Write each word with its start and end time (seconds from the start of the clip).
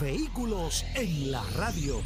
Vehículos 0.00 0.84
en 0.94 1.32
la 1.32 1.42
radio. 1.56 2.02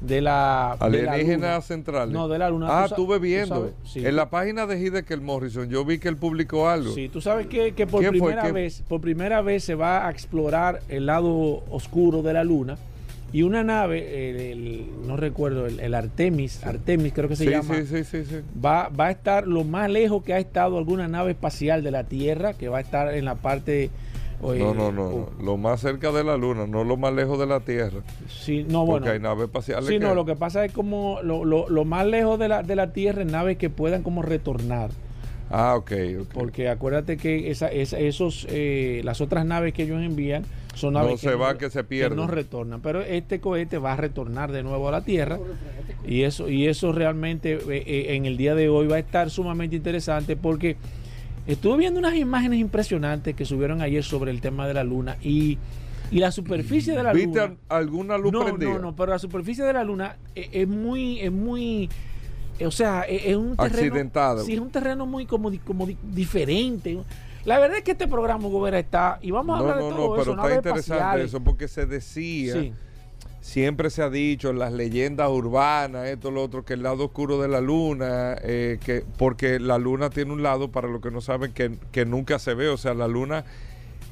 de 0.00 0.20
la 0.20 0.72
alienígena 0.72 1.60
central. 1.60 2.12
No, 2.12 2.28
de 2.28 2.38
la 2.38 2.50
luna. 2.50 2.66
Ah, 2.70 2.86
estuve 2.86 3.18
viendo. 3.18 3.72
En 3.94 4.16
la 4.16 4.30
página 4.30 4.66
de 4.66 4.80
Hidekel 4.80 5.20
Morrison 5.20 5.68
yo 5.68 5.84
vi 5.84 5.98
que 5.98 6.08
él 6.08 6.16
publicó 6.16 6.68
algo. 6.68 6.92
Sí, 6.92 7.08
tú 7.08 7.20
sabes 7.20 7.46
que, 7.46 7.72
que 7.72 7.86
por 7.86 8.06
primera 8.08 8.50
vez, 8.52 8.82
por 8.88 9.00
primera 9.00 9.42
vez 9.42 9.64
se 9.64 9.74
va 9.74 10.06
a 10.06 10.10
explorar 10.10 10.80
el 10.88 11.06
lado 11.06 11.62
oscuro 11.70 12.22
de 12.22 12.32
la 12.32 12.44
luna 12.44 12.78
y 13.32 13.42
una 13.42 13.62
nave, 13.62 14.84
no 15.06 15.16
recuerdo, 15.16 15.66
el, 15.66 15.94
Artemis, 15.94 16.64
Artemis 16.64 17.12
creo 17.12 17.28
que 17.28 17.36
se 17.36 17.48
llama, 17.48 17.76
va, 18.64 18.88
va 18.88 19.06
a 19.06 19.10
estar 19.12 19.46
lo 19.46 19.62
más 19.62 19.88
lejos 19.88 20.24
que 20.24 20.34
ha 20.34 20.38
estado 20.38 20.76
alguna 20.78 21.06
nave 21.06 21.32
espacial 21.32 21.84
de 21.84 21.92
la 21.92 22.04
Tierra, 22.04 22.54
que 22.54 22.68
va 22.68 22.78
a 22.78 22.80
estar 22.80 23.14
en 23.14 23.24
la 23.24 23.36
parte... 23.36 23.90
no, 24.42 24.74
no, 24.74 24.92
no, 24.92 25.28
lo 25.42 25.56
más 25.56 25.80
cerca 25.80 26.10
de 26.12 26.24
la 26.24 26.36
Luna, 26.36 26.66
no 26.66 26.84
lo 26.84 26.96
más 26.96 27.12
lejos 27.12 27.38
de 27.38 27.46
la 27.46 27.60
Tierra. 27.60 28.00
Sí, 28.28 28.64
no, 28.68 28.86
bueno. 28.86 29.04
Porque 29.04 29.10
hay 29.10 29.20
naves 29.20 29.44
espaciales. 29.44 29.86
Sí, 29.86 29.98
no, 29.98 30.14
lo 30.14 30.24
que 30.24 30.36
pasa 30.36 30.64
es 30.64 30.72
como 30.72 31.18
lo, 31.22 31.44
lo, 31.44 31.68
lo 31.68 31.84
más 31.84 32.06
lejos 32.06 32.38
de 32.38 32.48
la, 32.48 32.62
de 32.62 32.76
la 32.76 32.92
Tierra, 32.92 33.24
naves 33.24 33.58
que 33.58 33.70
puedan 33.70 34.02
como 34.02 34.22
retornar. 34.22 34.90
Ah, 35.50 35.74
ok. 35.76 35.92
Porque 36.32 36.68
acuérdate 36.68 37.16
que 37.16 37.50
esa, 37.50 37.68
esos, 37.68 38.46
eh, 38.48 39.00
las 39.04 39.20
otras 39.20 39.44
naves 39.44 39.74
que 39.74 39.82
ellos 39.82 40.00
envían 40.00 40.44
son 40.74 40.94
naves 40.94 41.10
no 41.10 41.16
que, 41.16 41.28
se 41.28 41.34
va, 41.34 41.58
que 41.58 41.70
se 41.70 41.82
pierden. 41.82 42.16
no 42.16 42.28
retornan. 42.28 42.80
Pero 42.80 43.02
este 43.02 43.40
cohete 43.40 43.78
va 43.78 43.94
a 43.94 43.96
retornar 43.96 44.52
de 44.52 44.62
nuevo 44.62 44.88
a 44.88 44.92
la 44.92 45.02
Tierra 45.02 45.38
y 46.06 46.22
eso, 46.22 46.48
y 46.48 46.68
eso 46.68 46.92
realmente 46.92 47.54
eh, 47.54 47.60
eh, 47.68 48.14
en 48.14 48.26
el 48.26 48.36
día 48.36 48.54
de 48.54 48.68
hoy 48.68 48.86
va 48.86 48.96
a 48.96 49.00
estar 49.00 49.28
sumamente 49.28 49.74
interesante 49.74 50.36
porque 50.36 50.76
estuve 51.52 51.76
viendo 51.78 51.98
unas 51.98 52.14
imágenes 52.14 52.60
impresionantes 52.60 53.34
que 53.34 53.44
subieron 53.44 53.82
ayer 53.82 54.04
sobre 54.04 54.30
el 54.30 54.40
tema 54.40 54.66
de 54.66 54.74
la 54.74 54.84
Luna 54.84 55.16
y, 55.22 55.58
la 56.10 56.32
superficie 56.32 56.94
de 56.94 57.02
la 57.02 57.12
¿Viste 57.12 57.40
Luna. 57.40 57.56
alguna 57.68 58.18
luz 58.18 58.32
no, 58.32 58.44
prendida? 58.44 58.70
No, 58.70 58.78
no, 58.80 58.96
pero 58.96 59.12
la 59.12 59.18
superficie 59.18 59.64
de 59.64 59.72
la 59.72 59.84
Luna 59.84 60.16
es 60.34 60.66
muy, 60.66 61.20
es 61.20 61.30
muy 61.30 61.88
o 62.66 62.70
sea, 62.70 63.04
e-, 63.08 63.30
es, 63.30 63.36
un 63.36 63.56
terreno. 63.56 63.76
Accidentado. 63.78 64.44
Sí, 64.44 64.54
es 64.54 64.60
un 64.60 64.70
terreno 64.70 65.06
muy 65.06 65.26
como, 65.26 65.50
como 65.64 65.86
diferente. 66.02 66.98
La 67.44 67.58
verdad 67.58 67.78
es 67.78 67.84
que 67.84 67.92
este 67.92 68.06
programa, 68.06 68.48
Gobera, 68.48 68.78
está. 68.78 69.18
Y 69.22 69.30
vamos 69.30 69.56
a 69.56 69.60
hablar 69.60 69.76
de 69.76 69.82
todo 69.82 70.16
no, 70.16 70.22
pero 70.22 70.32
está 70.34 70.54
interesante 70.54 71.24
eso, 71.24 71.40
porque 71.40 71.68
se 71.68 71.86
decía. 71.86 72.72
Siempre 73.40 73.88
se 73.88 74.02
ha 74.02 74.10
dicho 74.10 74.50
en 74.50 74.58
las 74.58 74.72
leyendas 74.72 75.30
urbanas, 75.30 76.08
esto, 76.08 76.30
lo 76.30 76.42
otro, 76.42 76.64
que 76.64 76.74
el 76.74 76.82
lado 76.82 77.06
oscuro 77.06 77.40
de 77.40 77.48
la 77.48 77.60
luna, 77.62 78.36
eh, 78.42 78.78
que 78.84 79.02
porque 79.16 79.58
la 79.58 79.78
luna 79.78 80.10
tiene 80.10 80.32
un 80.32 80.42
lado, 80.42 80.70
para 80.70 80.88
los 80.88 81.00
que 81.00 81.10
no 81.10 81.22
saben, 81.22 81.52
que, 81.52 81.72
que 81.90 82.04
nunca 82.04 82.38
se 82.38 82.52
ve. 82.52 82.68
O 82.68 82.76
sea, 82.76 82.92
la 82.92 83.08
luna 83.08 83.44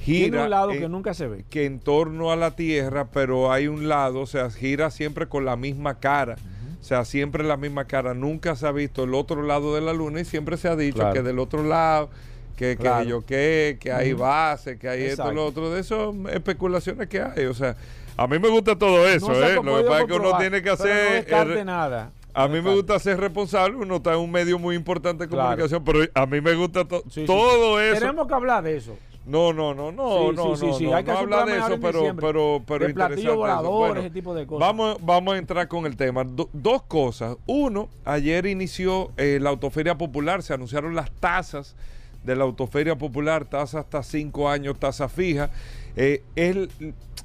gira. 0.00 0.30
Tiene 0.30 0.44
un 0.44 0.50
lado 0.50 0.72
que 0.72 0.88
nunca 0.88 1.12
se 1.12 1.26
ve. 1.26 1.44
Que 1.50 1.66
en 1.66 1.78
torno 1.78 2.32
a 2.32 2.36
la 2.36 2.56
Tierra, 2.56 3.08
pero 3.12 3.52
hay 3.52 3.68
un 3.68 3.86
lado, 3.86 4.20
o 4.20 4.26
sea, 4.26 4.50
gira 4.50 4.90
siempre 4.90 5.26
con 5.26 5.44
la 5.44 5.56
misma 5.56 6.00
cara. 6.00 6.36
O 6.80 6.84
sea, 6.84 7.04
siempre 7.04 7.44
la 7.44 7.58
misma 7.58 7.84
cara. 7.84 8.14
Nunca 8.14 8.56
se 8.56 8.66
ha 8.66 8.72
visto 8.72 9.04
el 9.04 9.12
otro 9.12 9.42
lado 9.42 9.74
de 9.74 9.82
la 9.82 9.92
luna 9.92 10.20
y 10.20 10.24
siempre 10.24 10.56
se 10.56 10.68
ha 10.68 10.76
dicho 10.76 11.02
que 11.12 11.22
del 11.22 11.38
otro 11.38 11.64
lado, 11.64 12.08
que, 12.56 12.76
que 12.76 13.06
yo 13.06 13.26
qué, 13.26 13.76
que 13.78 13.92
hay 13.92 14.14
base, 14.14 14.78
que 14.78 14.88
hay 14.88 15.02
esto, 15.02 15.30
lo 15.32 15.44
otro. 15.44 15.70
De 15.70 15.80
eso, 15.80 16.14
especulaciones 16.32 17.08
que 17.08 17.20
hay. 17.20 17.44
O 17.44 17.54
sea, 17.54 17.76
a 18.18 18.26
mí 18.26 18.38
me 18.38 18.48
gusta 18.48 18.76
todo 18.76 19.06
eso, 19.06 19.32
¿eh? 19.32 19.54
Lo 19.54 19.76
que 19.76 19.84
pasa 19.84 20.00
es 20.00 20.06
que 20.06 20.12
uno 20.12 20.36
tiene 20.38 20.60
que 20.60 20.70
hacer. 20.70 21.26
No 21.30 21.64
nada. 21.64 22.12
A 22.34 22.46
mí 22.46 22.60
me 22.60 22.74
gusta 22.74 22.98
ser 22.98 23.18
responsable, 23.18 23.76
uno 23.76 23.96
está 23.96 24.14
en 24.14 24.20
un 24.20 24.30
medio 24.30 24.58
muy 24.58 24.76
importante 24.76 25.26
de 25.26 25.30
comunicación, 25.30 25.82
pero 25.84 26.00
a 26.12 26.26
mí 26.26 26.40
me 26.40 26.54
gusta 26.54 26.84
todo 26.84 27.80
eso. 27.80 28.00
Tenemos 28.00 28.26
que 28.26 28.34
hablar 28.34 28.62
de 28.62 28.76
eso. 28.76 28.96
No, 29.24 29.52
no, 29.52 29.74
no, 29.74 29.92
no, 29.92 30.32
no, 30.32 30.56
sí, 30.56 30.66
sí, 30.78 30.86
no, 30.86 30.96
Hay 30.96 31.04
que 31.04 31.12
no 31.12 31.18
hablar 31.18 31.46
de 31.46 31.58
eso, 31.58 31.78
pero, 31.82 32.16
pero, 32.16 32.62
pero 32.66 32.84
de 32.86 32.90
interesante 32.92 33.30
volador, 33.30 33.98
ese 33.98 34.10
tipo 34.10 34.34
de 34.34 34.46
cosas. 34.46 34.66
Vamos, 34.66 34.96
vamos 35.02 35.34
a 35.34 35.38
entrar 35.38 35.68
con 35.68 35.84
el 35.84 35.96
tema. 35.96 36.24
dos 36.24 36.82
cosas. 36.84 37.36
Uno, 37.46 37.90
ayer 38.06 38.46
inició 38.46 39.10
eh, 39.18 39.38
la 39.40 39.50
Autoferia 39.50 39.98
Popular, 39.98 40.42
se 40.42 40.54
anunciaron 40.54 40.94
las 40.94 41.10
tasas 41.10 41.76
de 42.24 42.36
la 42.36 42.44
Autoferia 42.44 42.96
Popular, 42.96 43.44
tasa 43.44 43.80
hasta 43.80 44.02
cinco 44.02 44.48
años, 44.48 44.78
tasa 44.78 45.08
fija. 45.10 45.50
Eh, 45.94 46.22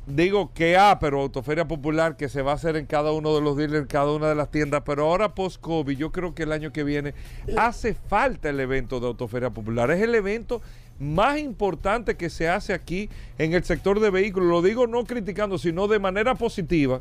digo 0.05 0.51
que 0.53 0.77
ha, 0.77 0.99
pero 0.99 1.21
Autoferia 1.21 1.67
Popular 1.67 2.17
que 2.17 2.29
se 2.29 2.41
va 2.41 2.51
a 2.51 2.55
hacer 2.55 2.75
en 2.75 2.85
cada 2.85 3.11
uno 3.11 3.33
de 3.35 3.41
los 3.41 3.55
dealers, 3.55 3.83
en 3.83 3.87
cada 3.87 4.11
una 4.11 4.27
de 4.29 4.35
las 4.35 4.51
tiendas, 4.51 4.83
pero 4.85 5.05
ahora 5.05 5.33
post-COVID, 5.33 5.97
yo 5.97 6.11
creo 6.11 6.35
que 6.35 6.43
el 6.43 6.51
año 6.51 6.73
que 6.73 6.83
viene 6.83 7.13
hace 7.57 7.93
falta 7.93 8.49
el 8.49 8.59
evento 8.59 8.99
de 8.99 9.07
Autoferia 9.07 9.49
Popular. 9.49 9.91
Es 9.91 10.01
el 10.01 10.13
evento 10.15 10.61
más 10.99 11.39
importante 11.39 12.15
que 12.15 12.29
se 12.29 12.47
hace 12.49 12.73
aquí 12.73 13.09
en 13.37 13.53
el 13.53 13.63
sector 13.63 13.99
de 13.99 14.09
vehículos. 14.09 14.49
Lo 14.49 14.61
digo 14.61 14.87
no 14.87 15.05
criticando, 15.05 15.57
sino 15.57 15.87
de 15.87 15.99
manera 15.99 16.35
positiva. 16.35 16.99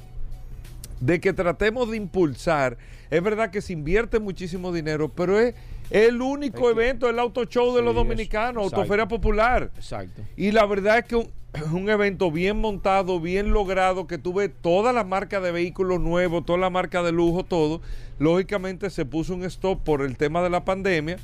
de 1.03 1.21
que 1.21 1.33
tratemos 1.33 1.91
de 1.91 1.97
impulsar. 1.97 2.79
Es 3.11 3.23
verdad 3.23 3.51
que 3.51 3.61
se 3.61 3.73
invierte 3.73 4.21
muchísimo 4.21 4.73
dinero, 4.73 5.09
pero 5.09 5.39
es 5.39 5.55
el 5.91 6.23
único 6.23 6.71
evento, 6.71 7.11
el 7.11 7.19
auto 7.19 7.45
show 7.45 7.75
de 7.75 7.83
los 7.83 7.95
dominicanos, 7.95 8.73
Autoferia 8.73 9.07
Popular. 9.07 9.71
Exacto. 9.77 10.23
Y 10.37 10.53
la 10.53 10.65
verdad 10.65 10.99
es 10.99 11.05
que 11.05 11.29
un, 11.71 11.89
evento 11.91 12.31
bien 12.31 12.59
montado, 12.59 13.21
bien 13.21 13.53
logrado, 13.53 14.07
que 14.07 14.19
tuve 14.19 14.49
toda 14.49 14.93
la 14.93 15.05
marca 15.05 15.41
de 15.41 15.53
vehículos 15.53 16.01
nuevos, 16.01 16.45
toda 16.45 16.59
la 16.59 16.71
marca 16.71 17.03
de 17.03 17.13
lujo, 17.13 17.45
todo. 17.45 17.81
Lógicamente 18.19 18.91
se 18.91 19.05
puso 19.05 19.35
un 19.35 19.45
stop 19.45 19.83
por 19.83 20.03
el 20.03 20.17
tema 20.17 20.43
de 20.43 20.51
la 20.51 20.65
pandemia. 20.65 21.19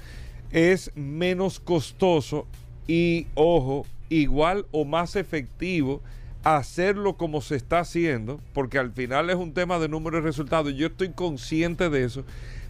Es 0.51 0.93
menos 0.95 1.61
costoso 1.61 2.47
y, 2.87 3.27
ojo, 3.35 3.87
igual 4.09 4.67
o 4.71 4.85
más 4.85 5.17
efectivo 5.17 6.03
hacerlo 6.45 7.17
como 7.17 7.41
se 7.41 7.57
está 7.57 7.81
haciendo, 7.81 8.41
porque 8.55 8.79
al 8.79 8.93
final 8.93 9.29
es 9.31 9.37
un 9.37 9.53
tema 9.53 9.79
de 9.79 9.89
números 9.89 10.21
y 10.21 10.25
resultados. 10.25 10.75
Yo 10.75 10.87
estoy 10.87 11.11
consciente 11.11 11.91
de 11.91 12.05
eso, 12.05 12.25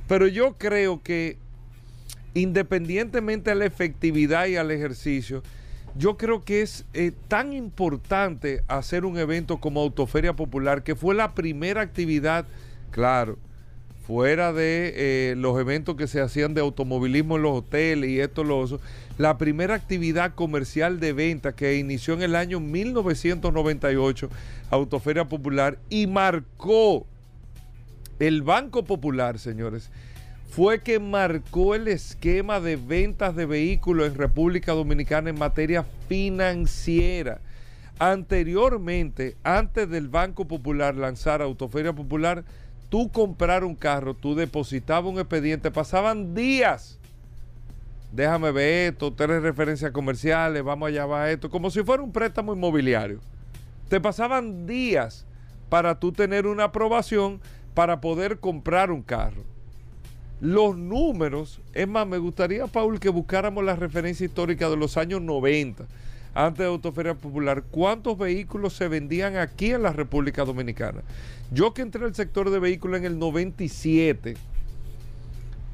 pero 0.07 0.27
yo 0.27 0.57
creo 0.59 1.03
que 1.03 1.37
independientemente 2.35 3.51
de 3.51 3.57
la 3.57 3.67
efectividad 3.67 4.47
y 4.47 4.57
al 4.57 4.71
ejercicio, 4.71 5.43
yo 5.99 6.17
creo 6.17 6.45
que 6.45 6.63
es 6.63 6.87
eh, 6.95 7.13
tan 7.27 7.53
importante 7.53 8.63
hacer 8.69 9.05
un 9.05 9.19
evento 9.19 9.59
como 9.59 9.81
Autoferia 9.81 10.33
Popular, 10.33 10.85
que 10.85 10.95
fue 10.95 11.13
la 11.13 11.35
primera 11.35 11.81
actividad, 11.81 12.47
claro, 12.93 13.37
fuera 14.07 14.53
de 14.53 14.93
eh, 14.95 15.35
los 15.37 15.59
eventos 15.59 15.97
que 15.97 16.07
se 16.07 16.21
hacían 16.21 16.55
de 16.55 16.61
automovilismo 16.61 17.37
en 17.37 17.43
los 17.43 17.59
hoteles 17.59 18.11
y 18.11 18.21
esto, 18.21 18.45
lo 18.45 18.61
otro, 18.61 18.81
la 19.19 19.39
primera 19.39 19.75
actividad 19.75 20.37
comercial 20.37 21.01
de 21.01 21.13
venta 21.13 21.57
que 21.57 21.77
inició 21.77 22.15
en 22.15 22.23
el 22.23 22.37
año 22.37 22.61
1998, 22.61 24.31
Autoferia 24.71 25.25
Popular, 25.25 25.79
y 25.91 26.07
marcó 26.07 27.07
el 28.21 28.43
Banco 28.43 28.85
Popular, 28.85 29.41
señores, 29.41 29.91
fue 30.49 30.81
que 30.81 30.99
marcó 30.99 31.75
el 31.75 31.89
esquema 31.89 32.59
de 32.59 32.77
ventas 32.77 33.37
de 33.37 33.47
vehículos 33.47 34.09
en 34.09 34.15
República 34.15 34.73
Dominicana 34.73 35.31
en 35.31 35.39
materia 35.39 35.85
financiera. 36.09 37.41
Anteriormente, 37.99 39.37
antes 39.45 39.89
del 39.91 40.09
Banco 40.09 40.47
Popular 40.47 40.97
lanzar 40.97 41.43
Autoferia 41.43 41.93
Popular, 41.93 42.45
tú 42.89 43.11
comprar 43.13 43.63
un 43.63 43.75
carro, 43.75 44.15
tú 44.15 44.35
depositabas 44.35 45.13
un 45.13 45.19
expediente, 45.19 45.71
pasaban 45.71 46.35
días. 46.35 46.99
Déjame 48.13 48.51
ver 48.51 48.93
esto, 48.93 49.13
tres 49.13 49.43
referencias 49.43 49.93
comerciales, 49.93 50.65
vamos 50.65 50.89
a 50.89 50.93
llevar 50.93 51.29
esto, 51.29 51.51
como 51.51 51.71
si 51.71 51.83
fuera 51.83 52.03
un 52.03 52.13
préstamo 52.13 52.55
inmobiliario. 52.55 53.21
Te 53.89 54.01
pasaban 54.01 54.67
días 54.67 55.27
para 55.69 55.99
tú 55.99 56.13
tener 56.13 56.47
una 56.47 56.65
aprobación 56.65 57.41
para 57.75 58.01
poder 58.01 58.39
comprar 58.39 58.91
un 58.91 59.03
carro. 59.03 59.58
Los 60.41 60.77
números, 60.77 61.61
es 61.75 61.89
más, 61.89 62.07
me 62.07 62.19
gustaría, 62.19 62.67
Paul, 62.69 63.01
que 63.01 63.09
buscáramos 63.09 63.65
la 63.65 63.75
referencia 63.75 64.25
histórica 64.25 64.71
de 64.71 64.77
los 64.77 64.97
años 64.97 65.21
90, 65.21 65.85
antes 66.35 66.59
de 66.59 66.67
Autoferia 66.67 67.15
Popular, 67.15 67.65
cuántos 67.71 68.17
vehículos 68.17 68.75
se 68.75 68.87
vendían 68.87 69.37
aquí 69.37 69.73
en 69.73 69.83
la 69.83 69.93
República 69.93 70.45
Dominicana. 70.45 71.03
Yo 71.51 71.75
que 71.75 71.83
entré 71.83 72.05
al 72.05 72.15
sector 72.15 72.51
de 72.51 72.61
vehículos 72.61 72.99
en 72.99 73.07
el 73.07 73.19
97, 73.19 74.37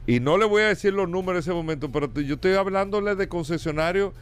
y 0.06 0.20
no 0.20 0.38
le 0.38 0.46
voy 0.46 0.62
a 0.62 0.68
decir 0.68 0.92
los 0.92 1.08
números 1.08 1.46
en 1.46 1.50
ese 1.50 1.56
momento, 1.56 1.90
pero 1.92 2.10
yo 2.20 2.36
estoy 2.36 2.54
hablándole 2.54 3.14
de 3.14 3.28
concesionarios 3.28 4.12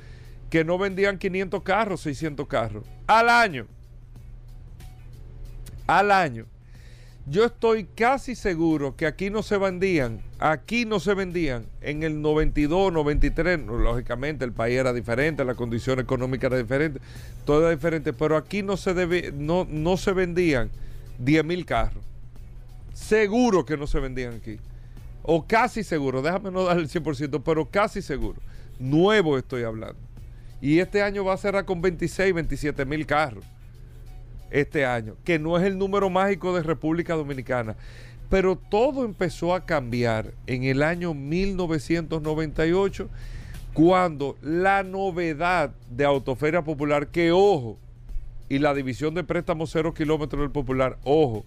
que 0.51 0.65
no 0.65 0.77
vendían 0.77 1.19
500 1.19 1.63
carros, 1.63 2.01
600 2.03 2.47
carros, 2.49 2.85
al 3.07 3.29
año. 3.29 3.67
Al 5.87 6.11
año. 6.11 6.47
Yo 7.27 7.45
estoy 7.45 7.85
casi 7.85 8.35
seguro 8.35 8.97
que 8.97 9.07
aquí 9.07 9.31
no 9.31 9.43
se 9.43 9.57
vendían, 9.57 10.21
aquí 10.43 10.85
no 10.85 10.99
se 10.99 11.15
vendían 11.15 11.67
en 11.81 12.03
el 12.03 12.21
92, 12.21 12.93
93, 12.93 13.61
lógicamente 13.61 14.45
el 14.45 14.53
país 14.53 14.79
era 14.79 14.93
diferente, 14.93 15.45
la 15.45 15.55
condición 15.55 16.01
económica 16.01 16.49
era 16.49 16.59
diferente, 16.59 17.01
todo 17.45 17.61
era 17.61 17.71
diferente, 17.71 18.13
pero 18.13 18.37
aquí 18.37 18.63
no 18.63 18.77
se, 18.77 19.33
no, 19.33 19.67
no 19.71 19.97
se 19.97 20.13
vendían 20.13 20.71
10 21.19 21.45
mil 21.45 21.65
carros. 21.65 22.03
Seguro 22.93 23.65
que 23.65 23.77
no 23.77 23.87
se 23.87 24.01
vendían 24.01 24.35
aquí. 24.35 24.59
O 25.23 25.47
casi 25.47 25.85
seguro, 25.85 26.21
déjame 26.21 26.51
no 26.51 26.65
dar 26.65 26.79
el 26.79 26.89
100%, 26.89 27.41
pero 27.45 27.67
casi 27.67 28.03
seguro. 28.03 28.41
Nuevo 28.81 29.39
estoy 29.39 29.63
hablando. 29.63 30.01
Y 30.61 30.81
este 30.81 31.03
año 31.03 31.25
va 31.25 31.35
a 31.35 31.39
cerrar 31.39 31.65
con 31.65 31.81
26, 31.81 32.35
27 32.35 32.85
mil 32.85 33.07
carros 33.07 33.45
este 34.51 34.85
año, 34.85 35.17
que 35.25 35.39
no 35.39 35.57
es 35.57 35.65
el 35.65 35.79
número 35.79 36.11
mágico 36.11 36.55
de 36.55 36.63
República 36.63 37.15
Dominicana. 37.15 37.77
Pero 38.33 38.57
todo 38.57 39.05
empezó 39.05 39.55
a 39.55 39.67
cambiar 39.67 40.33
en 40.47 40.65
el 40.65 40.83
año 40.83 41.13
1998, 41.13 43.11
cuando 43.75 44.39
la 44.41 44.83
novedad 44.83 45.75
de 45.91 46.07
Autoferia 46.07 46.63
Popular, 46.63 47.09
que 47.09 47.31
ojo, 47.31 47.77
y 48.49 48.59
la 48.59 48.73
división 48.73 49.13
de 49.13 49.23
préstamos 49.23 49.69
cero 49.71 49.93
kilómetros 49.93 50.41
del 50.41 50.51
Popular, 50.51 50.97
ojo, 51.05 51.45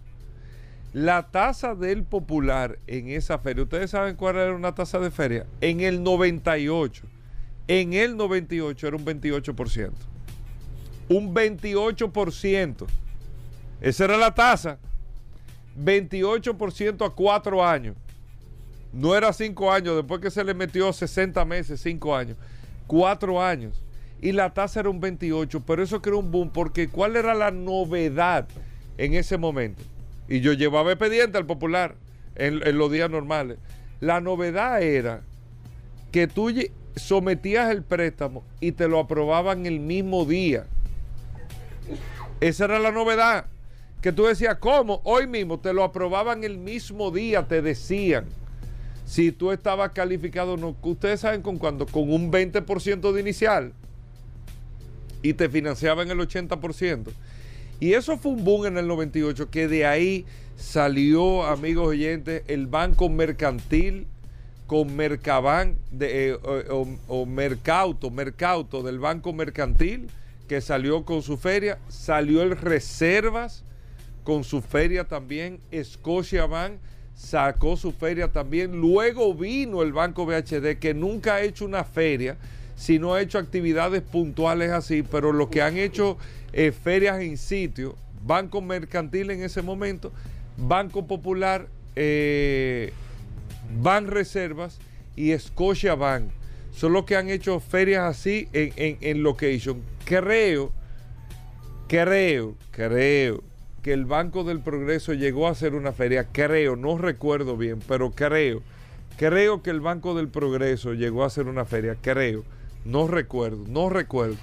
la 0.94 1.32
tasa 1.32 1.74
del 1.74 2.04
Popular 2.04 2.78
en 2.86 3.10
esa 3.10 3.40
feria, 3.40 3.64
¿ustedes 3.64 3.90
saben 3.90 4.16
cuál 4.16 4.36
era 4.36 4.54
una 4.54 4.76
tasa 4.76 5.00
de 5.00 5.10
feria? 5.10 5.48
En 5.62 5.82
el 5.82 6.04
98, 6.04 7.04
en 7.68 7.94
el 7.94 8.16
98 8.16 8.88
era 8.88 8.96
un 8.96 9.06
28% 9.06 9.90
un 11.10 11.34
28%. 11.34 12.86
Esa 13.82 14.04
era 14.06 14.18
la 14.18 14.36
tasa. 14.36 14.78
28% 15.78 17.06
a 17.06 17.10
cuatro 17.10 17.66
años. 17.66 17.96
No 18.94 19.16
era 19.16 19.34
cinco 19.34 19.72
años, 19.72 19.96
después 19.96 20.22
que 20.22 20.32
se 20.32 20.44
le 20.44 20.54
metió 20.54 20.92
60 20.92 21.44
meses, 21.46 21.82
cinco 21.82 22.16
años. 22.16 22.38
Cuatro 22.88 23.42
años. 23.44 23.82
Y 24.22 24.32
la 24.32 24.54
tasa 24.54 24.80
era 24.80 24.90
un 24.90 25.02
28, 25.02 25.64
pero 25.68 25.84
eso 25.84 26.02
creó 26.02 26.20
un 26.20 26.32
boom, 26.32 26.50
porque 26.50 26.88
¿cuál 26.88 27.16
era 27.16 27.34
la 27.34 27.52
novedad 27.52 28.48
en 28.98 29.14
ese 29.14 29.38
momento? 29.38 29.84
Y 30.30 30.40
yo 30.40 30.54
llevaba 30.54 30.92
expediente 30.92 31.38
al 31.38 31.46
popular 31.46 31.96
en, 32.36 32.66
en 32.66 32.78
los 32.78 32.92
días 32.92 33.10
normales. 33.10 33.58
La 34.00 34.22
novedad 34.22 34.82
era 34.82 35.22
que 36.12 36.28
tú 36.28 36.52
sometías 36.96 37.70
el 37.72 37.84
préstamo 37.84 38.44
y 38.62 38.72
te 38.72 38.88
lo 38.88 39.00
aprobaban 39.00 39.66
el 39.66 39.82
mismo 39.82 40.26
día. 40.26 40.66
Esa 42.40 42.66
era 42.66 42.80
la 42.80 42.92
novedad. 42.92 43.46
Que 44.06 44.12
tú 44.12 44.26
decías, 44.26 44.58
¿cómo? 44.60 45.02
Hoy 45.04 45.26
mismo 45.26 45.60
te 45.60 45.74
lo 45.74 45.84
aprobaban 45.84 46.44
el 46.44 46.60
mismo 46.60 47.10
día, 47.10 47.48
te 47.48 47.64
decían. 47.64 48.26
Si 49.04 49.32
tú 49.32 49.52
estabas 49.52 49.94
calificado, 49.94 50.58
no, 50.58 50.76
ustedes 50.84 51.22
saben 51.22 51.42
con 51.42 51.58
cuándo, 51.58 51.88
con 51.88 52.14
un 52.14 52.32
20% 52.32 53.12
de 53.12 53.20
inicial 53.20 53.74
y 55.24 55.34
te 55.34 55.50
financiaban 55.50 56.12
el 56.12 56.20
80%. 56.20 57.08
Y 57.80 57.94
eso 57.94 58.16
fue 58.20 58.34
un 58.34 58.46
boom 58.46 58.68
en 58.68 58.78
el 58.78 58.86
98, 58.86 59.50
que 59.50 59.68
de 59.68 59.88
ahí 59.88 60.24
salió, 60.56 61.44
amigos 61.44 61.88
oyentes, 61.88 62.44
el 62.48 62.68
Banco 62.68 63.10
Mercantil 63.10 64.06
con 64.68 64.96
Mercaban 64.96 65.80
de, 65.90 66.30
eh, 66.30 66.38
o, 66.70 66.88
o 67.08 67.26
Mercauto, 67.26 68.12
Mercauto 68.12 68.84
del 68.84 69.00
Banco 69.00 69.34
Mercantil 69.34 70.10
que 70.48 70.62
salió 70.62 71.06
con 71.06 71.24
su 71.24 71.38
feria, 71.38 71.80
salió 71.90 72.44
el 72.44 72.56
Reservas 72.56 73.66
con 74.26 74.44
su 74.44 74.62
feria 74.62 75.06
también, 75.06 75.60
Bank 76.50 76.74
sacó 77.14 77.78
su 77.78 77.94
feria 77.94 78.32
también, 78.32 78.82
luego 78.82 79.34
vino 79.36 79.84
el 79.84 79.94
Banco 79.94 80.26
BHD 80.26 80.80
que 80.80 80.94
nunca 80.96 81.36
ha 81.36 81.42
hecho 81.44 81.64
una 81.64 81.84
feria, 81.84 82.36
sino 82.76 83.14
ha 83.14 83.22
hecho 83.22 83.38
actividades 83.38 84.02
puntuales 84.02 84.72
así, 84.72 85.04
pero 85.04 85.32
lo 85.32 85.50
que 85.50 85.62
han 85.62 85.78
hecho 85.78 86.18
eh, 86.52 86.72
ferias 86.72 87.22
en 87.22 87.38
sitio, 87.38 87.96
Banco 88.26 88.62
Mercantil 88.62 89.30
en 89.30 89.44
ese 89.44 89.62
momento, 89.62 90.12
Banco 90.58 91.06
Popular, 91.06 91.68
eh, 91.96 92.92
Ban 93.80 94.08
Reservas 94.08 94.80
y 95.16 95.32
Bank. 95.98 96.32
Son 96.74 96.92
los 96.92 97.06
que 97.06 97.16
han 97.16 97.30
hecho 97.30 97.60
ferias 97.60 98.04
así 98.04 98.50
en, 98.52 98.74
en, 98.76 98.98
en 99.02 99.24
location. 99.24 99.82
Creo, 100.04 100.74
creo, 101.88 102.56
creo 102.72 103.55
que 103.86 103.94
el 103.94 104.06
Banco 104.06 104.44
del 104.44 104.62
Progreso 104.62 105.14
llegó 105.14 105.48
a 105.48 105.52
hacer 105.52 105.76
una 105.76 105.92
feria, 105.92 106.28
creo, 106.32 106.76
no 106.76 106.98
recuerdo 106.98 107.56
bien, 107.56 107.78
pero 107.88 108.10
creo, 108.10 108.64
creo 109.16 109.62
que 109.62 109.70
el 109.70 109.80
Banco 109.80 110.16
del 110.16 110.28
Progreso 110.28 110.96
llegó 110.96 111.24
a 111.24 111.28
hacer 111.28 111.46
una 111.46 111.66
feria, 111.66 111.96
creo, 112.02 112.44
no 112.84 113.08
recuerdo, 113.08 113.64
no 113.68 113.90
recuerdo. 113.90 114.38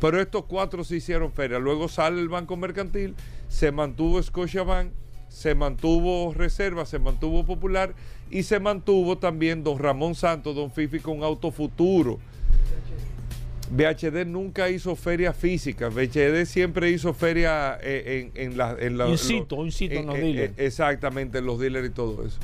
Pero 0.00 0.20
estos 0.20 0.46
cuatro 0.46 0.82
se 0.82 0.96
hicieron 0.96 1.30
feria. 1.30 1.60
Luego 1.60 1.86
sale 1.86 2.20
el 2.20 2.28
Banco 2.28 2.56
Mercantil, 2.56 3.14
se 3.48 3.70
mantuvo 3.70 4.20
Scotiabank, 4.20 4.90
se 5.28 5.54
mantuvo 5.54 6.34
Reserva, 6.34 6.84
se 6.84 6.98
mantuvo 6.98 7.46
Popular 7.46 7.94
y 8.32 8.42
se 8.42 8.58
mantuvo 8.58 9.16
también 9.16 9.62
Don 9.62 9.78
Ramón 9.78 10.16
Santos, 10.16 10.56
Don 10.56 10.72
Fifi 10.72 10.98
con 10.98 11.22
Auto 11.22 11.52
BHD 13.72 14.26
nunca 14.26 14.68
hizo 14.68 14.94
feria 14.96 15.32
física. 15.32 15.88
BHD 15.88 16.44
siempre 16.44 16.90
hizo 16.90 17.14
feria 17.14 17.78
eh, 17.82 18.30
en, 18.34 18.50
en, 18.50 18.58
la, 18.58 18.76
en 18.78 18.98
la, 18.98 19.08
incito, 19.08 19.64
incito 19.64 19.94
en, 19.94 20.06
los 20.06 20.16
dealers. 20.16 20.52
exactamente, 20.58 21.38
en 21.38 21.46
los 21.46 21.58
dealers 21.58 21.88
y 21.88 21.90
todo 21.90 22.26
eso. 22.26 22.38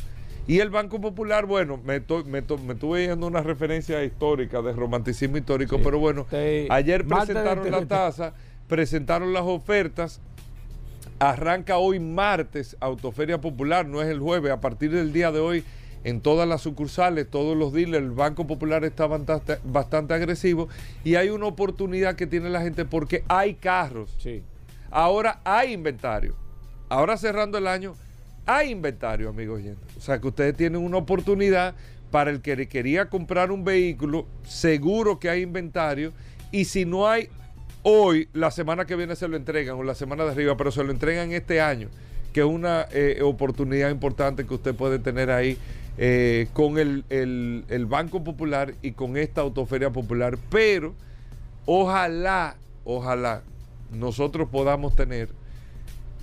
Y 0.47 0.61
el 0.61 0.71
Banco 0.71 0.99
Popular, 0.99 1.45
bueno, 1.45 1.79
me, 1.85 2.01
me, 2.01 2.41
me 2.41 2.73
estuve 2.73 3.07
yendo 3.07 3.27
una 3.27 3.43
referencia 3.43 4.03
histórica 4.03 4.63
de 4.63 4.73
romanticismo 4.73 5.37
histórico, 5.37 5.79
pero 5.85 5.99
bueno, 5.99 6.27
ayer 6.71 7.07
presentaron 7.07 7.71
la 7.71 7.85
tasa, 7.85 8.33
presentaron 8.67 9.35
las 9.35 9.43
ofertas. 9.43 10.23
Arranca 11.21 11.79
hoy 11.79 11.99
martes 11.99 12.77
Autoferia 12.81 13.39
Popular, 13.39 13.85
no 13.85 14.01
es 14.01 14.09
el 14.09 14.21
jueves. 14.21 14.51
A 14.53 14.61
partir 14.61 14.93
del 14.93 15.13
día 15.13 15.31
de 15.33 15.41
hoy 15.41 15.65
en 16.05 16.21
todas 16.21 16.49
las 16.49 16.63
sucursales, 16.63 17.29
todos 17.29 17.57
los 17.57 17.73
dealers, 17.73 18.05
el 18.05 18.13
Banco 18.13 18.47
Popular 18.47 18.85
está 18.85 19.07
bastante, 19.07 20.15
agresivo 20.15 20.69
y 21.05 21.17
hay 21.17 21.31
una 21.31 21.47
oportunidad 21.47 22.15
que 22.17 22.27
tiene 22.27 22.51
la 22.51 22.63
gente 22.63 22.85
porque 22.85 23.25
hay 23.29 23.55
carros. 23.55 24.15
Sí. 24.19 24.43
Ahora 24.91 25.41
hay 25.45 25.73
inventario. 25.73 26.35
Ahora 26.89 27.17
cerrando 27.17 27.59
el 27.59 27.67
año, 27.67 27.95
hay 28.47 28.71
inventario, 28.71 29.29
amigos 29.29 29.61
O 29.97 30.01
sea 30.01 30.19
que 30.21 30.29
ustedes 30.29 30.57
tienen 30.57 30.81
una 30.81 30.97
oportunidad 30.97 31.75
para 32.11 32.31
el 32.31 32.41
que 32.41 32.67
quería 32.69 33.11
comprar 33.11 33.51
un 33.51 33.65
vehículo, 33.65 34.27
seguro 34.45 35.19
que 35.19 35.29
hay 35.29 35.43
inventario 35.43 36.13
y 36.51 36.65
si 36.65 36.87
no 36.87 37.07
hay 37.07 37.29
hoy, 37.83 38.29
la 38.33 38.51
semana 38.51 38.87
que 38.87 38.97
viene 38.97 39.17
se 39.17 39.29
lo 39.29 39.37
entregan 39.37 39.77
o 39.77 39.83
la 39.83 39.95
semana 39.95 40.25
de 40.25 40.31
arriba, 40.31 40.57
pero 40.57 40.71
se 40.71 40.83
lo 40.83 40.91
entregan 40.91 41.33
este 41.33 41.61
año, 41.61 41.89
que 42.33 42.41
es 42.41 42.47
una 42.47 42.87
eh, 42.93 43.21
oportunidad 43.23 43.91
importante 43.91 44.47
que 44.47 44.55
usted 44.55 44.75
puede 44.75 44.99
tener 44.99 45.31
ahí 45.31 45.59
eh, 46.01 46.47
con 46.53 46.79
el, 46.79 47.87
Banco 47.89 48.23
Popular 48.23 48.75
y 48.83 48.93
con 48.93 49.17
esta 49.17 49.41
Autoferia 49.41 49.91
Popular, 49.91 50.39
pero 50.49 50.95
ojalá, 51.67 52.55
ojalá 52.85 53.43
nosotros 53.93 54.49
podamos 54.49 54.95
tener 54.95 55.29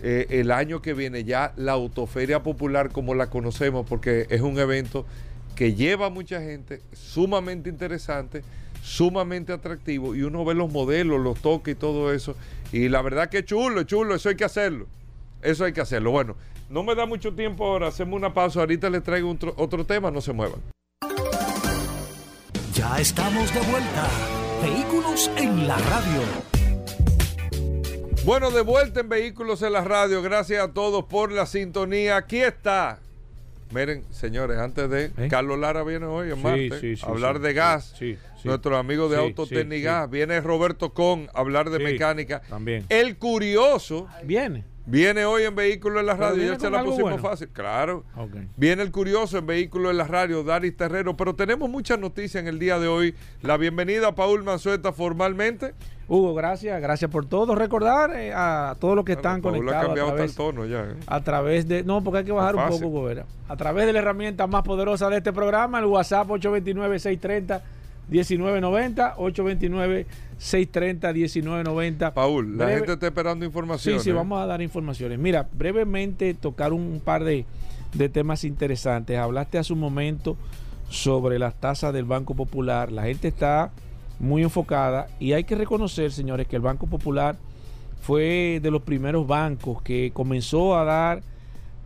eh, 0.02 0.28
el 0.30 0.52
año 0.52 0.82
que 0.82 0.94
viene 0.94 1.26
ya 1.26 1.52
la 1.58 1.74
Autoferia 1.74 2.42
Popular 2.42 2.90
como 2.90 3.16
la 3.16 3.30
conocemos, 3.30 3.86
porque 3.86 4.28
es 4.30 4.40
un 4.40 4.58
evento 4.60 5.06
que 5.56 5.74
lleva 5.74 6.06
a 6.06 6.10
mucha 6.10 6.40
gente, 6.40 6.82
sumamente 6.94 7.70
interesante, 7.70 8.44
sumamente 8.82 9.52
atractivo, 9.52 10.16
y 10.16 10.22
uno 10.22 10.46
ve 10.46 10.54
los 10.54 10.72
modelos, 10.72 11.20
los 11.20 11.42
toques 11.42 11.74
y 11.74 11.78
todo 11.78 12.14
eso, 12.14 12.36
y 12.72 12.88
la 12.88 13.02
verdad 13.02 13.30
que 13.30 13.44
chulo, 13.44 13.84
chulo, 13.84 14.16
eso 14.16 14.30
hay 14.30 14.36
que 14.36 14.46
hacerlo, 14.46 14.88
eso 15.42 15.66
hay 15.66 15.74
que 15.74 15.82
hacerlo. 15.82 16.12
Bueno, 16.12 16.38
no 16.70 16.84
me 16.84 16.96
da 16.96 17.06
mucho 17.06 17.34
tiempo 17.34 17.66
ahora, 17.66 17.88
hacemos 17.88 18.18
una 18.18 18.34
pausa, 18.34 18.62
ahorita 18.62 18.90
les 18.90 19.04
traigo 19.04 19.30
otro, 19.32 19.54
otro 19.58 19.86
tema, 19.86 20.12
no 20.12 20.22
se 20.22 20.34
muevan. 20.34 20.60
Ya 22.74 22.98
estamos 23.00 23.54
de 23.54 23.60
vuelta. 23.62 24.10
Vehículos 24.62 25.32
en 25.38 25.68
la 25.68 25.78
radio. 25.78 26.22
Bueno, 28.26 28.52
de 28.52 28.62
vuelta 28.62 29.02
en 29.02 29.10
Vehículos 29.10 29.62
en 29.62 29.74
la 29.74 29.84
radio. 29.84 30.22
Gracias 30.22 30.62
a 30.62 30.74
todos 30.74 31.06
por 31.06 31.32
la 31.32 31.46
sintonía. 31.46 32.18
Aquí 32.18 32.42
está. 32.42 33.00
Miren, 33.72 34.04
señores, 34.12 34.58
antes 34.58 34.90
de. 34.90 35.06
¿Eh? 35.18 35.28
Carlos 35.30 35.60
Lara 35.60 35.84
viene 35.84 36.06
hoy 36.06 36.32
en 36.32 36.42
martes 36.42 37.04
a 37.04 37.08
hablar 37.08 37.40
de 37.40 37.54
gas. 37.54 37.96
Nuestro 38.44 38.78
amigo 38.78 39.10
de 39.10 39.18
Autotécnica 39.18 40.06
Viene 40.06 40.40
Roberto 40.40 40.94
Con 40.94 41.30
a 41.34 41.40
hablar 41.40 41.70
de 41.70 41.80
mecánica. 41.80 42.42
También. 42.42 42.86
El 42.90 43.18
curioso. 43.18 44.08
Viene. 44.24 44.66
Viene 44.88 45.26
hoy 45.26 45.44
en 45.44 45.56
Vehículo 45.56 46.00
en 46.00 46.06
la 46.06 46.14
Radio, 46.14 46.44
ya 46.44 46.60
se 46.60 46.70
la 46.70 46.84
pusimos 46.84 47.20
fácil. 47.20 47.50
Claro. 47.50 48.04
Viene 48.56 48.84
el 48.84 48.92
curioso 48.92 49.38
en 49.40 49.48
Vehículo 49.48 49.90
en 49.90 49.98
la 49.98 50.06
Radio, 50.06 50.44
Daris 50.44 50.78
Terrero, 50.78 51.18
pero 51.18 51.36
tenemos 51.36 51.70
muchas 51.70 52.00
noticias 52.00 52.42
en 52.42 52.48
el 52.48 52.60
día 52.60 52.78
de 52.78 52.88
hoy. 52.88 53.16
La 53.42 53.58
bienvenida 53.58 54.10
a 54.10 54.16
Paul 54.16 54.44
Manzueta 54.44 54.94
formalmente. 54.94 55.74
Hugo, 56.08 56.36
gracias, 56.36 56.80
gracias 56.82 57.10
por 57.10 57.26
todo. 57.26 57.56
Recordar 57.56 58.16
eh, 58.16 58.32
a 58.32 58.76
todos 58.80 58.96
los 58.96 59.04
que 59.04 59.14
están 59.14 59.42
conectados. 59.42 59.76
Ha 59.76 59.86
cambiado 59.88 60.10
a 60.10 60.14
través, 60.14 60.32
el 60.32 60.38
tono 60.38 60.66
ya. 60.66 60.82
¿eh? 60.84 60.96
A 61.08 61.24
través 61.24 61.68
de. 61.68 61.84
No, 61.84 62.04
porque 62.04 62.20
hay 62.20 62.26
que 62.26 62.32
bajar 62.32 62.56
un 62.56 62.70
poco, 62.70 62.88
Hugo. 62.88 63.10
A 63.48 63.56
través 63.58 63.88
de 63.88 63.94
la 63.94 64.00
herramienta 64.00 64.46
más 64.46 64.62
poderosa 64.62 65.10
de 65.10 65.18
este 65.18 65.34
programa, 65.34 65.80
el 65.80 65.86
WhatsApp 65.86 66.30
829 66.30 67.00
630 67.00 67.64
1990 68.08 69.16
829 69.18 70.06
630 70.38 71.14
1990 71.14 72.14
Paul, 72.14 72.58
la 72.58 72.70
gente 72.70 72.94
está 72.94 73.08
esperando 73.08 73.46
información. 73.46 74.00
Sí, 74.00 74.04
sí, 74.04 74.12
vamos 74.12 74.42
a 74.42 74.46
dar 74.46 74.62
informaciones. 74.62 75.18
Mira, 75.18 75.48
brevemente 75.54 76.34
tocar 76.34 76.74
un 76.74 77.02
par 77.04 77.24
de, 77.24 77.46
de 77.94 78.10
temas 78.10 78.44
interesantes. 78.44 79.18
Hablaste 79.18 79.58
hace 79.58 79.74
un 79.74 79.80
momento 79.80 80.38
sobre 80.90 81.40
las 81.40 81.56
tasas 81.56 81.94
del 81.94 82.06
Banco 82.06 82.36
Popular. 82.36 82.92
La 82.92 83.04
gente 83.04 83.28
está 83.28 83.72
muy 84.20 84.44
enfocada 84.44 85.08
y 85.20 85.34
hay 85.34 85.44
que 85.44 85.56
reconocer, 85.56 86.12
señores, 86.12 86.48
que 86.48 86.56
el 86.56 86.62
Banco 86.62 86.88
Popular 86.88 87.38
fue 88.02 88.60
de 88.62 88.72
los 88.72 88.84
primeros 88.84 89.26
bancos 89.28 89.82
que 89.82 90.12
comenzó 90.14 90.78
a 90.78 90.84
dar 90.84 91.24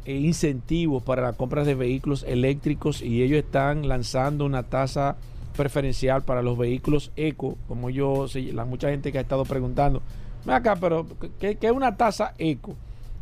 eh, 0.05 0.15
incentivos 0.15 1.01
para 1.03 1.21
las 1.21 1.35
compras 1.35 1.65
de 1.65 1.75
vehículos 1.75 2.23
eléctricos 2.27 3.01
y 3.01 3.23
ellos 3.23 3.39
están 3.39 3.87
lanzando 3.87 4.45
una 4.45 4.63
tasa 4.63 5.15
preferencial 5.59 6.21
para 6.21 6.41
los 6.41 6.57
vehículos 6.57 7.11
eco, 7.17 7.57
como 7.67 7.89
yo, 7.89 8.27
la 8.53 8.63
mucha 8.63 8.91
gente 8.91 9.11
que 9.11 9.17
ha 9.17 9.21
estado 9.21 9.43
preguntando, 9.43 10.01
acá, 10.47 10.77
pero 10.77 11.05
¿qué, 11.37 11.57
es 11.59 11.71
una 11.71 11.97
tasa 11.97 12.33
eco? 12.37 12.77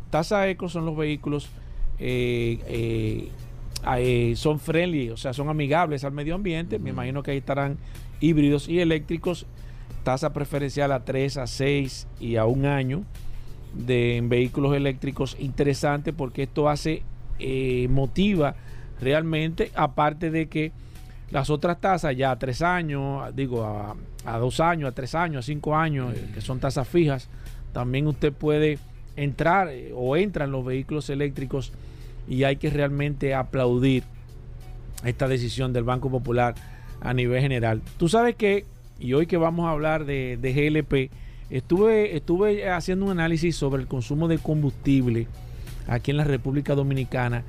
Tasa 0.08 0.46
eco 0.48 0.68
son 0.68 0.86
los 0.86 0.96
vehículos 0.96 1.50
eh, 1.98 2.60
eh, 2.68 3.28
eh, 3.98 4.34
son 4.36 4.60
friendly, 4.60 5.10
o 5.10 5.16
sea, 5.16 5.32
son 5.32 5.48
amigables 5.48 6.04
al 6.04 6.12
medio 6.12 6.36
ambiente. 6.36 6.78
Me 6.78 6.90
imagino 6.90 7.24
que 7.24 7.32
ahí 7.32 7.38
estarán 7.38 7.76
híbridos 8.20 8.68
y 8.68 8.78
eléctricos. 8.78 9.44
Tasa 10.04 10.32
preferencial 10.32 10.92
a 10.92 11.04
3, 11.04 11.38
a 11.38 11.48
6 11.48 12.06
y 12.20 12.36
a 12.36 12.44
un 12.44 12.66
año 12.66 13.02
de 13.74 14.20
vehículos 14.22 14.76
eléctricos. 14.76 15.36
Interesante 15.40 16.12
porque 16.12 16.44
esto 16.44 16.68
hace, 16.68 17.02
motiva 17.88 18.54
realmente, 19.00 19.72
aparte 19.74 20.30
de 20.30 20.48
que 20.48 20.70
las 21.30 21.50
otras 21.50 21.80
tasas 21.80 22.16
ya 22.16 22.30
a 22.30 22.38
tres 22.38 22.62
años, 22.62 23.34
digo, 23.34 23.64
a, 24.24 24.38
dos 24.38 24.60
años, 24.60 24.88
a 24.88 24.92
tres 24.92 25.14
años, 25.14 25.44
a 25.44 25.46
cinco 25.46 25.76
años, 25.76 26.14
eh, 26.14 26.30
que 26.32 26.40
son 26.40 26.58
tasas 26.58 26.88
fijas, 26.88 27.28
también 27.72 28.06
usted 28.06 28.32
puede 28.32 28.78
entrar 29.16 29.68
eh, 29.68 29.92
o 29.94 30.16
entran 30.16 30.50
los 30.50 30.64
vehículos 30.64 31.10
eléctricos 31.10 31.72
y 32.28 32.44
hay 32.44 32.56
que 32.56 32.70
realmente 32.70 33.34
aplaudir 33.34 34.04
esta 35.04 35.28
decisión 35.28 35.72
del 35.72 35.84
Banco 35.84 36.10
Popular 36.10 36.54
a 37.00 37.12
nivel 37.14 37.40
general. 37.40 37.82
Tú 37.98 38.08
sabes 38.08 38.34
que, 38.34 38.64
y 38.98 39.12
hoy 39.12 39.26
que 39.26 39.36
vamos 39.36 39.66
a 39.66 39.70
hablar 39.70 40.04
de, 40.04 40.38
GLP, 40.40 41.10
estuve, 41.50 42.16
estuve 42.16 42.68
haciendo 42.68 43.06
un 43.06 43.12
análisis 43.12 43.54
sobre 43.54 43.82
el 43.82 43.88
consumo 43.88 44.28
de 44.28 44.38
combustible 44.38 45.26
aquí 45.86 46.10
en 46.10 46.16
la 46.16 46.24
República 46.24 46.74
Dominicana. 46.74 47.44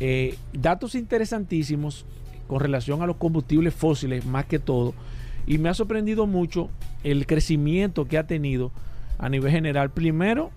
Eh, 0.00 0.36
datos 0.52 0.94
interesantísimos 0.94 2.04
con 2.52 2.60
relación 2.60 3.00
a 3.00 3.06
los 3.06 3.16
combustibles 3.16 3.72
fósiles 3.72 4.26
más 4.26 4.44
que 4.44 4.58
todo. 4.58 4.92
Y 5.46 5.56
me 5.56 5.70
ha 5.70 5.74
sorprendido 5.74 6.26
mucho 6.26 6.68
el 7.02 7.26
crecimiento 7.26 8.04
que 8.04 8.18
ha 8.18 8.26
tenido 8.26 8.72
a 9.16 9.30
nivel 9.30 9.50
general. 9.50 9.90
Primero, 9.90 10.50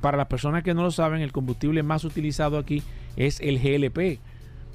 para 0.00 0.16
las 0.16 0.26
personas 0.26 0.64
que 0.64 0.74
no 0.74 0.82
lo 0.82 0.90
saben, 0.90 1.20
el 1.20 1.30
combustible 1.30 1.84
más 1.84 2.02
utilizado 2.02 2.58
aquí 2.58 2.82
es 3.14 3.38
el 3.38 3.60
GLP. 3.60 4.18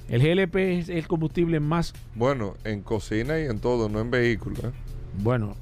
El 0.08 0.22
GLP 0.22 0.56
es 0.56 0.88
el 0.88 1.06
combustible 1.06 1.60
más... 1.60 1.92
Bueno, 2.14 2.54
en 2.64 2.80
cocina 2.80 3.38
y 3.38 3.44
en 3.44 3.58
todo, 3.58 3.90
no 3.90 4.00
en 4.00 4.10
vehículos. 4.10 4.60
¿eh? 4.60 4.70
Bueno, 5.22 5.56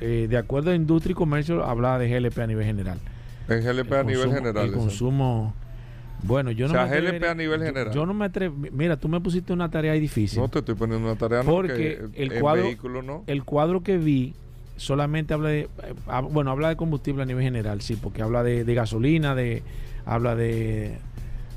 eh, 0.00 0.26
de 0.28 0.36
acuerdo 0.38 0.72
a 0.72 0.74
Industria 0.74 1.12
y 1.12 1.14
Comercio, 1.14 1.64
habla 1.64 2.00
de 2.00 2.08
GLP 2.08 2.36
a 2.40 2.46
nivel 2.48 2.64
general. 2.64 2.98
En 3.48 3.62
GLP 3.62 3.92
a 3.92 4.02
nivel 4.02 4.34
general. 4.34 4.66
El 4.66 4.72
consumo 4.72 5.54
bueno, 6.22 6.50
yo 6.50 6.68
no 6.68 6.74
o 6.74 6.76
sea, 6.76 6.86
GLP 6.86 7.24
a 7.24 7.34
nivel 7.34 7.62
general. 7.62 7.92
Yo 7.92 8.06
no 8.06 8.14
me 8.14 8.26
atrevo. 8.26 8.56
Mira, 8.72 8.96
tú 8.96 9.08
me 9.08 9.20
pusiste 9.20 9.52
una 9.52 9.70
tarea 9.70 9.92
difícil. 9.94 10.40
No 10.40 10.48
te 10.48 10.60
estoy 10.60 10.74
poniendo 10.74 11.06
una 11.06 11.18
tarea 11.18 11.42
porque 11.42 12.00
el, 12.14 12.40
cuadro, 12.40 12.64
vehículo 12.64 13.02
no. 13.02 13.24
El 13.26 13.44
cuadro 13.44 13.82
que 13.82 13.98
vi 13.98 14.34
solamente 14.76 15.34
habla 15.34 15.48
de 15.48 15.60
eh, 15.60 15.68
bueno, 16.30 16.50
habla 16.50 16.68
de 16.68 16.76
combustible 16.76 17.22
a 17.22 17.26
nivel 17.26 17.42
general, 17.42 17.80
sí, 17.82 17.96
porque 17.96 18.22
habla 18.22 18.42
de, 18.42 18.62
gasolina, 18.74 19.34
de 19.34 19.62
habla 20.04 20.34
de, 20.36 20.96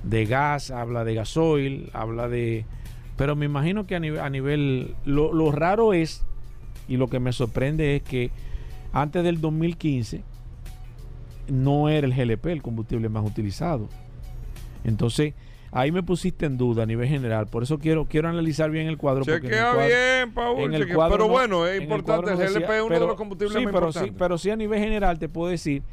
de 0.04 0.26
gas, 0.26 0.72
habla 0.72 1.04
de 1.04 1.16
gasoil, 1.16 1.90
habla 1.94 2.28
de 2.28 2.66
pero 3.18 3.36
me 3.36 3.46
imagino 3.46 3.88
que 3.88 3.96
a 3.96 4.00
nivel, 4.00 4.20
a 4.20 4.30
nivel 4.30 4.96
lo, 5.06 5.34
lo 5.34 5.52
raro 5.52 5.94
es 5.94 6.24
y 6.88 6.98
lo 6.98 7.08
que 7.08 7.20
me 7.20 7.32
sorprende 7.32 7.96
es 7.96 8.04
que 8.04 8.30
antes 8.92 9.24
del 9.24 9.40
2015 9.42 10.22
no 11.50 11.90
era 11.90 12.08
el 12.08 12.14
GLP 12.14 12.48
el 12.48 12.62
combustible 12.62 13.10
más 13.10 13.26
utilizado. 13.26 13.88
Entonces, 14.86 15.34
ahí 15.72 15.92
me 15.92 16.04
pusiste 16.04 16.46
en 16.46 16.58
duda 16.58 16.84
a 16.84 16.86
nivel 16.86 17.08
general. 17.08 17.48
Por 17.48 17.64
eso 17.64 17.80
quiero 17.80 18.06
quiero 18.06 18.30
analizar 18.30 18.72
bien 18.72 18.88
el 18.88 18.98
cuadro. 18.98 19.26
Chequea 19.26 19.74
bien, 19.74 20.34
Paul. 20.34 20.72
pero 21.12 21.28
bueno, 21.28 21.68
es 21.68 21.82
importante. 21.82 22.32
El, 22.32 22.38
GLP 22.38 22.70
es 22.70 22.82
uno 22.82 23.00
de 23.00 23.08
los 23.08 23.16
combustibles 23.16 23.58
sí, 23.58 23.64
más 23.66 23.74
pero 23.74 23.88
importantes. 23.88 24.12
Sí, 24.12 24.16
pero 24.18 24.38
sí 24.38 24.50
a 24.50 24.56
nivel 24.56 24.80
general 24.80 25.20
te 25.20 25.28
puedo 25.28 25.50
decir 25.50 25.84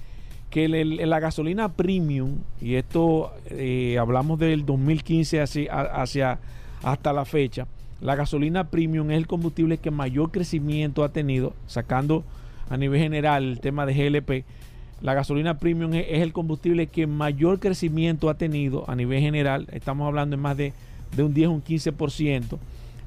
que 0.51 0.69
la 0.69 1.19
gasolina 1.19 1.73
premium, 1.73 2.41
y 2.61 2.75
esto 2.75 3.33
eh, 3.47 3.97
hablamos 3.99 4.39
del 4.39 4.67
2015 4.67 5.41
hacia, 5.41 5.73
hacia 5.73 6.39
hasta 6.83 7.13
la 7.15 7.25
fecha, 7.25 7.67
la 8.03 8.17
gasolina 8.17 8.69
premium 8.69 9.11
es 9.13 9.17
el 9.17 9.27
combustible 9.27 9.79
que 9.79 9.91
mayor 9.91 10.31
crecimiento 10.31 11.05
ha 11.05 11.09
tenido, 11.09 11.55
sacando 11.67 12.23
a 12.69 12.77
nivel 12.77 13.01
general 13.01 13.45
el 13.45 13.61
tema 13.61 13.87
de 13.87 13.95
GLP. 13.95 14.45
La 15.03 15.15
gasolina 15.15 15.59
premium 15.59 15.93
es, 15.95 16.07
el 16.09 16.33
combustible 16.33 16.87
que 16.87 17.07
mayor 17.07 17.59
crecimiento 17.59 18.31
ha 18.31 18.35
tenido 18.35 18.89
a 18.89 18.95
nivel 18.95 19.21
general. 19.21 19.67
Estamos 19.73 20.07
hablando 20.07 20.37
de 20.37 20.43
más 20.43 20.57
de, 20.57 20.73
de 21.17 21.23
un 21.25 21.35
10 21.35 21.49
o 21.49 21.53
un 21.53 21.65
15% 21.65 22.59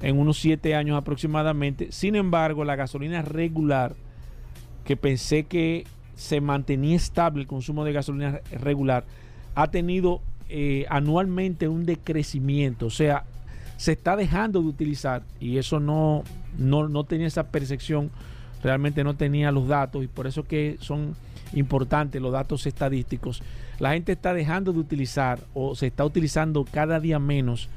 en 0.01 0.19
unos 0.19 0.37
7 0.37 0.75
años 0.75 0.97
aproximadamente. 0.97 1.91
Sin 1.91 2.15
embargo, 2.15 2.65
la 2.65 2.75
gasolina 2.75 3.21
regular, 3.21 3.95
que 4.83 4.97
pensé 4.97 5.45
que 5.45 5.85
se 6.15 6.41
mantenía 6.41 6.95
estable 6.95 7.41
el 7.41 7.47
consumo 7.47 7.85
de 7.85 7.93
gasolina 7.93 8.41
regular, 8.51 9.05
ha 9.55 9.71
tenido 9.71 10.21
eh, 10.49 10.85
anualmente 10.89 11.67
un 11.67 11.85
decrecimiento. 11.85 12.87
O 12.87 12.91
sea, 12.91 13.23
se 13.77 13.93
está 13.93 14.15
dejando 14.15 14.61
de 14.61 14.67
utilizar 14.67 15.23
y 15.39 15.57
eso 15.57 15.79
no, 15.79 16.23
no, 16.57 17.03
tenía 17.03 17.27
esa 17.27 17.47
percepción, 17.51 18.11
realmente 18.61 19.03
no 19.03 19.15
tenía 19.15 19.51
los 19.51 19.67
datos 19.67 20.03
y 20.03 20.07
por 20.07 20.27
eso 20.27 20.43
que 20.43 20.77
son 20.79 21.15
importantes 21.55 22.21
los 22.21 22.31
datos 22.31 22.65
estadísticos. 22.67 23.41
La 23.79 23.93
gente 23.93 24.11
está 24.11 24.33
dejando 24.33 24.71
de 24.71 24.79
utilizar 24.79 25.39
o 25.53 25.75
se 25.75 25.87
está 25.87 26.05
utilizando 26.05 26.65
cada 26.65 26.99
día 26.99 27.19
menos 27.19 27.69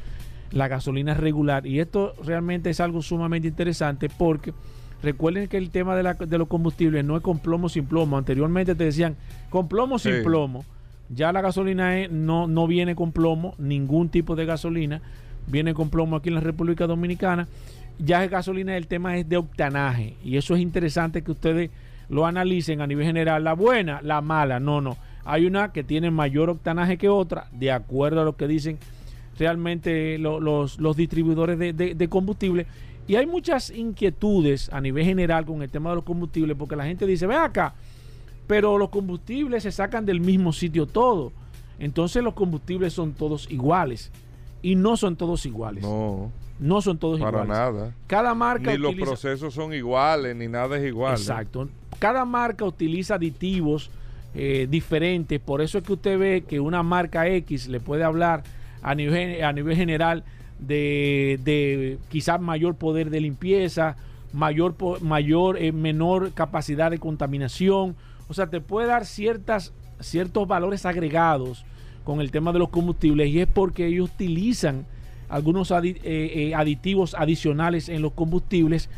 la 0.50 0.68
gasolina 0.68 1.14
regular 1.14 1.66
y 1.66 1.80
esto 1.80 2.14
realmente 2.24 2.70
es 2.70 2.80
algo 2.80 3.02
sumamente 3.02 3.48
interesante 3.48 4.08
porque 4.08 4.54
recuerden 5.02 5.48
que 5.48 5.58
el 5.58 5.70
tema 5.70 5.94
de, 5.94 6.02
la, 6.02 6.14
de 6.14 6.38
los 6.38 6.48
combustibles 6.48 7.04
no 7.04 7.16
es 7.16 7.22
con 7.22 7.38
plomo 7.38 7.68
sin 7.68 7.86
plomo. 7.86 8.18
Anteriormente 8.18 8.74
te 8.74 8.84
decían 8.84 9.16
con 9.50 9.68
plomo 9.68 9.98
sin 9.98 10.22
plomo. 10.22 10.64
Ya 11.10 11.32
la 11.32 11.40
gasolina 11.40 12.06
no, 12.08 12.46
no 12.46 12.66
viene 12.66 12.94
con 12.94 13.12
plomo, 13.12 13.54
ningún 13.56 14.10
tipo 14.10 14.36
de 14.36 14.44
gasolina 14.44 15.00
viene 15.46 15.74
con 15.74 15.90
plomo 15.90 16.16
aquí 16.16 16.28
en 16.28 16.34
la 16.34 16.40
República 16.40 16.86
Dominicana. 16.86 17.48
Ya 17.98 18.22
es 18.22 18.30
gasolina, 18.30 18.76
el 18.76 18.86
tema 18.86 19.16
es 19.16 19.28
de 19.28 19.36
octanaje. 19.36 20.16
Y 20.22 20.36
eso 20.36 20.54
es 20.54 20.60
interesante 20.60 21.22
que 21.22 21.32
ustedes 21.32 21.70
lo 22.08 22.26
analicen 22.26 22.80
a 22.80 22.86
nivel 22.86 23.06
general. 23.06 23.44
La 23.44 23.54
buena, 23.54 24.00
la 24.02 24.20
mala, 24.20 24.60
no, 24.60 24.80
no. 24.80 24.96
Hay 25.24 25.46
una 25.46 25.72
que 25.72 25.84
tiene 25.84 26.10
mayor 26.10 26.48
octanaje 26.50 26.96
que 26.96 27.08
otra, 27.08 27.48
de 27.52 27.70
acuerdo 27.70 28.22
a 28.22 28.24
lo 28.24 28.36
que 28.36 28.48
dicen 28.48 28.78
realmente 29.38 30.18
los, 30.18 30.78
los, 30.78 30.96
distribuidores 30.96 31.58
de, 31.58 31.72
de, 31.72 32.08
combustible. 32.08 32.66
Y 33.06 33.16
hay 33.16 33.26
muchas 33.26 33.70
inquietudes 33.70 34.70
a 34.72 34.80
nivel 34.80 35.04
general 35.04 35.46
con 35.46 35.62
el 35.62 35.70
tema 35.70 35.90
de 35.90 35.96
los 35.96 36.04
combustibles, 36.04 36.56
porque 36.56 36.76
la 36.76 36.84
gente 36.84 37.06
dice, 37.06 37.26
ve 37.26 37.36
acá, 37.36 37.74
pero 38.46 38.78
los 38.78 38.88
combustibles 38.88 39.62
se 39.62 39.72
sacan 39.72 40.04
del 40.06 40.20
mismo 40.20 40.52
sitio 40.52 40.86
todo. 40.86 41.32
Entonces 41.78 42.22
los 42.22 42.34
combustibles 42.34 42.92
son 42.92 43.12
todos 43.12 43.50
iguales. 43.50 44.10
Y 44.62 44.74
no 44.74 44.96
son 44.96 45.16
todos 45.16 45.46
iguales. 45.46 45.84
No. 45.84 46.32
No 46.58 46.82
son 46.82 46.98
todos 46.98 47.18
iguales. 47.18 47.40
Para 47.40 47.46
nada. 47.46 47.94
Cada 48.06 48.34
marca. 48.34 48.72
Ni 48.72 48.78
los 48.78 48.94
procesos 48.94 49.54
son 49.54 49.72
iguales, 49.72 50.34
ni 50.34 50.48
nada 50.48 50.76
es 50.76 50.86
igual. 50.86 51.12
Exacto. 51.12 51.68
Cada 51.98 52.24
marca 52.24 52.64
utiliza 52.64 53.16
aditivos 53.16 53.90
eh, 54.34 54.66
diferentes. 54.70 55.40
Por 55.40 55.62
eso 55.62 55.78
es 55.78 55.84
que 55.84 55.94
usted 55.94 56.18
ve 56.18 56.44
que 56.46 56.60
una 56.60 56.82
marca 56.82 57.26
X 57.26 57.66
le 57.68 57.80
puede 57.80 58.04
hablar 58.04 58.44
a 58.82 58.94
nivel, 58.94 59.42
a 59.42 59.52
nivel 59.52 59.76
general 59.76 60.22
de, 60.58 61.40
de 61.42 61.98
quizás 62.08 62.40
mayor 62.40 62.76
poder 62.76 63.10
de 63.10 63.20
limpieza, 63.20 63.96
mayor, 64.32 64.76
mayor 65.02 65.56
eh, 65.56 65.72
menor 65.72 66.32
capacidad 66.32 66.90
de 66.90 66.98
contaminación. 66.98 67.96
O 68.28 68.34
sea, 68.34 68.48
te 68.48 68.60
puede 68.60 68.86
dar 68.86 69.06
ciertas, 69.06 69.72
ciertos 69.98 70.46
valores 70.46 70.86
agregados 70.86 71.64
con 72.04 72.20
el 72.20 72.30
tema 72.30 72.52
de 72.52 72.58
los 72.58 72.68
combustibles 72.68 73.28
y 73.30 73.40
es 73.40 73.48
porque 73.48 73.86
ellos 73.86 74.10
utilizan 74.14 74.86
algunos 75.28 75.72
eh, 75.82 76.52
aditivos 76.54 77.14
adicionales 77.14 77.88
en 77.88 78.02
los 78.02 78.12
combustibles, 78.12 78.88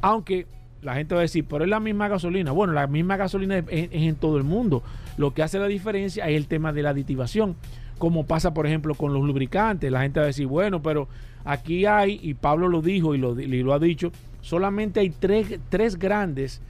aunque 0.00 0.46
la 0.82 0.94
gente 0.94 1.14
va 1.14 1.20
a 1.20 1.22
decir, 1.22 1.44
pero 1.48 1.64
es 1.64 1.70
la 1.70 1.80
misma 1.80 2.08
gasolina. 2.08 2.52
Bueno, 2.52 2.72
la 2.72 2.86
misma 2.86 3.16
gasolina 3.16 3.58
es, 3.58 3.88
en 3.92 4.14
todo 4.16 4.36
el 4.36 4.44
mundo. 4.44 4.82
Lo 5.16 5.34
que 5.34 5.42
hace 5.42 5.58
la 5.58 5.66
diferencia 5.66 6.28
es 6.28 6.36
el 6.36 6.46
tema 6.46 6.72
de 6.72 6.82
la 6.82 6.90
aditivación, 6.90 7.56
como 7.98 8.26
pasa, 8.26 8.54
por 8.54 8.66
ejemplo, 8.66 8.94
con 8.94 9.12
los 9.12 9.24
lubricantes. 9.24 9.90
La 9.90 10.02
gente 10.02 10.20
va 10.20 10.24
a 10.24 10.28
decir, 10.28 10.46
bueno, 10.46 10.82
pero 10.82 11.08
aquí 11.44 11.86
hay, 11.86 12.20
y 12.22 12.34
Pablo 12.34 12.68
lo 12.68 12.82
dijo 12.82 13.14
y 13.14 13.18
lo, 13.18 13.34
lo 13.34 13.72
ha 13.72 13.78
dicho, 13.78 14.12
solamente 14.40 15.00
hay 15.00 15.10
tres, 15.10 15.58
tres 15.68 15.98
grandes 15.98 16.60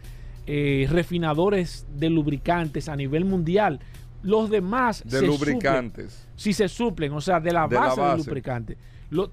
eh, 0.47 0.87
refinadores 0.91 1.87
de 1.95 2.09
lubricantes 2.09 2.89
a 2.89 2.97
nivel 2.97 3.27
mundial. 3.27 3.81
Los 4.23 4.49
demás 4.51 5.05
de 5.05 5.27
lubricantes. 5.27 6.27
si 6.35 6.53
se 6.53 6.69
suplen, 6.69 7.13
o 7.13 7.21
sea, 7.21 7.39
de 7.39 7.53
la, 7.53 7.67
base, 7.67 8.01
de 8.01 8.17
lubricantes. 8.17 8.79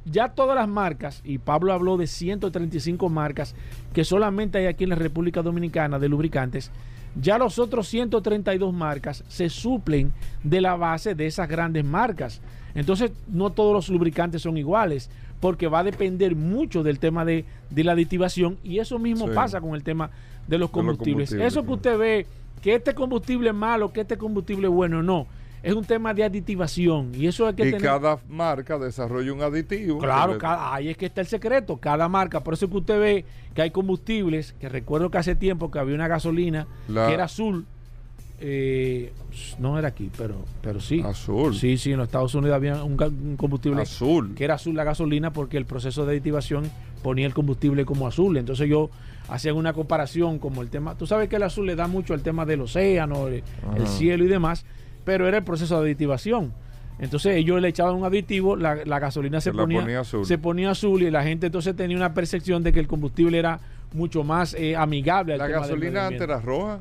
Ya 0.06 0.30
todas 0.30 0.56
las 0.56 0.68
marcas, 0.68 1.22
y 1.24 1.38
Pablo 1.38 1.74
habló 1.74 1.98
de 1.98 2.08
135 2.08 3.10
marcas 3.10 3.56
que 3.94 4.04
solamente 4.04 4.58
hay 4.58 4.68
aquí 4.68 4.86
en 4.86 4.92
la 4.92 4.96
República 4.96 5.42
Dominicana 5.42 6.00
de 6.00 6.10
lubricantes, 6.10 6.72
ya 7.20 7.38
los 7.38 7.60
otros 7.60 7.88
132 7.88 8.74
marcas 8.74 9.24
se 9.28 9.50
suplen 9.50 10.14
de 10.44 10.62
la 10.62 10.76
base 10.76 11.16
de 11.16 11.28
esas 11.28 11.48
grandes 11.48 11.86
marcas. 11.86 12.42
Entonces, 12.74 13.12
no 13.30 13.52
todos 13.52 13.74
los 13.74 13.90
lubricantes 13.90 14.42
son 14.42 14.58
iguales, 14.58 15.10
porque 15.40 15.68
va 15.68 15.80
a 15.80 15.84
depender 15.84 16.36
mucho 16.36 16.84
del 16.84 17.00
tema 17.00 17.24
de, 17.24 17.46
la 17.74 17.94
aditivación, 17.94 18.58
y 18.64 18.80
eso 18.80 19.00
mismo 19.00 19.30
pasa 19.34 19.62
con 19.62 19.76
el 19.76 19.84
tema 19.84 20.10
de 20.48 20.58
los 20.58 20.70
combustibles. 20.70 21.32
Eso 21.32 21.66
que 21.66 21.72
usted 21.72 21.98
ve 21.98 22.28
que 22.62 22.76
este 22.76 22.94
combustible 22.94 23.50
es 23.50 23.56
malo, 23.56 23.94
que 23.94 24.02
este 24.02 24.18
combustible 24.18 24.68
es 24.68 24.74
bueno, 24.74 25.02
no. 25.02 25.28
Es 25.66 25.74
un 25.74 25.84
tema 25.84 26.14
de 26.14 26.24
aditivación 26.24 27.12
y 27.16 27.26
eso 27.26 27.50
es 27.50 27.56
que 27.56 27.70
y 27.70 27.74
cada 27.74 28.20
marca 28.30 28.78
desarrolla 28.78 29.34
un 29.34 29.42
aditivo. 29.42 29.98
Claro, 29.98 30.38
ahí 30.44 30.90
es 30.90 30.98
que 30.98 31.08
está 31.08 31.22
el 31.22 31.28
secreto. 31.28 31.78
Cada 31.78 32.08
marca, 32.08 32.42
por 32.42 32.54
eso 32.54 32.70
que 32.70 32.78
usted 32.78 33.00
ve 33.00 33.26
que 33.56 33.64
hay 33.64 33.72
combustibles, 33.72 34.54
que 34.60 34.70
recuerdo 34.70 35.10
que 35.10 35.18
hace 35.18 35.36
tiempo 35.36 35.72
que 35.72 35.80
había 35.80 35.96
una 35.96 36.08
gasolina 36.08 36.68
que 36.88 37.14
era 37.14 37.24
azul, 37.24 37.66
eh, 38.42 39.14
no 39.60 39.80
era 39.80 39.88
aquí, 39.88 40.12
pero, 40.18 40.44
pero 40.62 40.80
sí. 40.82 41.02
Azul. 41.02 41.56
Sí, 41.56 41.78
sí, 41.78 41.92
en 41.92 41.98
los 41.98 42.08
Estados 42.08 42.36
Unidos 42.36 42.56
había 42.56 42.84
un, 42.84 42.98
combustible 43.38 43.82
azul. 43.82 44.36
Que 44.36 44.44
era 44.44 44.56
azul 44.56 44.76
la 44.76 44.84
gasolina 44.84 45.32
porque 45.32 45.58
el 45.58 45.66
proceso 45.66 46.06
de 46.06 46.12
aditivación 46.12 46.70
ponía 47.02 47.26
el 47.26 47.34
combustible 47.34 47.86
como 47.86 48.08
azul. 48.08 48.38
Entonces 48.38 48.68
yo 48.68 48.90
hacían 49.30 49.56
una 49.56 49.74
comparación 49.74 50.40
como 50.40 50.62
el 50.62 50.70
tema, 50.70 50.98
tú 50.98 51.08
sabes 51.08 51.30
que 51.30 51.38
el 51.38 51.44
azul 51.44 51.66
le 51.66 51.76
da 51.76 51.88
mucho 51.88 52.14
al 52.14 52.22
tema 52.22 52.46
del 52.46 52.62
océano, 52.62 53.28
el, 53.28 53.44
cielo 53.88 54.26
y 54.26 54.28
demás, 54.28 54.66
pero 55.06 55.28
era 55.28 55.38
el 55.38 55.44
proceso 55.44 55.80
de 55.80 55.86
aditivación. 55.86 56.52
Entonces 57.00 57.36
ellos 57.36 57.62
le 57.62 57.68
echaban 57.68 57.96
un 57.96 58.06
aditivo, 58.06 58.56
la, 58.56 58.76
gasolina 59.00 59.42
se, 59.42 59.52
ponía, 59.52 60.00
azul. 60.00 60.26
se 60.26 60.38
ponía 60.38 60.72
azul 60.72 61.04
y 61.04 61.12
la 61.12 61.24
gente 61.24 61.48
entonces 61.48 61.76
tenía 61.76 61.98
una 61.98 62.14
percepción 62.14 62.64
de 62.64 62.72
que 62.72 62.80
el 62.80 62.88
combustible 62.88 63.38
era 63.38 63.60
mucho 63.94 64.24
más 64.24 64.54
eh, 64.54 64.76
amigable. 64.76 65.34
Al 65.34 65.40
¿La 65.40 65.48
gasolina 65.48 66.08
antes 66.08 66.22
era 66.22 66.40
roja? 66.40 66.80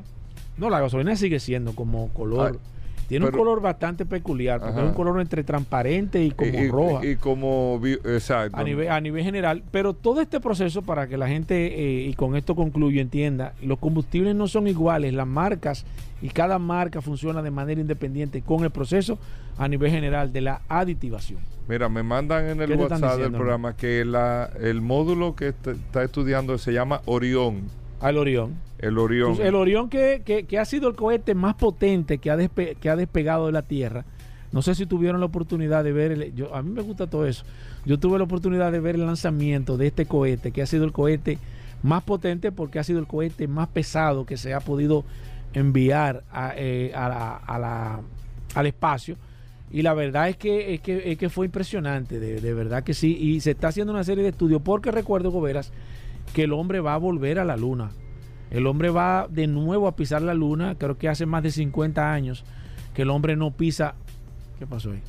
No, 0.57 0.69
la 0.69 0.79
gasolina 0.79 1.15
sigue 1.15 1.39
siendo 1.39 1.75
como 1.75 2.09
color. 2.09 2.59
Tiene 3.07 3.25
un 3.27 3.31
color 3.31 3.61
bastante 3.61 4.05
peculiar, 4.05 4.59
porque 4.59 4.79
es 4.79 4.85
un 4.85 4.93
color 4.93 5.21
entre 5.21 5.43
transparente 5.43 6.23
y 6.23 6.31
como 6.31 6.71
roja. 6.71 7.05
Y 7.05 7.17
como, 7.17 7.79
exacto. 7.85 8.57
A 8.57 8.63
nivel, 8.63 8.89
a 8.89 8.99
nivel 8.99 9.23
general. 9.23 9.61
Pero 9.69 9.93
todo 9.93 10.21
este 10.21 10.39
proceso, 10.39 10.81
para 10.81 11.07
que 11.07 11.15
la 11.17 11.27
gente, 11.27 11.67
eh, 11.67 12.07
y 12.07 12.13
con 12.15 12.35
esto 12.35 12.55
concluyo, 12.55 12.99
entienda, 12.99 13.53
los 13.61 13.77
combustibles 13.77 14.33
no 14.33 14.47
son 14.47 14.67
iguales, 14.67 15.13
las 15.13 15.27
marcas, 15.27 15.85
y 16.21 16.29
cada 16.29 16.59
marca 16.59 17.01
funciona 17.01 17.41
de 17.41 17.51
manera 17.51 17.81
independiente 17.81 18.41
con 18.41 18.63
el 18.63 18.71
proceso 18.71 19.17
a 19.57 19.67
nivel 19.67 19.91
general 19.91 20.31
de 20.31 20.41
la 20.41 20.61
aditivación. 20.67 21.39
Mira, 21.67 21.89
me 21.89 22.03
mandan 22.03 22.47
en 22.47 22.61
el 22.61 22.75
WhatsApp 22.75 23.19
del 23.19 23.31
programa 23.31 23.75
que 23.75 24.05
la, 24.05 24.49
el 24.59 24.81
módulo 24.81 25.35
que 25.35 25.49
está 25.49 26.03
estudiando 26.03 26.57
se 26.57 26.73
llama 26.73 27.01
Orión. 27.05 27.63
Al 28.01 28.17
Orión. 28.17 28.55
El 28.77 28.97
Orión. 28.97 29.37
el 29.41 29.55
Orión 29.55 29.89
que, 29.89 30.21
que, 30.47 30.59
ha 30.59 30.65
sido 30.65 30.89
el 30.89 30.95
cohete 30.95 31.33
más 31.33 31.55
potente 31.55 32.17
que 32.17 32.29
ha, 32.29 32.37
que 32.47 32.89
ha 32.89 32.95
despegado 32.95 33.47
de 33.47 33.51
la 33.51 33.61
Tierra. 33.61 34.05
No 34.51 34.61
sé 34.61 34.75
si 34.75 34.85
tuvieron 34.85 35.19
la 35.19 35.25
oportunidad 35.25 35.83
de 35.83 35.91
ver, 35.91 36.11
el, 36.11 36.35
yo, 36.35 36.53
a 36.53 36.61
mí 36.61 36.69
me 36.71 36.81
gusta 36.81 37.07
todo 37.07 37.25
eso. 37.25 37.43
Yo 37.85 37.99
tuve 37.99 38.17
la 38.17 38.25
oportunidad 38.25 38.71
de 38.71 38.79
ver 38.79 38.95
el 38.95 39.05
lanzamiento 39.05 39.75
de 39.75 39.87
este 39.87 40.05
cohete, 40.05 40.51
que 40.51 40.61
ha 40.61 40.65
sido 40.65 40.85
el 40.85 40.91
cohete 40.91 41.39
más 41.83 42.03
potente 42.03 42.51
porque 42.51 42.79
ha 42.79 42.83
sido 42.83 42.99
el 42.99 43.07
cohete 43.07 43.47
más 43.47 43.67
pesado 43.69 44.25
que 44.25 44.37
se 44.37 44.53
ha 44.53 44.59
podido 44.59 45.03
enviar 45.55 46.23
a, 46.31 46.53
eh, 46.55 46.91
la, 46.93 48.01
al 48.53 48.67
espacio. 48.67 49.17
Y 49.71 49.81
la 49.81 49.93
verdad 49.93 50.29
es 50.29 50.37
que, 50.37 50.75
es 50.75 50.81
que, 50.81 51.11
es 51.11 51.17
que 51.17 51.29
fue 51.29 51.47
impresionante, 51.47 52.19
de, 52.19 52.39
de, 52.39 52.53
verdad 52.53 52.83
que 52.83 52.93
sí. 52.93 53.17
Y 53.19 53.39
se 53.41 53.51
está 53.51 53.69
haciendo 53.69 53.91
una 53.91 54.03
serie 54.03 54.23
de 54.23 54.29
estudios 54.29 54.61
porque 54.61 54.91
recuerdo, 54.91 55.31
Goberas, 55.31 55.71
que 56.33 56.43
el 56.43 56.53
hombre 56.53 56.79
va 56.79 56.93
a 56.93 56.97
volver 56.97 57.39
a 57.39 57.45
la 57.45 57.57
luna. 57.57 57.91
El 58.51 58.67
hombre 58.67 58.89
va 58.89 59.27
de 59.29 59.47
nuevo 59.47 59.87
a 59.87 59.95
pisar 59.95 60.21
la 60.21 60.33
luna, 60.33 60.75
creo 60.75 60.97
que 60.97 61.09
hace 61.09 61.25
más 61.25 61.41
de 61.41 61.51
50 61.51 62.13
años 62.13 62.45
que 62.93 63.01
el 63.01 63.09
hombre 63.09 63.35
no 63.35 63.51
pisa. 63.51 63.95
¿Qué 64.59 64.67
pasó 64.67 64.91
ahí? 64.91 65.01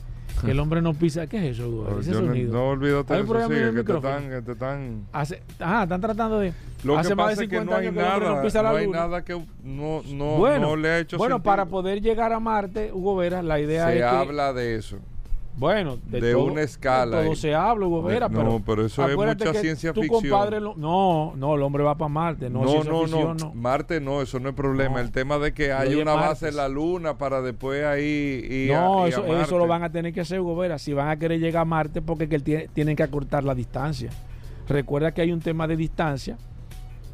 Que 0.45 0.51
el 0.51 0.61
hombre 0.61 0.83
no 0.83 0.95
pisa. 0.95 1.27
¿Qué 1.27 1.39
es 1.39 1.57
eso, 1.57 1.65
Eduardo? 1.65 2.01
Ese 2.01 2.13
sonido. 2.13 2.53
No, 2.53 2.69
olvídate 2.71 3.19
eso, 3.19 3.49
sí, 3.49 3.55
que 3.75 3.85
te 3.85 3.93
están, 3.95 4.31
que 4.31 4.43
te 4.43 4.53
están... 4.53 5.07
Hace, 5.13 5.43
ah, 5.61 5.83
están 5.85 6.01
tratando 6.01 6.39
de... 6.39 6.53
Lo 6.85 6.99
hace 6.99 7.09
que 7.11 7.15
más 7.15 7.27
pasa 7.31 7.41
de 7.41 7.47
50 7.49 7.75
es 7.75 7.81
que 7.81 7.93
no 7.93 8.01
hay 8.01 8.09
nada, 8.09 8.35
no, 8.37 8.43
pisa 8.43 8.63
la 8.63 8.71
no 8.71 8.77
hay 8.77 8.87
nada 8.89 9.25
que 9.25 9.33
no, 9.65 10.03
no, 10.03 10.37
bueno, 10.37 10.69
no 10.69 10.77
le 10.77 10.89
ha 10.89 10.99
hecho 10.99 11.19
Bueno, 11.19 11.43
para 11.43 11.67
poder 11.67 12.01
llegar 12.01 12.33
a 12.33 12.39
Marte, 12.39 12.93
Hugo 12.93 13.17
Vera, 13.17 13.43
la 13.43 13.59
idea 13.59 13.89
Se 13.89 13.99
es 13.99 14.05
habla 14.05 14.53
de 14.53 14.77
eso. 14.77 14.99
Bueno, 15.57 15.97
de, 16.07 16.35
una 16.35 16.61
escala. 16.63 17.23
todo 17.23 17.35
se 17.35 17.55
habla, 17.55 17.87
Gobera, 17.87 18.29
no, 18.29 18.39
pero, 18.39 18.63
pero 18.65 18.87
eso 18.87 19.09
es 19.09 19.17
mucha 19.17 19.55
ciencia 19.55 19.93
tu 19.93 20.03
ficción. 20.03 20.23
Compadre, 20.23 20.61
no, 20.61 21.33
no, 21.35 21.55
el 21.55 21.63
hombre 21.63 21.83
va 21.83 21.97
para 21.97 22.09
Marte, 22.11 22.51
no, 22.51 22.63
no, 22.63 22.85
no, 22.85 23.01
ficción, 23.01 23.37
no, 23.39 23.55
Marte 23.55 24.01
no, 24.01 24.21
eso 24.21 24.39
no 24.39 24.51
es 24.51 24.55
problema. 24.55 25.01
el 25.01 25.13
tema 25.13 25.39
de 25.39 25.55
que 25.55 25.73
hay 25.73 25.95
una 25.95 26.13
base 26.13 26.49
en 26.49 26.57
la 26.57 26.69
Luna 26.69 27.17
para 27.17 27.41
después 27.41 27.85
ahí 27.85 28.67
y 28.69 28.73
No, 28.73 29.07
eso, 29.07 29.25
eso 29.25 29.59
lo 29.59 29.67
van 29.67 29.83
a 29.83 29.91
tener 29.91 30.13
que 30.13 30.21
hacer, 30.21 30.41
Gobera, 30.41 30.79
si 30.79 30.93
van 30.93 31.09
a 31.09 31.17
querer 31.17 31.41
llegar 31.41 31.63
a 31.63 31.65
Marte 31.65 32.03
porque 32.03 32.29
que 32.29 32.69
tienen 32.73 32.95
que 32.95 33.03
acortar 33.03 33.43
la 33.45 33.55
distancia. 33.55 34.11
Recuerda 34.69 35.13
que 35.13 35.23
hay 35.23 35.33
un 35.33 35.41
tema 35.41 35.67
de 35.67 35.77
distancia 35.77 36.37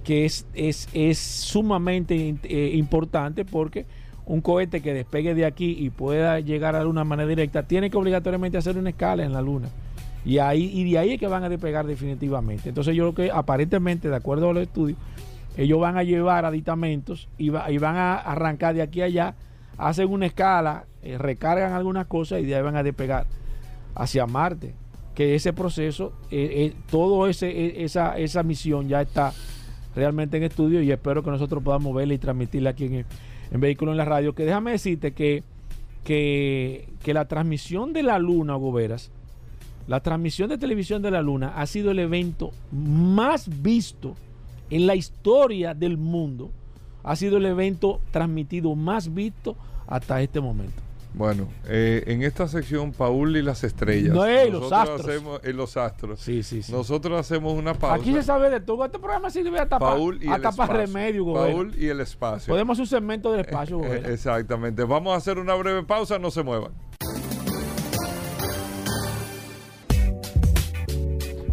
que 0.02 0.24
es, 0.24 0.46
es, 0.54 0.88
es 0.92 1.18
sumamente 1.18 2.34
eh, 2.42 2.70
importante 2.74 3.44
porque 3.44 3.86
un 4.26 4.40
cohete 4.40 4.80
que 4.80 4.94
despegue 4.94 5.34
de 5.34 5.44
aquí 5.44 5.76
y 5.78 5.90
pueda 5.90 6.40
llegar 6.40 6.74
a 6.74 6.78
la 6.78 6.84
Luna 6.84 7.00
de 7.02 7.08
manera 7.08 7.28
directa, 7.28 7.62
tiene 7.64 7.90
que 7.90 7.96
obligatoriamente 7.96 8.58
hacer 8.58 8.78
una 8.78 8.90
escala 8.90 9.24
en 9.24 9.32
la 9.32 9.42
Luna. 9.42 9.68
Y, 10.24 10.38
ahí, 10.38 10.70
y 10.72 10.90
de 10.90 10.98
ahí 10.98 11.12
es 11.12 11.20
que 11.20 11.26
van 11.26 11.42
a 11.42 11.48
despegar 11.48 11.86
definitivamente. 11.86 12.68
Entonces 12.68 12.94
yo 12.94 13.12
creo 13.12 13.26
que 13.26 13.36
aparentemente, 13.36 14.08
de 14.08 14.16
acuerdo 14.16 14.50
a 14.50 14.52
los 14.52 14.62
estudios, 14.62 14.98
ellos 15.56 15.80
van 15.80 15.96
a 15.96 16.02
llevar 16.02 16.44
aditamentos 16.44 17.28
y, 17.36 17.50
van 17.50 17.96
a 17.96 18.14
arrancar 18.14 18.74
de 18.74 18.82
aquí 18.82 19.02
a 19.02 19.06
allá, 19.06 19.34
hacen 19.76 20.08
una 20.08 20.26
escala, 20.26 20.86
eh, 21.02 21.18
recargan 21.18 21.72
algunas 21.72 22.06
cosas 22.06 22.40
y 22.40 22.44
de 22.44 22.54
ahí 22.54 22.62
van 22.62 22.76
a 22.76 22.82
despegar 22.82 23.26
hacia 23.94 24.26
Marte. 24.26 24.74
Que 25.14 25.34
ese 25.34 25.52
proceso, 25.52 26.12
eh, 26.30 26.48
eh, 26.52 26.74
todo 26.90 27.26
ese, 27.26 27.84
esa, 27.84 28.16
esa 28.16 28.42
misión 28.42 28.88
ya 28.88 29.02
está 29.02 29.32
realmente 29.94 30.38
en 30.38 30.44
estudio 30.44 30.80
y 30.80 30.90
espero 30.90 31.22
que 31.22 31.30
nosotros 31.30 31.62
podamos 31.62 31.94
verla 31.94 32.14
y 32.14 32.18
transmitirla 32.18 32.70
aquí 32.70 32.86
en, 32.86 33.04
en 33.52 33.60
Vehículo 33.60 33.92
en 33.92 33.98
la 33.98 34.04
Radio. 34.04 34.34
Que 34.34 34.44
déjame 34.44 34.72
decirte 34.72 35.12
que, 35.12 35.44
que, 36.04 36.88
que 37.04 37.14
la 37.14 37.26
transmisión 37.26 37.92
de 37.92 38.02
la 38.02 38.18
Luna, 38.18 38.54
Goberas, 38.56 39.10
la 39.86 40.00
transmisión 40.00 40.48
de 40.48 40.58
televisión 40.58 41.02
de 41.02 41.10
la 41.10 41.22
Luna 41.22 41.52
ha 41.56 41.66
sido 41.66 41.90
el 41.90 41.98
evento 41.98 42.52
más 42.72 43.62
visto 43.62 44.16
en 44.70 44.86
la 44.86 44.94
historia 44.94 45.74
del 45.74 45.98
mundo. 45.98 46.50
Ha 47.04 47.16
sido 47.16 47.36
el 47.36 47.46
evento 47.46 48.00
transmitido 48.10 48.74
más 48.74 49.12
visto 49.12 49.56
hasta 49.86 50.22
este 50.22 50.40
momento. 50.40 50.80
Bueno, 51.14 51.48
eh, 51.66 52.04
en 52.06 52.22
esta 52.22 52.48
sección, 52.48 52.92
Paul 52.92 53.36
y 53.36 53.42
las 53.42 53.64
estrellas. 53.64 54.14
No, 54.14 54.24
eh, 54.24 54.48
los 54.50 54.72
astros. 54.72 55.02
Hacemos, 55.02 55.40
en 55.44 55.56
los 55.56 55.76
astros. 55.76 56.20
Sí, 56.20 56.42
sí, 56.42 56.62
sí. 56.62 56.72
Nosotros 56.72 57.20
hacemos 57.20 57.52
una 57.52 57.74
pausa. 57.74 57.96
Aquí 57.96 58.12
se 58.14 58.22
sabe 58.22 58.48
de 58.48 58.60
todo. 58.60 58.84
Este 58.84 58.98
programa 58.98 59.28
sirve 59.28 59.58
a 59.58 59.68
tapar, 59.68 59.94
Paul 59.94 60.22
y 60.22 60.28
a 60.28 60.40
tapar 60.40 60.72
remedio, 60.72 61.32
Paul 61.32 61.74
y 61.78 61.88
el 61.88 62.00
espacio. 62.00 62.52
Podemos 62.52 62.76
hacer 62.76 62.82
un 62.82 62.86
segmento 62.86 63.30
del 63.30 63.42
espacio, 63.42 63.84
eh, 63.84 64.02
Exactamente. 64.12 64.84
Vamos 64.84 65.12
a 65.12 65.16
hacer 65.16 65.38
una 65.38 65.54
breve 65.54 65.82
pausa, 65.82 66.18
no 66.18 66.30
se 66.30 66.42
muevan. 66.42 66.72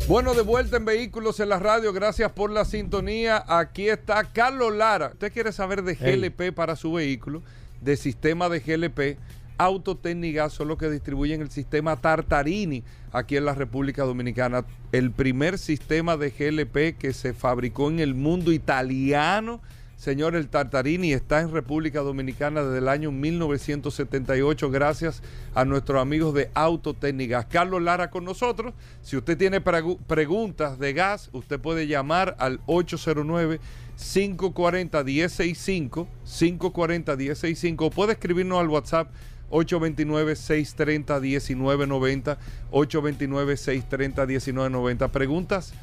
Bueno, 0.08 0.34
de 0.34 0.42
vuelta 0.42 0.78
en 0.78 0.86
Vehículos 0.86 1.40
en 1.40 1.50
la 1.50 1.60
Radio, 1.60 1.94
gracias 1.94 2.32
por 2.32 2.50
la 2.50 2.66
sintonía. 2.66 3.44
Aquí 3.46 3.90
está 3.90 4.24
Carlos 4.24 4.74
Lara. 4.74 5.12
¿Usted 5.14 5.32
quiere 5.32 5.52
saber 5.52 5.84
de 5.84 5.94
GLP 5.94 6.56
para 6.56 6.76
su 6.76 6.94
vehículo? 6.94 7.44
De 7.82 7.96
sistema 7.96 8.50
de 8.50 8.60
GLP 8.60 9.20
Autotécnica 9.60 10.50
son 10.50 10.70
los 10.70 10.78
que 10.78 10.90
distribuyen 10.90 11.42
el 11.42 11.52
sistema 11.52 11.98
Tartarini 11.98 12.82
aquí 13.12 13.36
en 13.36 13.44
la 13.44 13.54
República 13.54 14.06
Dominicana. 14.06 14.64
El 14.94 15.12
primer 15.12 15.58
sistema 15.58 16.16
de 16.16 16.30
GLP 16.32 16.98
que 16.98 17.12
se 17.12 17.34
fabricó 17.34 17.90
en 17.90 18.00
el 18.00 18.16
mundo 18.16 18.54
italiano. 18.54 19.60
Señor, 19.98 20.38
el 20.38 20.48
Tartarini 20.48 21.12
está 21.12 21.42
en 21.42 21.52
República 21.52 22.00
Dominicana 22.00 22.64
desde 22.64 22.78
el 22.78 22.88
año 22.88 23.12
1978 23.12 24.72
gracias 24.72 25.22
a 25.54 25.66
nuestros 25.66 26.02
amigos 26.02 26.34
de 26.34 26.50
Autotécnicas. 26.54 27.46
Carlos 27.48 27.82
Lara 27.82 28.10
con 28.10 28.24
nosotros. 28.24 28.74
Si 29.02 29.18
usted 29.18 29.38
tiene 29.38 29.60
preguntas 29.60 30.80
de 30.80 30.94
gas, 30.94 31.30
usted 31.34 31.60
puede 31.60 31.86
llamar 31.86 32.38
al 32.40 32.62
809 32.66 33.60
540 33.98 35.04
165 35.04 36.08
540 36.24 37.18
165 37.18 37.86
o 37.86 37.90
puede 37.90 38.14
escribirnos 38.14 38.58
al 38.62 38.70
WhatsApp 38.70 39.10
829-630-1990. 39.50 42.38
829-630-1990. 42.72 45.10
Preguntas 45.10 45.74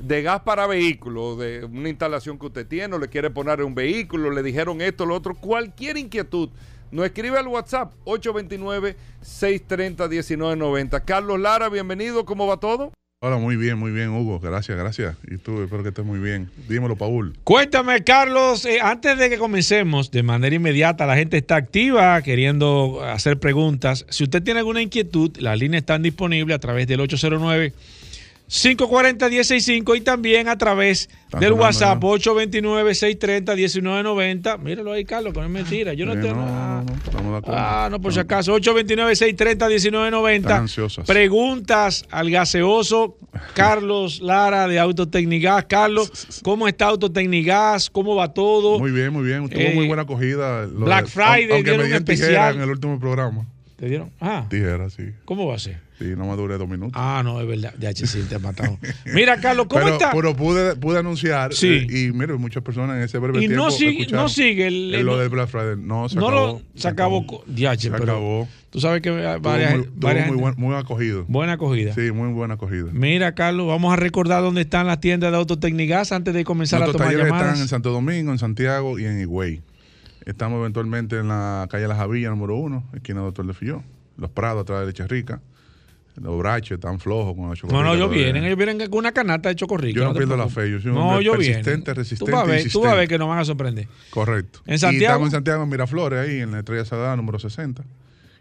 de 0.00 0.22
gas 0.22 0.40
para 0.42 0.66
vehículos, 0.66 1.38
de 1.38 1.64
una 1.64 1.88
instalación 1.88 2.38
que 2.38 2.44
usted 2.46 2.66
tiene, 2.66 2.94
o 2.94 2.98
le 2.98 3.08
quiere 3.08 3.30
poner 3.30 3.62
un 3.62 3.74
vehículo, 3.74 4.30
le 4.30 4.42
dijeron 4.42 4.82
esto, 4.82 5.06
lo 5.06 5.14
otro, 5.14 5.34
cualquier 5.34 5.96
inquietud. 5.96 6.50
Nos 6.90 7.06
escribe 7.06 7.38
al 7.38 7.46
WhatsApp 7.48 7.94
829-630-1990. 8.04 11.02
Carlos 11.04 11.40
Lara, 11.40 11.68
bienvenido, 11.68 12.24
¿cómo 12.24 12.46
va 12.46 12.58
todo? 12.58 12.92
Hola, 13.20 13.38
muy 13.38 13.56
bien, 13.56 13.78
muy 13.78 13.92
bien, 13.92 14.10
Hugo. 14.10 14.38
Gracias, 14.40 14.76
gracias. 14.76 15.16
Y 15.26 15.38
tú, 15.38 15.62
espero 15.62 15.82
que 15.82 15.88
estés 15.88 16.04
muy 16.04 16.18
bien. 16.18 16.50
Dímelo, 16.68 16.96
Paul. 16.96 17.34
Cuéntame, 17.44 18.04
Carlos, 18.04 18.66
eh, 18.66 18.78
antes 18.82 19.16
de 19.16 19.30
que 19.30 19.38
comencemos, 19.38 20.10
de 20.10 20.22
manera 20.22 20.54
inmediata, 20.54 21.06
la 21.06 21.16
gente 21.16 21.38
está 21.38 21.56
activa 21.56 22.20
queriendo 22.20 23.02
hacer 23.02 23.38
preguntas. 23.38 24.04
Si 24.10 24.24
usted 24.24 24.42
tiene 24.42 24.60
alguna 24.60 24.82
inquietud, 24.82 25.34
las 25.38 25.58
líneas 25.58 25.80
están 25.80 26.02
disponibles 26.02 26.54
a 26.54 26.58
través 26.58 26.86
del 26.88 27.00
809 27.00 27.72
540-165 28.48 29.96
y 29.96 30.02
también 30.02 30.48
a 30.48 30.56
través 30.56 31.10
del 31.38 31.52
WhatsApp 31.54 32.00
829-630-1990. 32.00 34.60
Míralo 34.60 34.92
ahí, 34.92 35.04
Carlos, 35.04 35.32
que 35.32 35.40
no 35.40 35.46
es 35.46 35.52
mentira. 35.52 35.94
Yo 35.94 36.06
no 36.06 36.12
tengo. 36.12 36.36
No, 36.36 36.84
no, 36.84 37.42
ah, 37.48 37.88
no, 37.90 38.00
por 38.00 38.12
si 38.12 38.20
acaso. 38.20 38.56
829-630-1990. 38.56 41.04
Preguntas 41.04 42.04
al 42.10 42.30
gaseoso 42.30 43.18
Carlos 43.54 44.20
Lara 44.20 44.68
de 44.68 44.78
Autotecnigas. 44.78 45.64
Carlos, 45.64 46.40
¿cómo 46.44 46.68
está 46.68 46.86
Autotecnigas? 46.86 47.90
¿Cómo 47.90 48.14
va 48.14 48.32
todo? 48.32 48.78
Muy 48.78 48.92
bien, 48.92 49.12
muy 49.12 49.24
bien. 49.24 49.48
Tuvo 49.48 49.70
muy 49.74 49.84
eh, 49.84 49.88
buena 49.88 50.02
acogida. 50.02 50.66
Black 50.66 51.08
Friday, 51.08 51.50
aunque 51.50 51.76
me 51.76 51.96
especial. 51.96 52.54
en 52.54 52.62
el 52.62 52.70
último 52.70 53.00
programa. 53.00 53.44
¿Te 53.76 53.88
dieron? 53.88 54.12
Ah. 54.20 54.46
Tijera, 54.48 54.88
sí. 54.88 55.10
¿Cómo 55.24 55.48
va 55.48 55.56
a 55.56 55.58
ser? 55.58 55.85
Sí, 55.98 56.12
no 56.14 56.26
me 56.26 56.36
duré 56.36 56.58
dos 56.58 56.68
minutos. 56.68 56.92
Ah, 56.94 57.22
no, 57.24 57.40
es 57.40 57.46
verdad. 57.46 57.74
Ya, 57.78 57.92
sí, 57.92 58.22
te 58.28 58.38
matado. 58.38 58.78
Mira, 59.14 59.40
Carlos, 59.40 59.66
¿cómo 59.68 59.88
está? 59.88 60.10
Pero 60.12 60.36
pude, 60.36 60.76
pude 60.76 60.98
anunciar. 60.98 61.54
Sí. 61.54 61.86
Eh, 61.88 62.08
y 62.08 62.12
mira, 62.12 62.36
muchas 62.36 62.62
personas 62.62 62.96
en 62.98 63.04
ese 63.04 63.18
breve 63.18 63.38
y 63.38 63.48
tiempo. 63.48 63.54
Y 63.54 63.56
no 63.56 63.70
sigue, 63.70 64.06
no 64.12 64.28
sigue 64.28 64.66
el, 64.66 64.94
el, 64.94 65.06
lo 65.06 65.16
del 65.16 65.30
Black 65.30 65.48
Friday. 65.48 65.76
No, 65.78 66.08
se 66.10 66.16
no 66.16 66.28
acabó. 66.28 66.46
Lo, 66.46 66.62
se, 66.74 66.88
acabó. 66.88 67.44
DH, 67.46 67.78
se 67.78 67.90
pero 67.90 68.02
acabó. 68.02 68.48
Tú 68.68 68.80
sabes 68.80 69.00
que 69.00 69.10
varias. 69.10 69.72
Tuvo 69.72 69.84
muy, 69.84 69.90
varias 69.94 70.28
muy, 70.28 70.36
buen, 70.36 70.54
muy, 70.58 70.74
acogido. 70.74 71.24
Buena 71.28 71.54
acogida. 71.54 71.94
Sí, 71.94 72.12
muy 72.12 72.30
buena 72.32 72.54
acogida. 72.54 72.90
Mira, 72.92 73.34
Carlos, 73.34 73.66
vamos 73.66 73.90
a 73.90 73.96
recordar 73.96 74.42
dónde 74.42 74.60
están 74.62 74.86
las 74.86 75.00
tiendas 75.00 75.30
de 75.30 75.38
Autotecnigas 75.38 76.12
antes 76.12 76.34
de 76.34 76.44
comenzar 76.44 76.80
Nuestros 76.80 76.96
a 76.96 76.98
tomar 76.98 77.12
talleres 77.14 77.26
llamadas. 77.32 77.52
están 77.52 77.62
en 77.62 77.68
Santo 77.68 77.90
Domingo, 77.90 78.32
en 78.32 78.38
Santiago 78.38 78.98
y 78.98 79.06
en 79.06 79.18
Higüey. 79.20 79.62
Estamos 80.26 80.58
eventualmente 80.58 81.16
en 81.18 81.28
la 81.28 81.66
calle 81.70 81.88
La 81.88 81.96
Javilla, 81.96 82.28
número 82.28 82.56
uno, 82.56 82.84
esquina 82.92 83.20
Doctor 83.20 83.46
de 83.46 83.54
Filló. 83.54 83.82
Los 84.18 84.30
Prados, 84.30 84.62
atrás 84.62 84.80
de 84.80 84.86
Leche 84.86 85.06
Rica. 85.06 85.40
Los 86.20 86.38
braches 86.38 86.80
tan 86.80 86.98
flojos 86.98 87.34
con 87.34 87.48
la 87.48 87.54
chocorrica. 87.54 87.82
No, 87.82 87.88
no, 87.88 87.94
ellos 87.94 88.10
vienen, 88.10 88.44
ellos 88.44 88.56
vienen 88.56 88.78
con 88.88 88.98
una 88.98 89.12
canasta 89.12 89.50
de 89.50 89.56
chocorrica. 89.56 90.00
Yo 90.00 90.04
no, 90.04 90.14
pierdo 90.14 90.36
la 90.36 90.48
fe, 90.48 90.70
yo 90.70 90.80
soy 90.80 90.90
un 90.90 90.96
no, 90.96 91.20
yo 91.20 91.32
persistente, 91.32 91.92
resistente. 91.92 92.30
Tú 92.30 92.36
vas, 92.36 92.44
a 92.44 92.50
ver, 92.50 92.70
tú 92.70 92.80
vas 92.80 92.92
a 92.92 92.96
ver 92.96 93.08
que 93.08 93.18
nos 93.18 93.28
van 93.28 93.38
a 93.38 93.44
sorprender. 93.44 93.86
Correcto. 94.10 94.60
En 94.66 94.78
Santiago. 94.78 95.02
Y 95.02 95.04
estamos 95.04 95.26
en 95.28 95.32
Santiago, 95.32 95.62
en 95.62 95.68
Miraflores, 95.68 96.18
ahí 96.18 96.40
en 96.40 96.52
la 96.52 96.60
Estrella 96.60 96.84
Sadana, 96.84 97.16
número 97.16 97.38
60. 97.38 97.84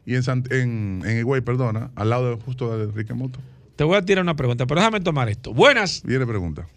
Y 0.06 0.16
en, 0.16 0.24
en, 0.52 1.02
en 1.06 1.20
Higüey, 1.20 1.42
perdona, 1.42 1.92
al 1.96 2.10
lado 2.10 2.30
de, 2.30 2.42
justo 2.42 2.78
de 2.78 2.86
Enrique 2.86 3.14
Moto. 3.14 3.40
Te 3.76 3.84
voy 3.84 3.98
a 3.98 4.02
tirar 4.04 4.24
una 4.24 4.36
pregunta, 4.36 4.66
pero 4.66 4.80
déjame 4.80 5.02
tomar 5.02 5.28
esto. 5.28 5.54
Buenas. 5.54 6.02
Viene 6.06 6.26
pregunta. 6.26 6.68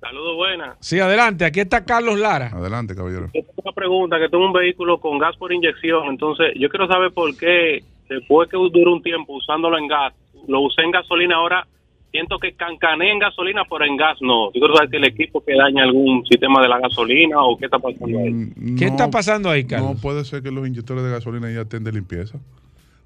Saludos, 0.00 0.36
buenas. 0.36 0.76
Sí, 0.80 1.00
adelante. 1.00 1.46
Aquí 1.46 1.60
está 1.60 1.84
Carlos 1.84 2.18
Lara. 2.18 2.48
Adelante, 2.48 2.94
caballero. 2.94 3.30
Tengo 3.32 3.48
una 3.56 3.72
pregunta, 3.72 4.18
que 4.18 4.28
tengo 4.28 4.46
un 4.46 4.52
vehículo 4.52 5.00
con 5.00 5.18
gas 5.18 5.34
por 5.36 5.50
inyección, 5.52 6.08
entonces 6.08 6.52
yo 6.56 6.68
quiero 6.68 6.86
saber 6.86 7.10
por 7.12 7.34
qué 7.36 7.82
después 8.08 8.48
que 8.48 8.56
duró 8.56 8.92
un 8.92 9.02
tiempo 9.02 9.34
usándolo 9.34 9.78
en 9.78 9.88
gas, 9.88 10.14
lo 10.46 10.60
usé 10.60 10.82
en 10.82 10.90
gasolina, 10.90 11.36
ahora 11.36 11.66
siento 12.14 12.38
que 12.38 12.52
cancané 12.52 13.10
en 13.10 13.18
gasolina, 13.18 13.62
pero 13.68 13.84
en 13.84 13.96
gas 13.96 14.16
no. 14.20 14.52
Yo 14.52 14.66
saber 14.72 14.88
si 14.88 14.96
el 14.96 15.04
equipo 15.04 15.44
que 15.44 15.56
daña 15.56 15.82
algún 15.82 16.24
sistema 16.26 16.62
de 16.62 16.68
la 16.68 16.78
gasolina 16.78 17.42
o 17.42 17.56
qué 17.56 17.64
está 17.64 17.80
pasando 17.80 18.18
ahí. 18.18 18.30
Mm, 18.32 18.76
¿Qué 18.78 18.84
está 18.84 19.10
pasando 19.10 19.50
ahí, 19.50 19.64
Carlos? 19.64 19.94
No 19.94 20.00
puede 20.00 20.24
ser 20.24 20.40
que 20.40 20.52
los 20.52 20.66
inyectores 20.66 21.02
de 21.02 21.10
gasolina 21.10 21.50
ya 21.50 21.62
estén 21.62 21.82
de 21.82 21.90
limpieza. 21.90 22.38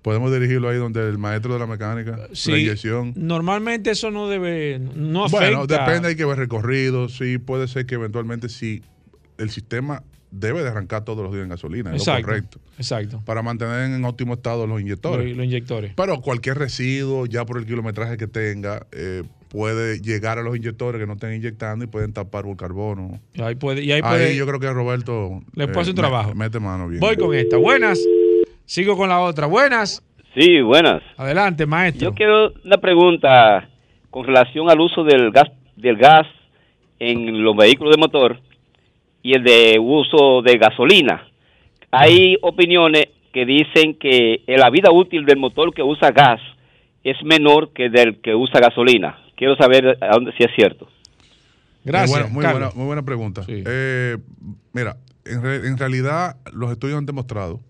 Podemos 0.02 0.30
dirigirlo 0.30 0.68
ahí 0.68 0.76
donde 0.76 1.08
el 1.08 1.16
maestro 1.16 1.54
de 1.54 1.58
la 1.58 1.66
mecánica, 1.66 2.28
sí, 2.32 2.52
la 2.52 2.58
inyección. 2.58 3.14
Normalmente 3.16 3.90
eso 3.90 4.10
no 4.10 4.28
debe, 4.28 4.78
no 4.78 5.24
afecta. 5.24 5.46
Bueno, 5.46 5.66
depende, 5.66 6.08
hay 6.08 6.16
que 6.16 6.26
ver 6.26 6.36
recorrido. 6.36 7.08
Sí, 7.08 7.38
puede 7.38 7.66
ser 7.66 7.86
que 7.86 7.94
eventualmente 7.94 8.50
si 8.50 8.82
el 9.38 9.48
sistema 9.48 10.02
debe 10.30 10.62
de 10.62 10.68
arrancar 10.68 11.04
todos 11.04 11.22
los 11.22 11.32
días 11.32 11.44
en 11.44 11.50
gasolina, 11.50 11.94
es 11.94 12.06
lo 12.06 12.22
correcto. 12.22 12.58
Exacto. 12.76 13.20
Para 13.24 13.42
mantener 13.42 13.90
en 13.90 14.04
óptimo 14.04 14.34
estado 14.34 14.66
los 14.66 14.80
inyectores. 14.80 15.36
Los, 15.36 15.44
inyectores. 15.44 15.92
Pero 15.96 16.20
cualquier 16.20 16.58
residuo, 16.58 17.26
ya 17.26 17.44
por 17.44 17.58
el 17.58 17.66
kilometraje 17.66 18.16
que 18.16 18.26
tenga, 18.26 18.86
eh, 18.92 19.22
puede 19.48 20.00
llegar 20.00 20.38
a 20.38 20.42
los 20.42 20.56
inyectores 20.56 21.00
que 21.00 21.06
no 21.06 21.14
estén 21.14 21.34
inyectando 21.34 21.84
y 21.84 21.88
pueden 21.88 22.12
tapar 22.12 22.44
por 22.44 22.56
carbono. 22.56 23.20
Y 23.34 23.42
ahí, 23.42 23.54
puede, 23.54 23.82
y 23.82 23.92
ahí, 23.92 24.02
puede, 24.02 24.36
yo 24.36 24.46
creo 24.46 24.60
que 24.60 24.70
Roberto 24.70 25.40
le 25.54 25.66
puede 25.66 25.80
hacer 25.80 25.94
un 25.94 25.98
eh, 25.98 26.02
trabajo. 26.02 26.34
Mete 26.34 26.60
mano 26.60 26.88
bien. 26.88 27.00
Voy 27.00 27.16
con 27.16 27.34
esta. 27.34 27.56
Buenas. 27.56 27.98
Sigo 28.64 28.96
con 28.96 29.08
la 29.08 29.20
otra. 29.20 29.46
Buenas. 29.46 30.02
Sí, 30.34 30.60
buenas. 30.60 31.02
Adelante, 31.16 31.66
maestro. 31.66 32.10
Yo 32.10 32.14
quiero 32.14 32.52
una 32.64 32.76
pregunta 32.76 33.68
con 34.10 34.24
relación 34.26 34.70
al 34.70 34.80
uso 34.80 35.02
del 35.04 35.30
gas, 35.30 35.50
del 35.76 35.96
gas 35.96 36.26
en 36.98 37.42
los 37.42 37.56
vehículos 37.56 37.94
de 37.94 38.00
motor 38.00 38.47
y 39.22 39.34
el 39.34 39.44
de 39.44 39.78
uso 39.80 40.42
de 40.42 40.58
gasolina. 40.58 41.26
Hay 41.90 42.36
opiniones 42.42 43.06
que 43.32 43.44
dicen 43.44 43.94
que 43.94 44.42
la 44.46 44.70
vida 44.70 44.90
útil 44.90 45.24
del 45.24 45.38
motor 45.38 45.74
que 45.74 45.82
usa 45.82 46.10
gas 46.10 46.40
es 47.04 47.16
menor 47.24 47.72
que 47.72 47.88
del 47.88 48.20
que 48.20 48.34
usa 48.34 48.60
gasolina. 48.60 49.18
Quiero 49.36 49.56
saber 49.56 49.98
a 50.00 50.14
dónde 50.14 50.32
si 50.32 50.44
es 50.44 50.50
cierto. 50.54 50.88
Gracias. 51.84 52.30
Muy 52.30 52.44
buena, 52.44 52.70
muy 52.74 52.86
buena, 52.86 53.02
pregunta. 53.02 53.44
Eh, 53.48 54.18
mira, 54.72 54.96
en, 55.24 55.44
en 55.46 55.78
realidad 55.78 56.36
los 56.52 56.70
estudios 56.70 56.98
han 56.98 57.06
demostrado 57.06 57.60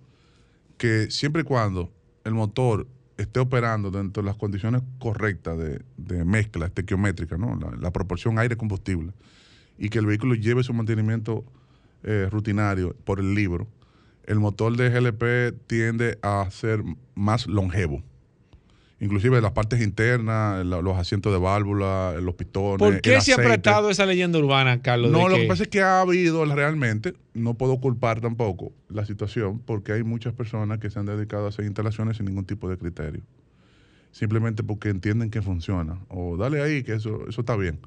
que 0.77 1.11
siempre 1.11 1.43
y 1.43 1.45
cuando 1.45 1.91
el 2.25 2.35
motor 2.35 2.87
esté 3.19 3.41
operando 3.41 3.91
dentro 3.91 4.23
de 4.23 4.29
las 4.29 4.37
condiciones 4.37 4.83
correctas 4.99 5.59
de, 5.59 6.25
mezcla 6.25 6.67
estequiométrica, 6.67 7.37
¿no? 7.37 7.59
La, 7.81 7.91
proporción 7.91 8.39
aire-combustible, 8.39 9.13
y 9.79 9.89
que 9.89 9.99
el 9.99 10.07
vehículo 10.07 10.35
lleve 10.35 10.63
su 10.63 10.75
mantenimiento 10.75 11.45
eh, 12.03 12.29
rutinario 12.31 12.95
por 13.05 13.21
el 13.21 13.35
libro, 13.35 13.69
el 14.25 14.39
motor 14.41 14.77
de 14.77 14.91
GLP 14.91 15.67
tiende 15.67 16.19
a 16.23 16.49
ser 16.51 16.83
más 17.15 17.47
longevo 17.47 18.03
inclusive 19.01 19.41
las 19.41 19.53
partes 19.53 19.81
internas, 19.81 20.65
los 20.65 20.97
asientos 20.97 21.33
de 21.33 21.39
válvula, 21.39 22.15
los 22.21 22.35
pistones. 22.35 22.79
¿Por 22.79 23.01
qué 23.01 23.21
se 23.21 23.33
ha 23.33 23.37
apretado 23.37 23.91
esa 23.91 24.07
leyenda 24.07 24.39
urbana, 24.39 24.83
Carlos? 24.83 25.11
No, 25.11 25.29
lo 25.29 25.37
que... 25.37 25.47
pasa 25.47 25.65
es 25.65 25.69
que 25.69 25.81
ha 25.81 26.01
habido 26.01 26.45
realmente, 26.45 27.15
no 27.35 27.55
puedo 27.55 27.79
culpar 27.79 28.21
tampoco 28.21 28.73
la 28.89 29.07
situación, 29.07 29.61
porque 29.61 29.93
hay 29.93 30.03
muchas 30.03 30.33
personas 30.33 30.79
que 30.79 30.91
se 30.91 30.99
han 30.99 31.07
dedicado 31.07 31.47
a 31.47 31.49
hacer 31.51 31.65
instalaciones 31.65 32.17
sin 32.17 32.27
ningún 32.27 32.45
tipo 32.45 32.69
de 32.69 32.77
criterio. 32.77 33.23
Simplemente 34.11 34.63
porque 34.63 34.89
entienden 34.89 35.31
que 35.31 35.43
funciona. 35.43 35.99
O 36.09 36.37
dale 36.37 36.63
ahí, 36.63 36.83
que 36.83 36.95
eso, 36.95 37.29
eso 37.29 37.43
está 37.43 37.57
bien. 37.57 37.79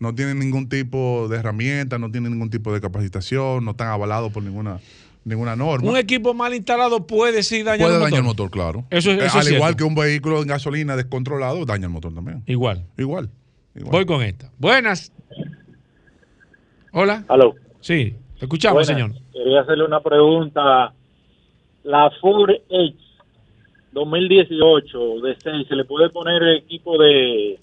No 0.00 0.14
tienen 0.14 0.38
ningún 0.38 0.68
tipo 0.68 1.26
de 1.28 1.38
herramienta, 1.38 1.98
no 1.98 2.10
tienen 2.10 2.32
ningún 2.32 2.50
tipo 2.50 2.72
de 2.72 2.80
capacitación, 2.80 3.64
no 3.64 3.72
están 3.72 3.88
avalados 3.88 4.32
por 4.32 4.42
ninguna 4.42 4.78
ninguna 5.24 5.56
norma. 5.56 5.90
Un 5.90 5.96
equipo 5.96 6.32
mal 6.34 6.54
instalado 6.54 7.06
puede 7.06 7.42
sí 7.42 7.62
dañar 7.62 7.86
puede 7.86 7.94
el 7.94 8.00
motor. 8.00 8.10
dañar 8.10 8.20
el 8.20 8.24
motor, 8.26 8.50
claro. 8.50 8.84
Eso, 8.90 9.10
eh, 9.12 9.28
Al 9.32 9.52
igual 9.52 9.76
que 9.76 9.84
un 9.84 9.94
vehículo 9.94 10.40
en 10.40 10.48
gasolina 10.48 10.96
descontrolado, 10.96 11.64
daña 11.66 11.84
el 11.86 11.92
motor 11.92 12.14
también. 12.14 12.42
Igual. 12.46 12.84
Igual. 12.96 13.28
Voy 13.74 14.06
con 14.06 14.22
esta. 14.22 14.50
Buenas. 14.58 15.12
Hola. 16.92 17.24
Aló. 17.28 17.54
Sí, 17.80 18.14
escuchamos, 18.40 18.86
señor. 18.86 19.12
Quería 19.32 19.60
hacerle 19.60 19.84
una 19.84 20.00
pregunta. 20.00 20.92
La 21.84 22.10
Ford 22.20 22.50
H 22.50 22.96
2018 23.92 25.20
de 25.20 25.36
6, 25.42 25.66
¿se 25.68 25.76
le 25.76 25.84
puede 25.84 26.10
poner 26.10 26.42
equipo 26.56 26.98
de 26.98 27.58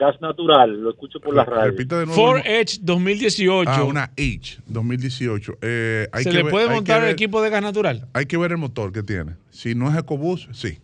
gas 0.00 0.20
natural, 0.20 0.80
lo 0.80 0.90
escucho 0.90 1.20
por 1.20 1.34
la 1.34 1.44
radio. 1.44 1.74
Ford 2.06 2.40
Edge 2.44 2.78
2018. 2.80 3.70
Ah, 3.70 3.84
una 3.84 4.04
H 4.04 4.58
2018. 4.66 5.58
Eh, 5.60 6.08
¿Se 6.22 6.32
le 6.32 6.46
puede 6.46 6.68
montar 6.68 7.04
el 7.04 7.10
equipo 7.10 7.42
de 7.42 7.50
gas 7.50 7.62
natural? 7.62 8.08
Hay 8.14 8.24
que 8.24 8.38
ver 8.38 8.52
el 8.52 8.58
motor 8.58 8.92
que 8.92 9.02
tiene. 9.02 9.36
Si 9.50 9.74
no 9.74 9.90
es 9.90 9.98
EcoBoost, 9.98 10.52
sí. 10.52 10.78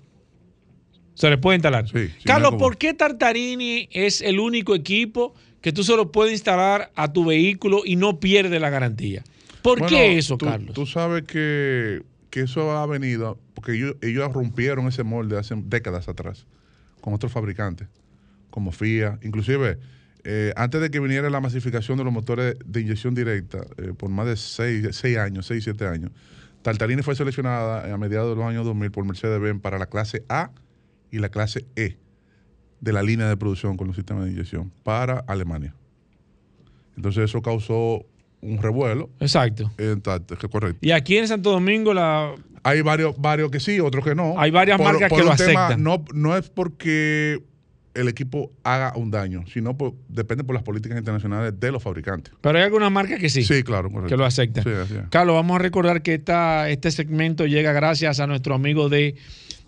Se 1.14 1.30
le 1.30 1.38
puede 1.38 1.56
instalar. 1.56 1.88
Sí, 1.88 2.10
Carlos, 2.24 2.56
¿por 2.56 2.76
qué 2.76 2.92
Tartarini 2.92 3.88
es 3.90 4.20
el 4.20 4.38
único 4.38 4.74
equipo 4.74 5.34
que 5.62 5.72
tú 5.72 5.82
solo 5.82 6.12
puedes 6.12 6.34
instalar 6.34 6.92
a 6.94 7.10
tu 7.10 7.24
vehículo 7.24 7.82
y 7.86 7.96
no 7.96 8.20
pierde 8.20 8.60
la 8.60 8.68
garantía? 8.68 9.24
¿Por 9.62 9.86
qué 9.86 10.18
eso, 10.18 10.36
Carlos? 10.36 10.74
Tú 10.74 10.84
sabes 10.84 11.24
que, 11.24 12.02
eso 12.32 12.72
ha 12.72 12.84
venido 12.84 13.38
porque 13.54 13.72
ellos, 13.72 13.96
ellos 14.02 14.30
rompieron 14.30 14.86
ese 14.88 15.04
molde 15.04 15.38
hace 15.38 15.54
décadas 15.56 16.06
atrás 16.06 16.46
con 17.00 17.14
otros 17.14 17.32
fabricantes 17.32 17.88
como 18.56 18.72
FIA, 18.72 19.18
inclusive 19.20 19.78
eh, 20.24 20.54
antes 20.56 20.80
de 20.80 20.90
que 20.90 20.98
viniera 20.98 21.28
la 21.28 21.42
masificación 21.42 21.98
de 21.98 22.04
los 22.04 22.12
motores 22.12 22.56
de 22.64 22.80
inyección 22.80 23.14
directa, 23.14 23.58
eh, 23.76 23.92
por 23.94 24.08
más 24.08 24.24
de 24.24 24.34
6 24.34 25.18
años, 25.18 25.44
6, 25.44 25.62
7 25.62 25.86
años, 25.86 26.10
Tartarini 26.62 27.02
fue 27.02 27.14
seleccionada 27.14 27.92
a 27.92 27.98
mediados 27.98 28.30
de 28.30 28.36
los 28.36 28.48
años 28.48 28.64
2000 28.64 28.90
por 28.92 29.04
Mercedes-Benz 29.04 29.60
para 29.60 29.78
la 29.78 29.84
clase 29.84 30.24
A 30.30 30.52
y 31.10 31.18
la 31.18 31.28
clase 31.28 31.66
E 31.76 31.98
de 32.80 32.92
la 32.94 33.02
línea 33.02 33.28
de 33.28 33.36
producción 33.36 33.76
con 33.76 33.88
los 33.88 33.96
sistemas 33.96 34.24
de 34.24 34.30
inyección 34.30 34.72
para 34.84 35.18
Alemania. 35.26 35.74
Entonces 36.96 37.24
eso 37.24 37.42
causó 37.42 38.06
un 38.40 38.62
revuelo. 38.62 39.10
Exacto. 39.20 39.70
correcto. 40.50 40.78
Y 40.80 40.92
aquí 40.92 41.18
en 41.18 41.28
Santo 41.28 41.50
Domingo 41.50 41.92
la... 41.92 42.34
Hay 42.62 42.80
varios, 42.80 43.20
varios 43.20 43.50
que 43.50 43.60
sí, 43.60 43.80
otros 43.80 44.02
que 44.02 44.14
no. 44.14 44.40
Hay 44.40 44.50
varias 44.50 44.80
marcas 44.80 45.12
que 45.12 45.22
lo 45.22 45.30
aceptan. 45.30 45.82
No, 45.82 46.06
no 46.14 46.34
es 46.38 46.48
porque 46.48 47.44
el 47.96 48.08
equipo 48.08 48.52
haga 48.62 48.92
un 48.96 49.10
daño, 49.10 49.44
sino 49.52 49.76
depende 50.08 50.44
por 50.44 50.54
las 50.54 50.62
políticas 50.62 50.98
internacionales 50.98 51.58
de 51.58 51.72
los 51.72 51.82
fabricantes. 51.82 52.32
Pero 52.40 52.58
hay 52.58 52.64
algunas 52.64 52.92
marcas 52.92 53.18
que 53.18 53.28
sí. 53.28 53.42
Sí, 53.42 53.62
claro, 53.62 53.90
Que 54.06 54.16
lo 54.16 54.24
aceptan. 54.24 54.64
Carlos, 55.10 55.34
vamos 55.34 55.56
a 55.56 55.58
recordar 55.58 56.02
que 56.02 56.14
esta, 56.14 56.68
este 56.68 56.90
segmento 56.90 57.46
llega 57.46 57.72
gracias 57.72 58.20
a 58.20 58.26
nuestro 58.26 58.54
amigo 58.54 58.88
de, 58.88 59.16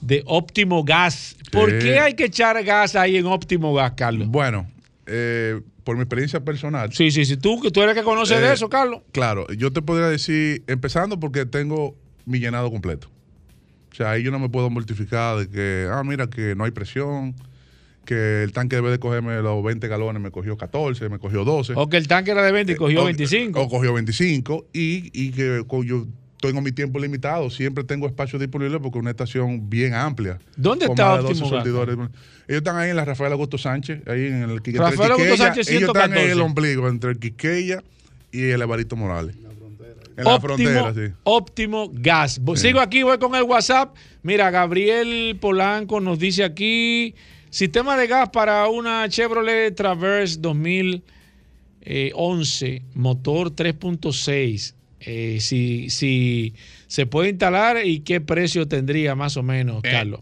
de 0.01 0.23
Óptimo 0.27 0.85
Gas. 0.85 1.37
¿Por 1.51 1.79
qué 1.79 1.99
hay 1.99 2.15
que 2.15 2.27
echar 2.27 2.63
gas 2.65 2.95
ahí 2.95 3.17
en 3.17 3.27
Óptimo 3.27 3.75
Gas, 3.75 3.93
Carlos? 3.97 4.29
Bueno, 4.29 4.67
eh, 5.07 5.61
por 5.85 5.97
mi 5.97 6.03
experiencia 6.03 6.41
personal. 6.41 6.93
Sí, 6.93 7.11
sí, 7.11 7.25
sí. 7.25 7.39
Tú, 7.39 7.61
tú 7.73 7.83
eres 7.83 7.97
el 7.97 8.03
que 8.03 8.05
conoces 8.05 8.41
de 8.41 8.49
eh, 8.49 8.53
eso, 8.53 8.69
Carlos. 8.69 9.01
Claro, 9.13 9.47
yo 9.55 9.73
te 9.73 9.81
podría 9.81 10.09
decir, 10.09 10.63
empezando 10.67 11.19
porque 11.19 11.47
tengo 11.47 11.97
mi 12.27 12.39
llenado 12.41 12.71
completo. 12.71 13.09
O 13.91 13.95
sea, 13.95 14.11
ahí 14.11 14.23
yo 14.23 14.31
no 14.31 14.39
me 14.39 14.49
puedo 14.49 14.69
mortificar 14.69 15.39
de 15.39 15.49
que, 15.49 15.89
ah, 15.91 16.03
mira, 16.05 16.29
que 16.29 16.55
no 16.55 16.65
hay 16.65 16.71
presión, 16.71 17.35
que 18.09 18.43
el 18.43 18.53
tanque 18.53 18.77
debe 18.77 18.91
de 18.91 18.99
cogerme 18.99 19.43
los 19.43 19.63
20 19.63 19.87
galones, 19.87 20.23
me 20.23 20.31
cogió 20.31 20.57
14, 20.57 21.11
me 21.11 21.19
cogió 21.19 21.45
12. 21.45 21.75
O 21.77 21.91
que 21.91 21.99
el 21.99 22.09
tanque 22.09 22.31
era 22.31 22.43
de 22.43 22.53
20 22.53 22.73
y 22.73 22.77
cogió 22.77 23.05
25. 23.05 23.61
O 23.61 23.69
cogió 23.69 23.93
25 23.93 24.69
y, 24.73 25.11
y 25.13 25.31
que 25.33 25.63
yo 25.85 26.07
tengo 26.41 26.63
mi 26.63 26.73
tiempo 26.73 26.99
limitado, 26.99 27.51
siempre 27.51 27.85
tengo 27.85 28.07
espacio 28.07 28.39
disponible 28.39 28.81
porque 28.81 28.97
es 28.97 29.03
una 29.03 29.11
estación 29.11 29.69
bien 29.69 29.93
amplia. 29.93 30.39
¿Dónde 30.57 30.87
está 30.87 31.21
Optimo 31.21 31.49
Ellos 31.55 32.11
están 32.49 32.79
ahí 32.79 32.89
en 32.89 32.97
la 32.97 33.05
Rafael 33.05 33.31
Augusto 33.33 33.59
Sánchez, 33.59 34.01
ahí 34.09 34.29
en 34.29 34.43
el 34.45 34.59
Rafael 34.79 35.13
Augusto 35.13 35.37
Sánchez 35.37 35.67
114. 35.67 35.77
Ellos 35.77 35.89
están 35.95 36.17
en 36.17 36.31
el 36.31 36.41
ombligo 36.41 36.89
entre 36.89 37.11
el 37.11 37.19
Quiqueya 37.19 37.83
y 38.33 38.45
el 38.45 38.63
Evarito 38.63 38.97
Morales. 38.97 39.37
En 40.17 40.25
la 40.25 40.41
frontera, 40.41 40.95
sí. 40.95 41.13
Óptimo 41.25 41.91
Gas. 41.93 42.41
Sigo 42.55 42.81
aquí, 42.81 43.03
voy 43.03 43.19
con 43.19 43.35
el 43.35 43.43
WhatsApp. 43.43 43.95
Mira, 44.23 44.51
Gabriel 44.51 45.37
Polanco 45.39 46.01
nos 46.01 46.19
dice 46.19 46.43
aquí, 46.43 47.15
Sistema 47.51 47.97
de 47.97 48.07
gas 48.07 48.29
para 48.31 48.69
una 48.69 49.09
Chevrolet 49.09 49.75
Traverse 49.75 50.39
2011, 50.41 52.83
motor 52.95 53.51
3.6. 53.51 54.75
Eh, 55.01 55.39
si, 55.41 55.91
si 55.91 56.55
se 56.87 57.07
puede 57.07 57.31
instalar 57.31 57.87
y 57.87 58.01
qué 58.01 58.21
precio 58.21 58.67
tendría 58.67 59.15
más 59.15 59.37
o 59.37 59.43
menos, 59.43 59.85
eh, 59.85 59.91
Carlos. 59.91 60.21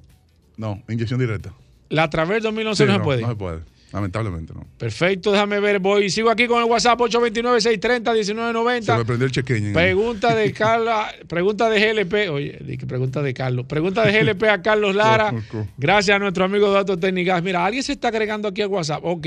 No, 0.57 0.83
inyección 0.89 1.19
directa. 1.19 1.53
La 1.89 2.11
Traverse 2.11 2.43
2011 2.43 2.87
no, 2.87 2.95
se 2.95 3.01
puede. 3.01 3.23
No 3.23 3.29
se 3.29 3.37
puede. 3.37 3.61
Lamentablemente 3.93 4.53
no. 4.53 4.67
Perfecto, 4.79 5.31
déjame 5.31 5.61
ver. 5.61 5.79
Voy, 5.79 6.11
sigo 6.11 6.29
aquí 6.29 6.47
con 6.47 6.59
el 6.61 6.69
WhatsApp 6.69 6.99
829-630-1990. 6.99 8.83
Se 8.83 8.97
me 8.97 9.05
prendió 9.05 9.27
el 9.27 9.33
chequeño. 9.33 9.73
Pregunta 9.73 10.35
de 10.35 10.53
Carla, 10.55 11.15
pregunta 11.29 11.71
de 11.71 11.81
GLP. 11.81 12.31
Oye, 12.31 12.79
pregunta 12.87 13.23
de 13.23 13.33
Carlos. 13.33 13.67
Pregunta 13.67 14.05
de 14.05 14.21
GLP 14.21 14.43
a 14.45 14.61
Carlos 14.61 14.95
Lara. 14.97 15.33
Gracias 15.79 16.17
a 16.17 16.19
nuestro 16.19 16.45
amigo 16.45 16.69
de 16.69 16.75
Datos 16.75 16.99
Técnicas. 16.99 17.43
Mira, 17.43 17.65
alguien 17.65 17.85
se 17.85 17.93
está 17.93 18.09
agregando 18.09 18.49
aquí 18.49 18.63
al 18.63 18.69
WhatsApp. 18.69 19.05
Ok. 19.05 19.27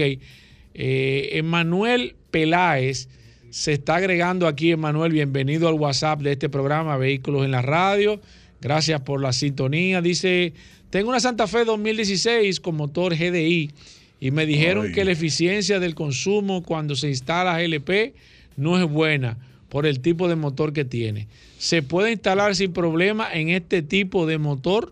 Eh, 0.74 1.30
Emanuel 1.34 2.16
Peláez 2.30 3.08
se 3.50 3.74
está 3.74 3.96
agregando 3.96 4.46
aquí. 4.46 4.72
Emanuel, 4.72 5.14
bienvenido 5.14 5.70
al 5.70 5.76
WhatsApp 5.76 6.22
de 6.22 6.34
este 6.34 6.50
programa 6.50 6.98
Vehículos 6.98 7.46
en 7.46 7.52
la 7.52 7.62
Radio. 7.62 8.20
Gracias 8.62 9.00
por 9.02 9.22
la 9.22 9.32
sintonía. 9.32 10.02
Dice, 10.02 10.54
tengo 10.90 11.10
una 11.10 11.22
Santa 11.22 11.48
Fe 11.48 11.64
2016 11.64 12.60
con 12.60 12.76
motor 12.76 13.16
GDI 13.16 13.72
y 14.20 14.32
me 14.32 14.46
dijeron 14.46 14.92
que 14.92 15.06
la 15.06 15.12
eficiencia 15.12 15.80
del 15.80 15.96
consumo 15.96 16.64
cuando 16.64 16.96
se 16.96 17.08
instala 17.08 17.62
GLP 17.62 18.14
no 18.58 18.78
es 18.78 18.90
buena 18.90 19.38
por 19.70 19.86
el 19.86 20.02
tipo 20.02 20.28
de 20.28 20.36
motor 20.36 20.74
que 20.74 20.84
tiene. 20.84 21.28
¿Se 21.58 21.82
puede 21.82 22.12
instalar 22.12 22.56
sin 22.56 22.74
problema 22.74 23.32
en 23.32 23.50
este 23.50 23.82
tipo 23.82 24.26
de 24.26 24.38
motor? 24.38 24.92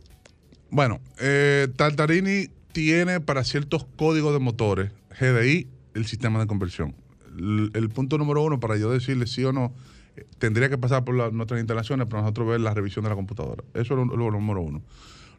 Bueno, 0.69 0.99
eh, 1.19 1.67
Tartarini 1.75 2.47
tiene 2.71 3.19
para 3.19 3.43
ciertos 3.43 3.85
códigos 3.95 4.33
de 4.33 4.39
motores 4.39 4.91
GDI 5.19 5.67
el 5.93 6.05
sistema 6.05 6.39
de 6.39 6.47
conversión. 6.47 6.95
El, 7.37 7.89
punto 7.89 8.17
número 8.17 8.41
uno, 8.43 8.59
para 8.59 8.77
yo 8.77 8.91
decirle 8.91 9.27
sí 9.27 9.43
o 9.43 9.51
no, 9.51 9.73
eh, 10.15 10.25
tendría 10.39 10.69
que 10.69 10.77
pasar 10.77 11.03
por 11.03 11.33
nuestras 11.33 11.59
instalaciones 11.59 12.07
para 12.07 12.21
nosotros 12.21 12.47
ver 12.47 12.61
la 12.61 12.73
revisión 12.73 13.03
de 13.03 13.09
la 13.09 13.15
computadora. 13.15 13.63
Eso 13.73 13.81
es 13.81 13.89
lo, 13.89 14.05
lo 14.05 14.31
número 14.31 14.61
uno. 14.61 14.81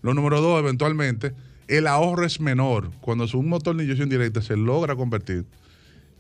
Lo 0.03 0.15
número 0.15 0.41
dos, 0.41 0.61
eventualmente, 0.61 1.33
el 1.69 1.87
ahorro 1.87 2.25
es 2.25 2.41
menor. 2.41 2.91
Cuando 3.01 3.27
un 3.35 3.49
motor 3.49 3.77
de 3.77 3.85
inyección 3.85 4.09
directa 4.09 4.43
se 4.43 4.57
logra 4.57 4.97
convertir, 4.97 5.45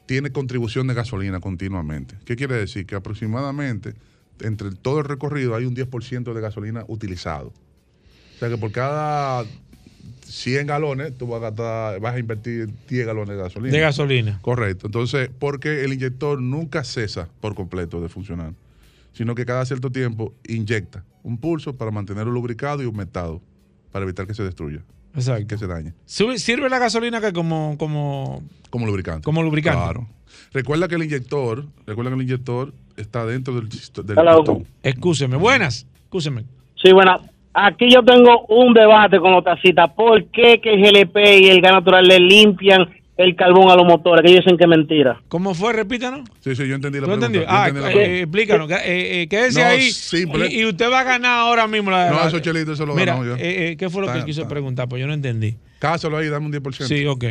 tiene 0.07 0.31
contribución 0.31 0.87
de 0.87 0.95
gasolina 0.95 1.41
continuamente. 1.41 2.15
¿Qué 2.25 2.37
quiere 2.37 2.55
decir? 2.55 2.87
Que 2.87 2.95
aproximadamente 2.95 3.95
entre 4.41 4.71
todo 4.71 5.01
el 5.01 5.05
recorrido 5.05 5.55
hay 5.55 5.65
un 5.65 5.75
10% 5.75 6.33
de 6.33 6.41
gasolina 6.41 6.85
utilizado. 6.87 7.49
O 7.49 8.39
sea 8.39 8.49
que 8.49 8.57
por 8.57 8.71
cada 8.71 9.45
100 10.25 10.67
galones, 10.67 11.17
tú 11.17 11.27
vas 11.27 11.43
a, 11.43 11.99
vas 11.99 12.15
a 12.15 12.19
invertir 12.19 12.69
10 12.89 13.07
galones 13.07 13.37
de 13.37 13.43
gasolina. 13.43 13.73
De 13.73 13.81
gasolina. 13.81 14.39
Correcto. 14.43 14.87
Entonces, 14.87 15.31
porque 15.39 15.85
el 15.85 15.93
inyector 15.93 16.41
nunca 16.41 16.85
cesa 16.85 17.29
por 17.41 17.55
completo 17.55 18.01
de 18.01 18.09
funcionar, 18.09 18.53
sino 19.13 19.35
que 19.35 19.45
cada 19.45 19.65
cierto 19.65 19.91
tiempo 19.91 20.35
inyecta 20.47 21.05
un 21.23 21.39
pulso 21.39 21.77
para 21.77 21.91
mantenerlo 21.91 22.33
lubricado 22.33 22.83
y 22.83 22.87
humectado, 22.87 23.41
para 23.91 24.05
evitar 24.05 24.27
que 24.27 24.35
se 24.35 24.43
destruya. 24.43 24.83
Exacto. 25.19 25.47
Que 25.47 25.59
se 25.59 25.67
dañe. 25.67 25.93
¿Sirve 26.05 26.69
la 26.69 26.79
gasolina 26.79 27.21
que 27.21 27.33
como, 27.33 27.77
como, 27.79 28.43
como 28.71 28.87
lubricante? 28.87 29.25
Como 29.25 29.43
lubricante. 29.43 29.83
Claro. 29.83 30.07
Recuerda 30.53 30.89
que 30.89 30.95
el 30.95 31.05
inyector, 31.05 31.67
recuerda 31.87 32.11
que 32.11 32.17
el 32.17 32.23
inyector 32.23 32.73
está 32.97 33.27
dentro 33.27 33.55
del, 33.55 33.69
del 33.69 34.67
Escúcheme, 34.83 35.37
buenas. 35.37 35.87
Escúcheme. 36.05 36.45
Sí, 36.83 36.93
buenas. 36.93 37.21
Aquí 37.55 37.91
yo 37.91 38.03
tengo 38.03 38.47
un 38.47 38.73
debate 38.73 39.19
con 39.19 39.33
los 39.33 39.43
tacitas. 39.45 39.91
¿Por 39.93 40.27
qué 40.27 40.61
que 40.61 40.75
el 40.75 40.81
GLP 40.81 41.17
y 41.41 41.49
el 41.49 41.61
gas 41.61 41.73
natural 41.73 42.07
le 42.07 42.21
limpian 42.21 42.89
el 43.19 43.35
carbón 43.35 43.71
a 43.71 43.75
los 43.75 43.85
motores? 43.85 44.23
Que 44.23 44.31
ellos 44.31 44.45
dicen 44.45 44.57
que 44.57 44.65
es 44.65 44.71
mentira. 44.71 45.21
¿Cómo 45.29 45.53
fue? 45.53 45.73
Repítanos. 45.73 46.29
Sí, 46.41 46.55
sí, 46.55 46.67
yo 46.67 46.77
entendí 46.77 47.01
la 47.01 47.07
¿Tú 47.07 47.19
pregunta. 47.19 47.45
Ah, 47.49 47.69
eh, 47.69 48.21
explícanos. 48.23 48.71
Eh, 48.71 49.23
eh, 49.23 49.29
quédese 49.29 49.63
ahí. 49.63 49.91
Y, 50.51 50.65
usted 50.65 50.91
va 50.91 51.01
a 51.01 51.05
ganar 51.05 51.41
ahora 51.41 51.67
mismo 51.67 51.91
la. 51.91 52.11
No, 52.11 52.27
eso 52.27 52.39
chelito, 52.39 52.73
eso 52.73 52.87
lo 52.87 52.95
Mira, 52.95 53.17
yo. 53.19 53.37
Eh, 53.39 53.77
¿qué 53.79 53.91
fue 53.91 54.07
lo 54.07 54.13
que 54.13 54.25
quiso 54.25 54.47
preguntar? 54.49 54.89
Pues 54.89 55.01
yo 55.01 55.07
no 55.07 55.13
entendí. 55.13 55.57
Cásalo 55.81 56.17
ahí, 56.17 56.29
dame 56.29 56.47
un 56.47 56.53
10%. 56.53 56.87
Sí, 56.87 57.07
ok. 57.07 57.25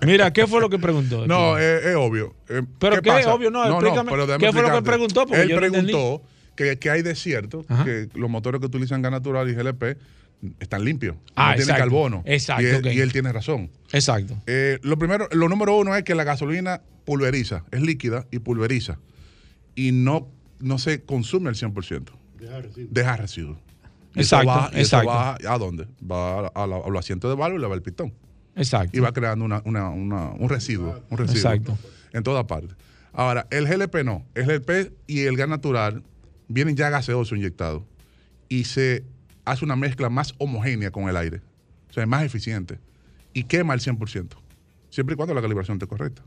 Mira, 0.06 0.32
¿qué 0.32 0.46
fue 0.46 0.60
lo 0.60 0.70
que 0.70 0.78
preguntó? 0.78 1.26
No, 1.26 1.58
es, 1.58 1.94
obvio. 1.96 2.34
¿Pero 2.78 3.02
qué, 3.02 3.18
es 3.18 3.26
obvio? 3.26 3.50
No, 3.50 3.64
explícame. 3.64 4.12
¿Qué 4.38 4.52
fue 4.52 4.62
lo 4.62 4.72
que 4.72 4.82
preguntó? 4.82 5.26
Porque 5.26 5.42
Él 5.42 5.48
yo 5.48 5.56
preguntó 5.56 6.22
que, 6.54 6.78
que, 6.78 6.90
hay 6.90 7.02
de 7.02 7.14
cierto 7.14 7.64
que 7.84 8.08
los 8.14 8.28
motores 8.28 8.60
que 8.60 8.66
utilizan 8.66 9.00
gas 9.00 9.12
natural 9.12 9.48
y 9.48 9.54
GLP 9.54 9.96
están 10.58 10.84
limpios. 10.84 11.16
Ah, 11.34 11.50
no 11.50 11.56
tienen 11.56 11.76
carbono. 11.76 12.22
Exacto. 12.26 12.90
Y 12.90 13.00
él, 13.00 13.12
tiene 13.12 13.32
razón. 13.32 13.70
Exacto. 13.92 14.36
Eh, 14.46 14.78
lo 14.82 14.98
primero, 14.98 15.28
lo 15.32 15.48
número 15.48 15.76
uno 15.76 15.94
es 15.94 16.02
que 16.04 16.14
la 16.14 16.24
gasolina 16.24 16.82
pulveriza, 17.04 17.64
es 17.70 17.80
líquida 17.82 18.26
y 18.30 18.40
pulveriza. 18.40 18.98
Y 19.74 19.92
no, 19.92 20.28
no 20.58 20.78
se 20.78 21.02
consume 21.02 21.48
al 21.48 21.54
100%. 21.54 22.10
Deja 22.38 22.60
residuos. 22.60 22.92
Deja 22.92 23.16
residuos. 23.16 23.58
Exacto, 24.14 24.76
exacto. 24.76 25.08
va 25.08 25.36
a 25.46 25.58
dónde? 25.58 25.86
Va 26.02 26.48
a, 26.48 26.66
los 26.66 26.98
asientos 26.98 27.30
de 27.30 27.36
válvula 27.36 27.66
y 27.66 27.70
va 27.70 27.74
al 27.74 27.82
pistón. 27.82 28.12
Exacto. 28.54 28.96
Y 28.96 29.00
va 29.00 29.12
creando 29.12 29.44
una, 29.44 29.62
una, 29.64 29.88
un 29.88 30.48
residuo. 30.48 31.02
Un 31.08 31.18
residuo 31.18 31.36
Exacto. 31.36 31.78
En 32.12 32.22
todas 32.22 32.44
partes. 32.44 32.76
Ahora, 33.12 33.46
el 33.50 33.66
GLP 33.66 34.04
no. 34.04 34.26
El 34.34 34.46
GLP 34.46 34.92
y 35.06 35.20
el 35.20 35.36
gas 35.36 35.48
natural 35.48 36.02
vienen 36.48 36.76
ya 36.76 36.90
gaseoso 36.90 37.34
inyectado. 37.36 37.86
Y 38.48 38.64
se 38.64 39.04
hace 39.44 39.64
una 39.64 39.76
mezcla 39.76 40.08
más 40.08 40.34
homogénea 40.38 40.90
con 40.90 41.08
el 41.08 41.16
aire. 41.16 41.40
O 41.90 41.92
sea, 41.92 42.02
es 42.02 42.08
más 42.08 42.22
eficiente. 42.24 42.78
Y 43.32 43.44
quema 43.44 43.74
el 43.74 43.80
100%. 43.80 44.28
Siempre 44.90 45.14
y 45.14 45.16
cuando 45.16 45.34
la 45.34 45.42
calibración 45.42 45.76
esté 45.76 45.86
correcta. 45.86 46.22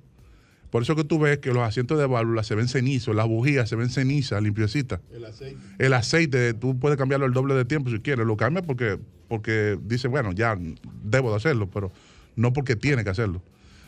Por 0.72 0.82
eso 0.82 0.96
que 0.96 1.04
tú 1.04 1.20
ves 1.20 1.38
que 1.38 1.54
los 1.54 1.64
asientos 1.64 1.98
de 1.98 2.06
válvula 2.06 2.44
se 2.44 2.56
ven 2.56 2.68
cenizos, 2.68 3.16
las 3.16 3.28
bujías 3.28 3.70
se 3.70 3.76
ven 3.76 3.90
cenizas, 3.90 4.42
limpiecitas. 4.42 5.00
El 5.14 5.26
aceite. 5.26 5.58
El 5.78 5.94
aceite, 5.94 6.54
tú 6.54 6.78
puedes 6.78 6.98
cambiarlo 6.98 7.26
el 7.26 7.34
doble 7.34 7.54
de 7.54 7.66
tiempo 7.66 7.90
si 7.90 8.00
quieres. 8.00 8.26
Lo 8.26 8.36
cambia 8.36 8.62
porque, 8.62 9.00
porque 9.28 9.78
dice, 9.84 10.08
bueno, 10.08 10.32
ya 10.34 10.58
debo 11.04 11.30
de 11.30 11.38
hacerlo, 11.38 11.70
pero 11.70 11.92
no 12.36 12.52
porque 12.52 12.76
tiene 12.76 13.04
que 13.04 13.10
hacerlo. 13.10 13.42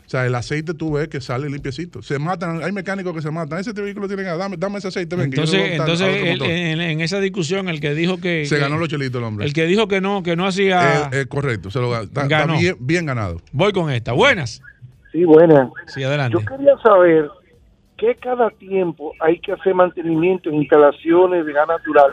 O 0.08 0.10
sea, 0.10 0.24
el 0.24 0.34
aceite 0.34 0.72
tú 0.72 0.92
ves 0.92 1.08
que 1.08 1.20
sale 1.20 1.50
limpiecito. 1.50 2.00
Se 2.00 2.18
matan, 2.18 2.64
hay 2.64 2.72
mecánicos 2.72 3.12
que 3.12 3.20
se 3.20 3.30
matan. 3.30 3.58
Ese 3.58 3.74
vehículo 3.74 4.08
tiene 4.08 4.22
que 4.22 4.30
dame, 4.30 4.56
dame 4.56 4.78
ese 4.78 4.88
aceite. 4.88 5.14
Ven, 5.16 5.26
entonces, 5.26 5.72
entonces 5.72 6.08
en, 6.40 7.02
esa 7.02 7.20
discusión, 7.20 7.68
el 7.68 7.78
que 7.78 7.92
dijo 7.92 8.16
que. 8.18 8.46
Se 8.46 8.58
ganó 8.58 8.78
los 8.78 8.88
chelitos 8.88 9.20
el 9.20 9.24
hombre. 9.24 9.44
El 9.44 9.52
que 9.52 9.66
dijo 9.66 9.86
que 9.86 10.00
no, 10.00 10.22
que 10.22 10.34
no 10.34 10.46
hacía. 10.46 11.10
Eh, 11.12 11.20
eh, 11.20 11.26
correcto, 11.26 11.70
se 11.70 11.78
lo 11.78 11.94
está, 12.00 12.26
bien, 12.78 13.04
ganado. 13.04 13.42
Voy 13.52 13.70
con 13.72 13.90
esta. 13.90 14.12
Buenas. 14.14 14.62
Sí, 15.12 15.24
buenas. 15.24 15.68
Sí, 15.88 16.02
adelante. 16.02 16.38
Yo 16.40 16.56
quería 16.56 16.78
saber 16.78 17.28
qué 17.98 18.14
cada 18.14 18.48
tiempo 18.48 19.12
hay 19.20 19.38
que 19.40 19.52
hacer 19.52 19.74
mantenimiento 19.74 20.48
en 20.48 20.54
instalaciones 20.54 21.44
de 21.44 21.52
gas 21.52 21.68
natural 21.68 22.12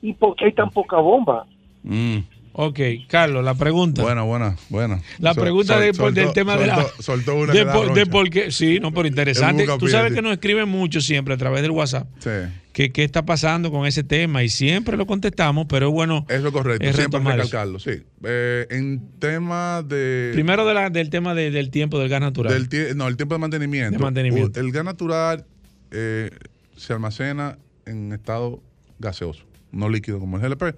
y 0.00 0.12
por 0.12 0.36
qué 0.36 0.44
hay 0.44 0.52
tan 0.52 0.70
poca 0.70 0.98
bomba. 0.98 1.44
Mm. 1.82 2.18
Ok, 2.54 2.80
Carlos, 3.08 3.42
la 3.42 3.54
pregunta. 3.54 4.02
Buena, 4.02 4.22
buena, 4.22 4.56
buena. 4.68 5.00
La 5.18 5.34
pregunta 5.34 5.80
del 5.80 6.32
tema 6.34 6.56
de 6.56 6.66
la. 6.66 6.86
Soltó 6.98 7.34
una 7.34 7.52
de, 7.52 7.64
de 7.94 8.06
por 8.06 8.28
qué, 8.28 8.50
sí, 8.50 8.78
no, 8.78 8.92
pero 8.92 9.08
interesante. 9.08 9.66
Tú 9.78 9.88
sabes 9.88 10.12
que 10.12 10.20
nos 10.20 10.32
escriben 10.32 10.68
mucho 10.68 11.00
siempre 11.00 11.34
a 11.34 11.36
través 11.36 11.62
del 11.62 11.70
WhatsApp. 11.70 12.08
Sí. 12.18 12.30
Que 12.72 12.90
qué 12.90 13.04
está 13.04 13.24
pasando 13.24 13.70
con 13.70 13.86
ese 13.86 14.02
tema 14.02 14.42
y 14.42 14.48
siempre 14.48 14.96
lo 14.96 15.06
contestamos, 15.06 15.66
pero 15.68 15.88
es 15.88 15.92
bueno. 15.92 16.26
Eso 16.28 16.46
es 16.46 16.52
correcto, 16.52 16.92
siempre 16.92 17.20
recalcarlo, 17.20 17.78
sí. 17.78 18.02
Eh, 18.24 18.66
en 18.70 19.02
tema 19.18 19.82
de. 19.82 20.30
Primero 20.34 20.66
de 20.66 20.74
la, 20.74 20.90
del 20.90 21.10
tema 21.10 21.34
del 21.34 21.70
tiempo 21.70 21.98
del 21.98 22.08
gas 22.08 22.20
natural. 22.20 22.68
Del 22.68 22.96
no, 22.96 23.08
el 23.08 23.16
tiempo 23.16 23.34
de 23.34 23.38
mantenimiento. 23.38 23.98
De 23.98 23.98
mantenimiento. 23.98 24.60
El 24.60 24.72
gas 24.72 24.84
natural 24.84 25.46
eh, 25.90 26.30
se 26.76 26.92
almacena 26.92 27.58
en 27.86 28.12
estado 28.12 28.62
gaseoso, 28.98 29.44
no 29.70 29.88
líquido 29.88 30.18
como 30.18 30.36
el 30.36 30.42
GLP 30.42 30.76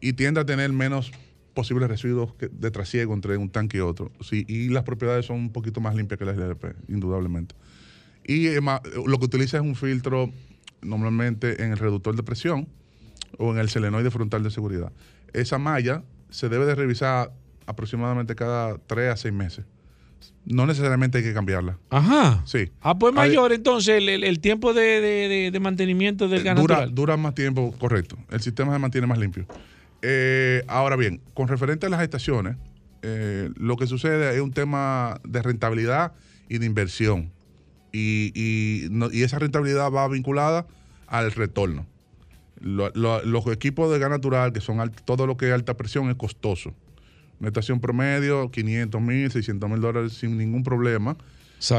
y 0.00 0.14
tiende 0.14 0.40
a 0.40 0.46
tener 0.46 0.72
menos 0.72 1.12
posibles 1.54 1.88
residuos 1.88 2.34
de 2.38 2.70
trasiego 2.70 3.14
entre 3.14 3.36
un 3.36 3.50
tanque 3.50 3.78
y 3.78 3.80
otro. 3.80 4.12
Sí, 4.20 4.44
y 4.46 4.68
las 4.68 4.84
propiedades 4.84 5.26
son 5.26 5.36
un 5.38 5.52
poquito 5.52 5.80
más 5.80 5.94
limpias 5.96 6.18
que 6.18 6.24
las 6.24 6.36
LDP, 6.36 6.88
indudablemente. 6.88 7.54
Y 8.24 8.46
eh, 8.46 8.60
lo 8.60 9.18
que 9.18 9.24
utiliza 9.24 9.56
es 9.56 9.62
un 9.62 9.74
filtro 9.74 10.30
normalmente 10.82 11.64
en 11.64 11.72
el 11.72 11.78
reductor 11.78 12.14
de 12.14 12.22
presión 12.22 12.68
o 13.38 13.52
en 13.52 13.58
el 13.58 13.68
selenoide 13.68 14.10
frontal 14.10 14.42
de 14.42 14.50
seguridad. 14.50 14.92
Esa 15.32 15.58
malla 15.58 16.04
se 16.30 16.48
debe 16.48 16.66
de 16.66 16.74
revisar 16.74 17.32
aproximadamente 17.66 18.34
cada 18.34 18.78
3 18.78 19.12
a 19.12 19.16
6 19.16 19.34
meses. 19.34 19.64
No 20.44 20.66
necesariamente 20.66 21.18
hay 21.18 21.24
que 21.24 21.34
cambiarla. 21.34 21.78
Ajá. 21.90 22.42
Sí. 22.46 22.70
Ah, 22.80 22.98
pues 22.98 23.14
mayor 23.14 23.52
entonces 23.52 24.02
el, 24.02 24.40
tiempo 24.40 24.72
de, 24.72 25.56
mantenimiento 25.60 26.28
del 26.28 26.42
gas 26.42 26.56
dura, 26.56 26.86
Dura 26.86 27.16
más 27.16 27.34
tiempo, 27.34 27.74
correcto. 27.78 28.16
El 28.30 28.40
sistema 28.40 28.72
se 28.72 28.78
mantiene 28.78 29.06
más 29.06 29.18
limpio. 29.18 29.46
Eh, 30.02 30.64
ahora 30.68 30.96
bien, 30.96 31.20
con 31.34 31.48
referente 31.48 31.86
a 31.86 31.88
las 31.88 32.02
estaciones, 32.02 32.56
eh, 33.02 33.50
lo 33.56 33.76
que 33.76 33.86
sucede 33.86 34.34
es 34.34 34.40
un 34.40 34.52
tema 34.52 35.20
de 35.24 35.42
rentabilidad 35.42 36.12
y 36.48 36.58
de 36.58 36.66
inversión. 36.66 37.30
Y, 37.92 38.32
y, 38.34 39.22
esa 39.22 39.38
rentabilidad 39.38 39.90
va 39.90 40.06
vinculada 40.08 40.66
al 41.06 41.32
retorno. 41.32 41.86
los 42.60 43.46
equipos 43.48 43.90
de 43.90 43.98
gas 43.98 44.10
natural, 44.10 44.52
que 44.52 44.60
son 44.60 44.90
todo 45.04 45.26
lo 45.26 45.36
que 45.36 45.48
es 45.48 45.52
alta 45.52 45.76
presión, 45.76 46.10
es 46.10 46.16
costoso. 46.16 46.74
Una 47.40 47.48
estación 47.48 47.80
promedio, 47.80 48.50
500 48.50 49.00
mil, 49.00 49.30
600 49.30 49.70
mil 49.70 49.80
dólares 49.80 50.12
sin 50.14 50.36
ningún 50.36 50.64
problema. 50.64 51.16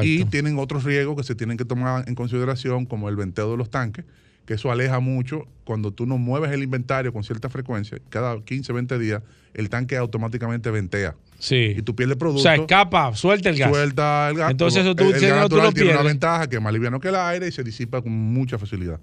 Y 0.02 0.26
tienen 0.26 0.58
otros 0.58 0.84
riesgos 0.84 1.16
que 1.16 1.24
se 1.24 1.36
tienen 1.36 1.58
que 1.58 1.66
tomar 1.66 2.08
en 2.08 2.16
consideración, 2.16 2.86
como 2.86 3.08
el 3.08 3.16
venteo 3.16 3.52
de 3.52 3.58
los 3.58 3.70
tanques, 3.70 4.06
que 4.50 4.56
eso 4.56 4.72
aleja 4.72 5.00
mucho 5.00 5.46
cuando 5.64 5.92
tú 5.92 6.08
no 6.08 6.18
mueves 6.18 6.52
el 6.52 6.64
inventario 6.64 7.14
con 7.14 7.24
cierta 7.24 7.50
frecuencia, 7.50 8.00
cada 8.10 8.44
15, 8.44 8.74
20 8.74 8.98
días, 8.98 9.22
el 9.54 9.70
tanque 9.70 9.96
automáticamente 9.96 10.72
ventea. 10.72 11.16
Sí. 11.38 11.76
Y 11.78 11.84
tú 11.84 11.96
pierdes 11.96 12.18
producto. 12.18 12.40
O 12.40 12.42
sea, 12.42 12.56
escapa, 12.56 13.16
suelta 13.16 13.50
el 13.50 13.60
gas. 13.60 13.70
Suelta 13.70 14.30
el 14.32 14.38
gas. 14.38 14.50
Entonces 14.50 14.82
eso 14.82 14.96
tú, 14.96 15.04
el, 15.04 15.12
gas 15.12 15.74
tiene 15.76 15.92
una 15.92 16.02
ventaja 16.02 16.50
que 16.50 16.56
es 16.56 16.62
más 16.64 16.74
liviano 16.74 17.00
que 17.00 17.10
el 17.10 17.16
aire 17.18 17.48
y 17.48 17.52
se 17.52 17.64
disipa 17.64 18.02
con 18.02 18.12
mucha 18.12 18.58
facilidad. 18.58 19.00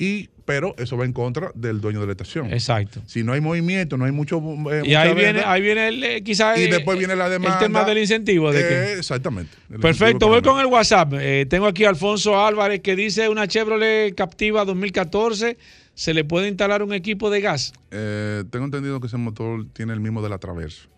Y, 0.00 0.30
pero 0.46 0.74
eso 0.78 0.96
va 0.96 1.04
en 1.04 1.12
contra 1.12 1.52
del 1.54 1.82
dueño 1.82 2.00
de 2.00 2.06
la 2.06 2.12
estación. 2.12 2.50
Exacto. 2.50 3.02
Si 3.04 3.22
no 3.22 3.34
hay 3.34 3.42
movimiento, 3.42 3.98
no 3.98 4.06
hay 4.06 4.12
mucho. 4.12 4.42
Eh, 4.72 4.80
y 4.86 4.94
ahí 4.94 5.14
viene, 5.14 5.42
ahí 5.44 5.60
viene 5.60 5.88
el, 5.88 6.02
eh, 6.02 6.22
quizás. 6.22 6.58
Y 6.58 6.68
después 6.68 6.98
viene 6.98 7.14
la 7.14 7.28
demanda. 7.28 7.58
El 7.58 7.66
tema 7.66 7.84
del 7.84 7.98
incentivo. 7.98 8.50
De 8.50 8.66
que, 8.66 8.92
exactamente. 8.94 9.54
Perfecto, 9.78 10.28
voy 10.28 10.40
con 10.40 10.58
el 10.58 10.66
WhatsApp. 10.66 11.12
Eh, 11.20 11.44
tengo 11.50 11.66
aquí 11.66 11.84
a 11.84 11.90
Alfonso 11.90 12.42
Álvarez 12.42 12.80
que 12.80 12.96
dice 12.96 13.28
una 13.28 13.46
Chevrolet 13.46 14.14
Captiva 14.14 14.64
2014. 14.64 15.58
¿Se 15.92 16.14
le 16.14 16.24
puede 16.24 16.48
instalar 16.48 16.82
un 16.82 16.94
equipo 16.94 17.28
de 17.28 17.42
gas? 17.42 17.74
tengo 17.90 18.64
entendido 18.64 19.00
que 19.00 19.08
ese 19.08 19.18
motor 19.18 19.66
tiene 19.74 19.92
el 19.92 20.00
mismo 20.00 20.22
de 20.22 20.30
la 20.30 20.38
Traverso. 20.38 20.88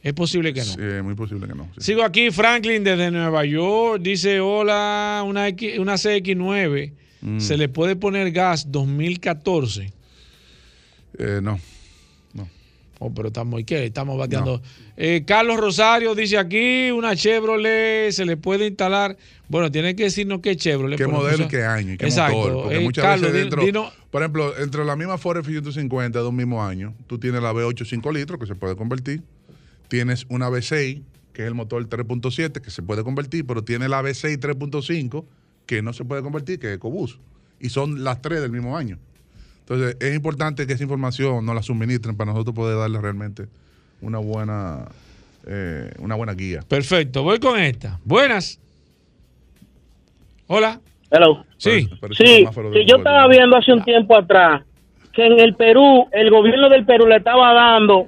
Es 0.00 0.12
posible 0.12 0.54
que 0.54 0.60
no. 0.60 0.66
Sí, 0.66 1.02
muy 1.02 1.16
posible 1.16 1.48
que 1.48 1.56
no. 1.56 1.68
Sigo 1.78 2.04
aquí, 2.04 2.30
Franklin, 2.30 2.84
desde 2.84 3.10
Nueva 3.10 3.44
York. 3.44 4.00
Dice: 4.00 4.38
Hola, 4.38 5.24
una, 5.26 5.48
una 5.48 5.94
CX9 5.94 6.92
Mm. 7.20 7.40
¿Se 7.40 7.56
le 7.56 7.68
puede 7.68 7.96
poner 7.96 8.30
gas 8.30 8.70
2014? 8.70 9.92
Eh, 11.18 11.40
no. 11.42 11.58
No. 12.34 12.48
Oh, 13.00 13.12
pero 13.12 13.28
estamos, 13.28 13.62
¿qué? 13.64 13.84
Estamos 13.84 14.18
bateando. 14.18 14.62
Eh, 14.96 15.24
Carlos 15.26 15.58
Rosario 15.58 16.14
dice 16.14 16.38
aquí, 16.38 16.90
una 16.90 17.16
Chevrolet 17.16 18.12
se 18.12 18.24
le 18.24 18.36
puede 18.36 18.66
instalar. 18.66 19.16
Bueno, 19.48 19.70
tiene 19.70 19.96
que 19.96 20.04
decirnos 20.04 20.40
qué 20.40 20.56
Chevrolet. 20.56 20.96
¿Qué 20.98 21.06
modelo 21.06 21.44
y 21.44 21.48
qué 21.48 21.64
año? 21.64 21.96
qué 21.98 22.06
Exacto. 22.06 22.36
motor? 22.36 22.62
Porque 22.62 22.76
eh, 22.76 22.80
muchas 22.80 23.20
veces 23.20 23.32
dentro, 23.32 23.92
por 24.10 24.22
ejemplo, 24.22 24.58
entre 24.58 24.84
la 24.84 24.96
misma 24.96 25.18
Ford 25.18 25.38
F-150 25.38 26.10
de 26.10 26.26
un 26.26 26.36
mismo 26.36 26.64
año, 26.64 26.94
tú 27.06 27.18
tienes 27.18 27.42
la 27.42 27.52
V8 27.52 27.84
5 27.84 28.12
litros 28.12 28.40
que 28.40 28.46
se 28.46 28.54
puede 28.54 28.76
convertir, 28.76 29.22
tienes 29.88 30.26
una 30.28 30.48
V6 30.48 31.02
que 31.38 31.42
es 31.42 31.48
el 31.48 31.54
motor 31.54 31.88
3.7 31.88 32.60
que 32.60 32.70
se 32.72 32.82
puede 32.82 33.04
convertir, 33.04 33.46
pero 33.46 33.62
tiene 33.62 33.88
la 33.88 34.02
V6 34.02 34.40
3.5 34.40 35.24
que 35.68 35.82
no 35.82 35.92
se 35.92 36.04
puede 36.04 36.22
convertir, 36.22 36.58
que 36.58 36.70
es 36.70 36.76
EcoBoost. 36.76 37.20
Y 37.60 37.68
son 37.68 38.02
las 38.02 38.22
tres 38.22 38.40
del 38.40 38.50
mismo 38.50 38.76
año. 38.76 38.98
Entonces, 39.60 39.98
es 40.00 40.16
importante 40.16 40.66
que 40.66 40.72
esa 40.72 40.82
información 40.82 41.44
nos 41.44 41.54
la 41.54 41.62
suministren 41.62 42.16
para 42.16 42.32
nosotros 42.32 42.56
poder 42.56 42.78
darle 42.78 42.98
realmente 43.00 43.46
una 44.00 44.18
buena, 44.18 44.86
eh, 45.46 45.92
una 45.98 46.14
buena 46.14 46.32
guía. 46.32 46.62
Perfecto, 46.66 47.22
voy 47.22 47.38
con 47.38 47.60
esta. 47.60 48.00
Buenas. 48.02 48.58
Hola. 50.46 50.80
Hello. 51.10 51.44
Sí. 51.58 51.88
sí, 52.12 52.46
yo 52.86 52.96
estaba 52.96 53.28
viendo 53.28 53.56
hace 53.56 53.72
un 53.72 53.84
tiempo 53.84 54.16
atrás 54.16 54.62
que 55.12 55.26
en 55.26 55.38
el 55.38 55.54
Perú, 55.54 56.06
el 56.12 56.30
gobierno 56.30 56.70
del 56.70 56.86
Perú 56.86 57.06
le 57.06 57.16
estaba 57.16 57.52
dando 57.52 58.06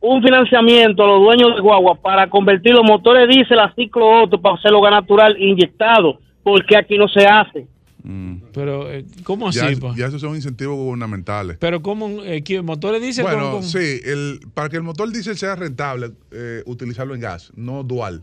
un 0.00 0.22
financiamiento 0.22 1.04
a 1.04 1.06
los 1.06 1.20
dueños 1.20 1.54
de 1.54 1.60
guagua 1.60 1.94
para 1.94 2.28
convertir 2.28 2.74
los 2.74 2.84
motores 2.84 3.28
diésel 3.28 3.60
a 3.60 3.72
ciclo 3.74 4.24
otro 4.24 4.40
para 4.40 4.56
hacerlo 4.56 4.80
gas 4.80 4.92
natural 4.92 5.40
inyectado, 5.40 6.18
porque 6.48 6.78
aquí 6.78 6.96
no 6.96 7.08
se 7.08 7.26
hace. 7.26 7.66
Mm. 8.02 8.36
Pero, 8.54 8.90
eh, 8.90 9.04
¿cómo 9.22 9.48
así? 9.48 9.58
Ya, 9.58 9.94
ya, 9.94 10.06
esos 10.06 10.20
son 10.20 10.34
incentivos 10.34 10.76
gubernamentales. 10.76 11.58
Pero, 11.58 11.82
¿cómo? 11.82 12.22
Eh, 12.24 12.42
¿Motores 12.62 13.02
diésel? 13.02 13.24
Bueno, 13.24 13.62
sí, 13.62 14.00
el, 14.02 14.40
para 14.54 14.70
que 14.70 14.76
el 14.76 14.82
motor 14.82 15.12
diésel 15.12 15.36
sea 15.36 15.56
rentable, 15.56 16.12
eh, 16.30 16.62
utilizarlo 16.64 17.14
en 17.14 17.20
gas, 17.20 17.52
no 17.54 17.82
dual. 17.82 18.22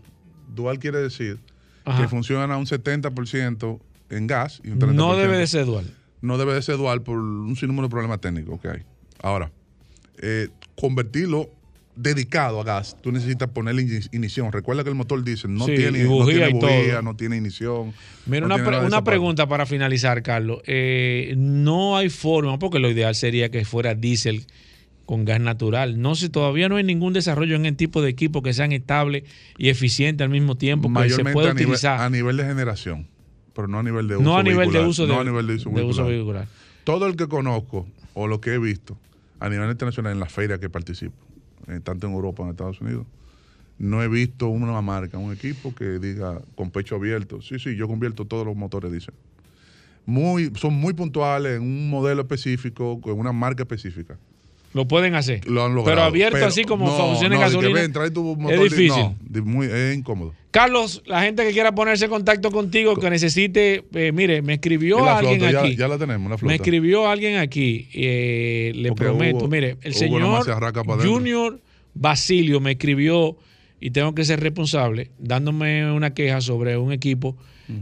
Dual 0.55 0.80
quiere 0.80 0.99
decir 0.99 1.38
que 1.97 2.07
funciona 2.07 2.51
a 2.51 2.57
un 2.57 2.65
70% 2.65 3.80
en 4.09 4.26
gas 4.28 4.59
y 4.63 4.71
un 4.71 4.80
30%. 4.80 4.93
No 4.93 5.15
debe 5.15 5.38
de 5.38 5.45
ser 5.45 5.67
dual. 5.67 5.86
No 6.21 6.39
debe 6.39 6.55
de 6.55 6.63
ser 6.63 6.78
dual 6.78 7.03
por 7.03 7.19
un 7.19 7.55
sinnúmero 7.55 7.88
de 7.88 7.91
problemas 7.91 8.19
técnicos 8.21 8.59
que 8.59 8.69
hay. 8.69 8.84
Ahora, 9.21 9.51
convertirlo 10.76 11.51
dedicado 11.96 12.60
a 12.60 12.64
gas, 12.64 12.98
tú 13.02 13.12
necesitas 13.12 13.50
ponerle 13.50 13.84
ignición. 14.12 14.52
Recuerda 14.52 14.84
que 14.84 14.89
el 14.89 14.96
motor 14.96 15.24
dice 15.24 15.48
no 15.48 15.66
tiene 15.66 16.06
bujía, 16.06 16.50
no 16.50 16.60
tiene, 16.60 17.02
no 17.02 17.16
tiene 17.16 17.36
ignición. 17.38 17.93
Mira, 18.26 18.46
una, 18.46 19.04
pregunta 19.04 19.48
para 19.48 19.66
finalizar, 19.66 20.22
Carlos. 20.24 20.62
Eh, 20.66 21.34
no 21.38 21.98
hay 21.98 22.10
forma, 22.10 22.60
porque 22.60 22.80
lo 22.80 22.89
ideal 22.89 23.16
sería 23.16 23.50
que 23.50 23.66
fuera 23.66 23.96
diésel 23.96 24.46
con 25.06 25.26
gas 25.26 25.39
natural. 25.39 26.02
No 26.02 26.16
sé, 26.16 26.30
todavía 26.30 26.68
no 26.68 26.78
hay 26.78 26.84
ningún 26.84 27.14
desarrollo 27.14 27.56
en 27.56 27.66
el 27.66 27.76
tipo 27.76 28.02
de 28.02 28.10
equipo 28.10 28.41
que 28.41 28.54
sean 28.54 28.72
estables 28.72 29.24
y 29.58 29.70
eficientes 29.70 30.26
al 30.26 30.32
mismo 30.32 30.56
tiempo 30.56 30.91
que 31.02 31.10
se 31.10 31.24
puede 31.24 31.52
utilizar. 31.52 32.02
a 32.02 32.10
nivel 32.10 32.38
de 32.38 32.46
generación, 32.46 33.08
pero 33.54 33.68
no 33.68 33.80
a 33.80 33.84
nivel 33.84 34.08
de 34.08 34.18
uso 34.18 34.24
No 34.24 34.38
a 34.38 34.43
nivel 34.43 34.72
de 34.72 34.80
uso, 34.80 35.08
no 35.08 35.20
a 35.20 35.24
nivel 35.24 35.48
de 35.48 35.56
uso, 35.84 36.06
vehicular. 36.06 36.48
Todo 36.84 37.08
el 37.08 37.16
que 37.16 37.28
conozco 37.28 37.88
o 38.14 38.28
lo 38.28 38.41
que 38.41 38.54
he 38.54 38.60
visto 38.60 38.98
a 39.39 39.50
nivel 39.50 39.70
internacional 39.70 40.14
en 40.14 40.20
la 40.20 40.28
feria 40.28 40.60
que 40.60 40.70
participo, 40.70 41.16
tanto 41.84 42.07
en 42.07 42.13
Europa 42.13 42.38
como 42.38 42.49
en 42.49 42.53
Estados 42.53 42.82
Unidos, 42.82 43.05
no 43.78 44.01
he 44.01 44.07
visto 44.07 44.47
una 44.47 44.82
marca, 44.82 45.18
un 45.18 45.34
equipo 45.34 45.74
que 45.76 45.99
diga 45.99 46.41
con 46.55 46.72
pecho 46.72 46.95
abierto, 46.95 47.41
sí, 47.41 47.59
sí, 47.59 47.76
yo 47.76 47.88
convierto 47.88 48.26
todos 48.26 48.45
los 48.45 48.55
motores, 48.55 48.91
dicen. 48.91 49.13
Muy, 50.05 50.51
son 50.55 50.76
muy 50.76 50.93
puntuales 50.93 51.57
en 51.57 51.63
un 51.63 51.89
modelo 51.89 52.22
específico, 52.22 53.01
con 53.01 53.20
una 53.20 53.32
marca 53.32 53.63
específica. 53.63 54.18
Lo 54.76 54.86
pueden 54.86 55.15
hacer. 55.15 55.39
Pero 55.86 56.03
abierto 56.03 56.45
así 56.45 56.65
como 56.65 56.88
funciona 56.97 57.36
en 57.36 57.41
gasolina. 57.41 57.80
es 57.80 58.61
difícil. 58.61 59.05
muy, 59.45 59.67
es 59.67 59.95
incómodo. 59.95 60.34
Carlos, 60.51 61.01
la 61.05 61.21
gente 61.21 61.45
que 61.45 61.53
quiera 61.53 61.73
ponerse 61.73 62.03
en 62.03 62.11
contacto 62.11 62.51
contigo, 62.51 62.97
que 62.97 63.09
necesite, 63.09 63.86
eh, 63.93 64.11
mire, 64.11 64.41
me 64.41 64.55
escribió 64.55 65.09
alguien 65.09 65.45
aquí. 65.45 65.78
Ya, 65.78 65.88
la 65.88 65.97
tenemos, 65.97 66.30
la. 66.30 66.45
Me 66.45 66.55
escribió 66.55 67.07
alguien 67.07 67.38
aquí. 67.38 67.88
Eh, 67.93 68.73
le 68.76 68.91
prometo, 68.91 69.47
mire, 69.47 69.78
el 69.82 69.93
señor 69.93 70.45
Junior 71.01 71.61
Basilio 71.93 72.59
me 72.59 72.71
escribió 72.71 73.38
y 73.80 73.91
tengo 73.91 74.13
que 74.13 74.26
ser 74.26 74.41
responsable, 74.41 75.09
dándome 75.17 75.89
una 75.89 76.13
queja 76.13 76.41
sobre 76.41 76.76
un 76.76 76.91
equipo 76.91 77.38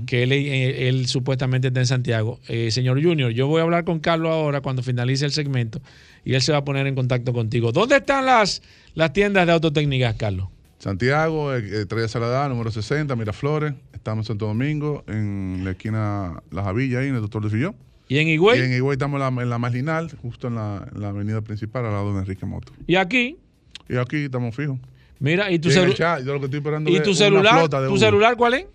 que 0.05 0.23
eh, 0.23 0.89
él, 0.89 1.07
supuestamente 1.07 1.69
está 1.69 1.79
en 1.79 1.87
Santiago. 1.87 2.39
señor 2.69 3.03
Junior, 3.03 3.31
yo 3.31 3.47
voy 3.47 3.61
a 3.61 3.63
hablar 3.63 3.83
con 3.83 3.99
Carlos 3.99 4.31
ahora 4.31 4.61
cuando 4.61 4.83
finalice 4.83 5.25
el 5.25 5.31
segmento 5.31 5.81
y 6.25 6.33
él 6.33 6.41
se 6.41 6.51
va 6.51 6.59
a 6.59 6.65
poner 6.65 6.87
en 6.87 6.95
contacto 6.95 7.33
contigo. 7.33 7.71
¿Dónde 7.71 7.97
están 7.97 8.25
las, 8.25 8.61
las 8.95 9.13
tiendas 9.13 9.45
de 9.45 9.53
autotécnicas, 9.53 10.15
Carlos? 10.15 10.47
Santiago, 10.79 11.53
Estrella 11.53 12.07
Salada, 12.07 12.49
número 12.49 12.71
60, 12.71 13.15
Miraflores. 13.15 13.73
Estamos 13.93 14.25
en 14.25 14.27
Santo 14.27 14.47
Domingo, 14.47 15.03
en 15.07 15.61
la 15.63 15.71
esquina 15.71 16.41
Las 16.51 16.65
Javillas, 16.65 17.01
ahí 17.01 17.07
en 17.07 17.15
el 17.15 17.21
Doctor 17.21 17.43
de 17.43 17.49
Fillón. 17.49 17.75
¿Y 18.09 18.17
en 18.17 18.27
Higüey? 18.27 18.59
Y 18.59 18.63
en 18.63 18.73
Higüey 18.73 18.93
estamos 18.93 19.21
en 19.21 19.35
la, 19.35 19.43
en 19.43 19.49
la 19.49 19.57
marginal, 19.57 20.11
justo 20.21 20.49
en 20.49 20.55
la, 20.55 21.07
avenida 21.07 21.41
principal, 21.41 21.85
al 21.85 21.93
lado 21.93 22.13
de 22.13 22.19
Enrique 22.19 22.45
Moto. 22.45 22.73
¿Y 22.85 22.95
aquí? 22.95 23.37
Y 23.87 23.95
aquí 23.95 24.25
estamos 24.25 24.55
fijos. 24.55 24.77
Mira, 25.19 25.49
¿y 25.51 25.59
tu, 25.59 25.71
celular? 25.71 26.21
¿Y 26.85 26.99
tu 26.99 27.13
celular? 27.13 27.69
¿Tu 27.69 27.97
celular 27.97 28.35
cuál 28.35 28.55
es? 28.55 28.65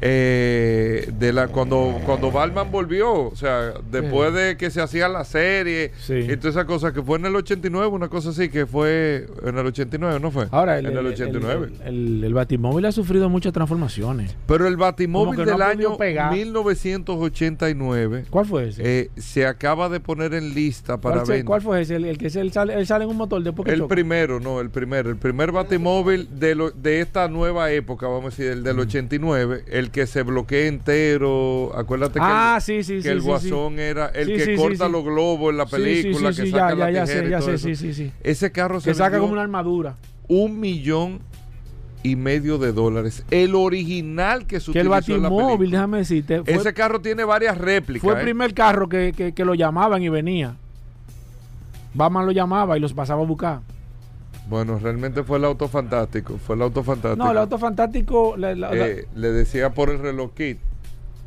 eh, 0.00 1.10
de 1.18 1.32
la 1.32 1.48
cuando 1.48 2.00
cuando 2.04 2.30
Batman 2.30 2.70
volvió, 2.70 3.12
o 3.12 3.36
sea, 3.36 3.72
después 3.90 4.32
de 4.34 4.56
que 4.56 4.70
se 4.70 4.80
hacía 4.80 5.08
la 5.08 5.24
serie 5.24 5.92
y 6.08 6.36
toda 6.36 6.50
esa 6.50 6.64
cosa 6.66 6.92
que 6.92 7.02
fue 7.02 7.18
en 7.18 7.26
el 7.26 7.36
89, 7.36 7.88
una 7.88 8.08
cosa 8.08 8.30
así 8.30 8.48
que 8.48 8.66
fue 8.66 9.26
en 9.44 9.58
el 9.58 9.66
89, 9.66 10.20
¿no 10.20 10.30
fue? 10.30 10.46
Ahora, 10.50 10.78
el, 10.78 10.86
en 10.86 10.98
el 10.98 11.06
89. 11.06 11.70
El, 11.84 12.24
el, 12.24 12.34
Batimóvil 12.34 12.84
ha 12.86 12.92
sufrido 12.92 13.28
muchas 13.28 13.52
transformaciones. 13.52 14.36
Pero 14.46 14.66
el 14.66 14.76
Batimóvil 14.76 15.44
del 15.44 15.62
año 15.62 15.96
1989, 15.98 18.26
¿cuál 18.30 18.46
fue 18.46 18.68
ese? 18.68 18.82
Eh, 18.84 19.10
se 19.16 19.46
acaba 19.46 19.88
de 19.88 20.00
poner 20.00 20.34
en 20.34 20.54
lista 20.54 21.00
para 21.00 21.24
ver. 21.24 21.44
¿Cuál 21.44 21.62
fue 21.62 21.80
ese? 21.80 21.96
El, 21.96 22.18
que 22.18 22.30
sale, 22.30 22.84
sale 22.84 23.04
en 23.04 23.10
un 23.10 23.16
motor 23.16 23.36
que 23.42 23.72
El 23.72 23.86
primero, 23.86 24.40
no, 24.40 24.60
el 24.60 24.70
primero, 24.70 25.10
el 25.10 25.16
primer 25.16 25.52
Batimóvil 25.52 26.28
de 26.38 26.54
lo, 26.54 26.70
de 26.70 27.00
esta 27.00 27.28
nueva 27.28 27.70
época, 27.70 28.06
vamos 28.06 28.24
a 28.24 28.28
decir, 28.28 28.46
el 28.46 28.62
del 28.62 28.78
89, 28.78 29.64
el 29.68 29.85
que 29.90 30.06
se 30.06 30.22
bloquea 30.22 30.66
entero. 30.66 31.72
Acuérdate 31.76 32.14
que, 32.14 32.24
ah, 32.24 32.58
el, 32.66 33.06
el 33.06 33.20
guasón 33.22 33.78
era 33.78 34.06
el 34.08 34.26
que 34.28 34.56
corta 34.56 34.88
los 34.88 35.04
globos 35.04 35.50
en 35.50 35.58
la 35.58 35.66
película, 35.66 36.32
que 36.32 36.50
saca 36.50 36.74
la 36.74 36.90
ya, 36.90 37.06
sé, 37.06 37.28
ya 37.28 37.40
sé. 37.40 38.12
Ese 38.22 38.52
carro 38.52 38.80
se 38.80 38.90
Que 38.90 38.94
saca 38.94 39.18
como 39.18 39.32
una 39.32 39.42
armadura. 39.42 39.96
un 40.28 40.60
millón 40.60 41.20
y 42.02 42.14
medio 42.16 42.58
de 42.58 42.72
dólares. 42.72 43.24
El 43.30 43.54
original 43.54 44.46
que 44.46 44.60
se 44.60 44.72
que 44.72 44.80
el 44.80 44.88
Batimóvil, 44.88 45.70
déjame 45.70 45.98
decirte. 45.98 46.42
Ese 46.46 46.72
carro 46.72 47.00
tiene 47.00 47.24
varias 47.24 47.58
réplicas. 47.58 48.02
Fue 48.02 48.14
el 48.14 48.20
¿eh? 48.20 48.22
primer 48.22 48.54
carro 48.54 48.88
que, 48.88 49.34
lo 49.38 49.54
llamaban 49.54 50.02
y 50.02 50.08
venía. 50.08 50.56
Batman 51.94 52.26
lo 52.26 52.32
llamaba 52.32 52.76
y 52.76 52.80
los 52.80 52.92
pasaba 52.92 53.22
a 53.22 53.26
buscar. 53.26 53.60
Bueno, 54.48 54.78
realmente 54.78 55.22
fue 55.24 55.38
el 55.38 55.44
auto 55.44 55.68
fantástico. 55.68 56.38
Fue 56.38 56.56
el 56.56 56.62
auto 56.62 56.82
fantástico. 56.82 57.24
No, 57.24 57.30
el 57.30 57.38
auto 57.38 57.58
fantástico. 57.58 58.36
Eh, 58.38 59.06
le 59.14 59.30
decía 59.32 59.74
por 59.74 59.90
el 59.90 59.98
reloj 59.98 60.32
kit. 60.34 60.58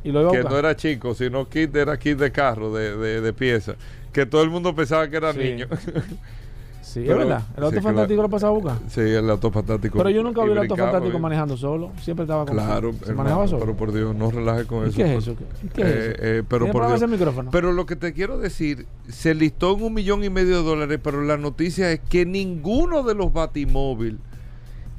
Y 0.02 0.12
lo 0.12 0.30
que 0.30 0.42
no 0.42 0.56
era 0.56 0.74
chico, 0.76 1.14
sino 1.14 1.48
kit 1.48 1.76
era 1.76 1.98
kit 1.98 2.18
de 2.18 2.32
carro, 2.32 2.72
de, 2.72 2.96
de, 2.96 3.20
de 3.20 3.32
pieza. 3.34 3.74
Que 4.12 4.24
todo 4.24 4.42
el 4.42 4.50
mundo 4.50 4.74
pensaba 4.74 5.08
que 5.08 5.16
era 5.16 5.32
niño. 5.32 5.66
Sí, 6.80 7.00
es 7.00 7.08
verdad. 7.08 7.42
El 7.56 7.64
auto 7.64 7.82
fantástico 7.82 8.22
lo 8.22 8.28
pasaba 8.28 8.50
a 8.50 8.54
buscar. 8.54 8.78
Sí, 8.88 9.00
el 9.00 9.28
auto 9.30 9.50
fantástico. 9.50 9.98
Pero 9.98 10.10
yo 10.10 10.22
nunca 10.22 10.42
vi 10.44 10.52
el 10.52 10.58
auto 10.58 10.76
fantástico 10.76 11.18
manejando 11.18 11.56
solo. 11.56 11.92
Siempre 12.00 12.24
estaba 12.24 12.44
con 12.46 12.54
Claro, 12.54 12.92
se 13.04 13.14
manejaba 13.14 13.46
solo. 13.46 13.60
Pero 13.60 13.76
por 13.76 13.92
Dios, 13.92 14.14
no 14.14 14.30
relaje 14.30 14.66
con 14.66 14.86
eso. 14.86 14.96
¿Qué 14.96 15.16
es 15.16 15.22
eso? 15.22 15.36
¿Qué, 15.74 15.82
es 15.82 15.88
eh, 15.88 16.10
eso? 16.12 16.22
Eh, 16.22 16.42
pero 16.48 16.70
por 16.70 16.86
Dios. 16.86 17.10
Micrófono? 17.10 17.50
Pero 17.50 17.72
lo 17.72 17.86
que 17.86 17.96
te 17.96 18.12
quiero 18.12 18.38
decir, 18.38 18.86
se 19.08 19.34
listó 19.34 19.76
en 19.76 19.82
un 19.82 19.94
millón 19.94 20.22
y 20.22 20.30
medio 20.30 20.58
de 20.58 20.62
dólares, 20.62 21.00
pero 21.02 21.22
la 21.22 21.36
noticia 21.36 21.90
es 21.90 22.00
que 22.00 22.24
ninguno 22.26 23.02
de 23.02 23.14
los 23.14 23.32
batimóviles 23.32 24.20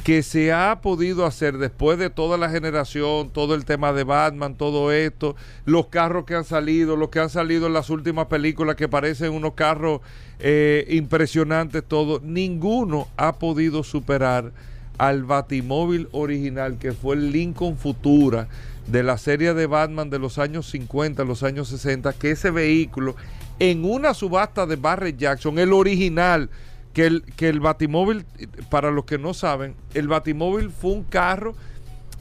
que 0.03 0.23
se 0.23 0.51
ha 0.51 0.81
podido 0.81 1.25
hacer 1.25 1.57
después 1.57 1.99
de 1.99 2.09
toda 2.09 2.37
la 2.37 2.49
generación, 2.49 3.29
todo 3.29 3.53
el 3.53 3.65
tema 3.65 3.93
de 3.93 4.03
Batman, 4.03 4.55
todo 4.55 4.91
esto, 4.91 5.35
los 5.65 5.87
carros 5.87 6.25
que 6.25 6.33
han 6.33 6.43
salido, 6.43 6.95
los 6.95 7.09
que 7.09 7.19
han 7.19 7.29
salido 7.29 7.67
en 7.67 7.73
las 7.73 7.89
últimas 7.89 8.25
películas 8.25 8.75
que 8.75 8.87
parecen 8.87 9.33
unos 9.33 9.53
carros 9.53 10.01
eh, 10.39 10.87
impresionantes, 10.89 11.83
todo, 11.87 12.19
ninguno 12.23 13.07
ha 13.15 13.33
podido 13.33 13.83
superar 13.83 14.51
al 14.97 15.23
Batimóvil 15.23 16.09
original 16.11 16.77
que 16.79 16.93
fue 16.93 17.15
el 17.15 17.31
Lincoln 17.31 17.77
Futura 17.77 18.47
de 18.87 19.03
la 19.03 19.17
serie 19.17 19.53
de 19.53 19.67
Batman 19.67 20.09
de 20.09 20.19
los 20.19 20.39
años 20.39 20.67
50, 20.69 21.23
los 21.23 21.43
años 21.43 21.67
60, 21.67 22.13
que 22.13 22.31
ese 22.31 22.49
vehículo 22.49 23.15
en 23.59 23.85
una 23.85 24.15
subasta 24.15 24.65
de 24.65 24.75
Barrett 24.75 25.17
Jackson, 25.17 25.59
el 25.59 25.71
original, 25.71 26.49
que 26.93 27.05
el, 27.05 27.23
que 27.23 27.49
el 27.49 27.59
Batimóvil, 27.59 28.25
para 28.69 28.91
los 28.91 29.05
que 29.05 29.17
no 29.17 29.33
saben, 29.33 29.75
el 29.93 30.07
Batimóvil 30.07 30.69
fue 30.69 30.91
un 30.91 31.03
carro 31.03 31.55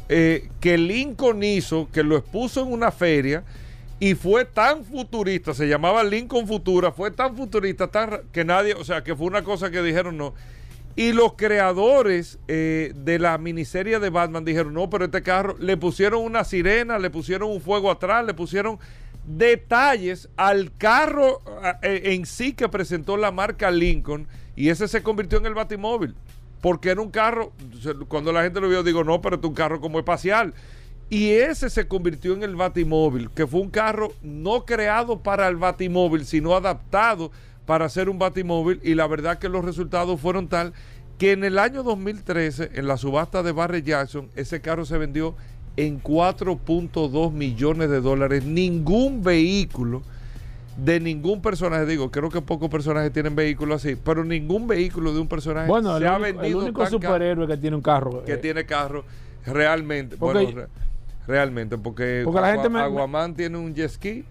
eh, 0.09 0.49
que 0.61 0.79
Lincoln 0.79 1.43
hizo, 1.43 1.89
que 1.93 2.03
lo 2.03 2.17
expuso 2.17 2.63
en 2.63 2.73
una 2.73 2.91
feria 2.91 3.45
y 4.01 4.15
fue 4.15 4.45
tan 4.45 4.85
futurista, 4.85 5.55
se 5.55 5.69
llamaba 5.69 6.03
Lincoln 6.03 6.47
Futura, 6.47 6.91
fue 6.91 7.11
tan 7.11 7.37
futurista 7.37 7.89
tan, 7.89 8.23
que 8.33 8.45
nadie, 8.45 8.75
o 8.75 8.83
sea, 8.83 9.05
que 9.05 9.15
fue 9.15 9.27
una 9.27 9.45
cosa 9.45 9.71
que 9.71 9.83
dijeron 9.83 10.17
no. 10.17 10.35
Y 10.97 11.13
los 11.13 11.35
creadores 11.35 12.39
eh, 12.49 12.93
de 12.97 13.19
la 13.19 13.39
miniserie 13.39 14.01
de 14.01 14.11
Batman 14.11 14.45
dijeron, 14.45 14.75
no, 14.75 14.91
pero 14.91 15.05
este 15.05 15.23
carro 15.23 15.57
le 15.59 15.77
pusieron 15.77 16.25
una 16.25 16.45
sirena, 16.45 16.99
le 16.99 17.11
pusieron 17.11 17.51
un 17.51 17.61
fuego 17.61 17.91
atrás, 17.91 18.25
le 18.27 18.35
pusieron 18.35 18.79
detalles 19.27 20.29
al 20.37 20.73
carro 20.77 21.41
eh, 21.83 22.15
en 22.15 22.27
sí 22.27 22.55
que 22.55 22.69
presentó 22.69 23.17
la 23.17 23.31
marca 23.31 23.71
Lincoln 23.71 24.27
y 24.61 24.69
ese 24.69 24.89
se 24.89 25.03
convirtió 25.03 25.39
en 25.39 25.47
el 25.47 25.55
Batimóvil. 25.55 26.15
Porque 26.61 26.91
era 26.91 27.01
un 27.01 27.11
carro, 27.11 27.53
cuando 28.09 28.31
la 28.31 28.43
gente 28.43 28.61
lo 28.61 28.69
vio, 28.69 28.83
digo, 28.83 29.03
no, 29.03 29.23
pero 29.23 29.37
es 29.37 29.43
un 29.43 29.55
carro 29.55 29.81
como 29.81 29.99
espacial. 29.99 30.53
Y 31.09 31.31
ese 31.31 31.71
se 31.71 31.89
convirtió 31.89 32.35
en 32.35 32.43
el 32.43 32.57
Batimóvil, 32.57 33.31
que 33.31 33.47
fue 33.47 33.61
un 33.61 33.71
carro 33.71 34.13
no 34.21 34.67
creado 34.67 35.23
para 35.23 35.49
el 35.49 35.57
Batimóvil, 35.57 36.27
sino 36.27 36.55
adaptado 36.55 37.31
para 37.65 37.89
ser 37.89 38.11
un 38.11 38.19
Batimóvil. 38.19 38.81
Y 38.83 38.95
la 38.95 39.07
verdad 39.07 39.39
que 39.39 39.49
los 39.49 39.65
resultados 39.65 40.21
fueron 40.21 40.49
tal 40.49 40.75
que 41.17 41.33
en 41.33 41.43
el 41.43 41.59
año 41.59 41.83
2013, 41.83 42.73
en 42.75 42.87
la 42.87 42.99
subasta 42.99 43.43
de 43.43 43.53
Barry 43.53 43.81
Jackson, 43.81 44.29
ese 44.37 44.61
carro 44.61 44.85
se 44.85 44.99
vendió 44.99 45.37
en 45.79 46.03
4.2 46.03 47.33
millones 47.33 47.89
de 47.89 48.03
dólares. 48.03 48.45
Ningún 48.45 49.23
vehículo 49.23 50.03
de 50.85 51.01
ningún 51.01 51.43
personaje, 51.43 51.87
digo, 51.87 52.11
creo 52.11 52.31
que 52.31 52.41
pocos 52.41 52.71
personajes 52.71 53.13
tienen 53.13 53.35
vehículos 53.35 53.85
así, 53.85 53.97
pero 53.97 54.25
ningún 54.25 54.67
vehículo 54.67 55.13
de 55.13 55.21
un 55.21 55.29
personaje 55.29 55.69
bueno, 55.69 55.99
se 55.99 56.07
ha 56.07 56.19
vendido. 56.19 56.47
El 56.47 56.55
único 56.57 56.87
superhéroe 56.87 57.47
que 57.47 57.57
tiene 57.57 57.77
un 57.77 57.83
carro. 57.83 58.25
Que 58.25 58.35
eh. 58.35 58.39
tiene 58.39 58.65
carro, 58.65 59.05
realmente. 59.47 60.17
bueno, 60.17 60.41
realmente, 61.27 61.77
porque, 61.77 62.25
la 62.33 62.53
gente 62.53 62.79
Aguaman 62.79 63.35
tiene 63.35 63.59
un 63.59 63.75
jet 63.75 63.91
ski, 63.91 64.25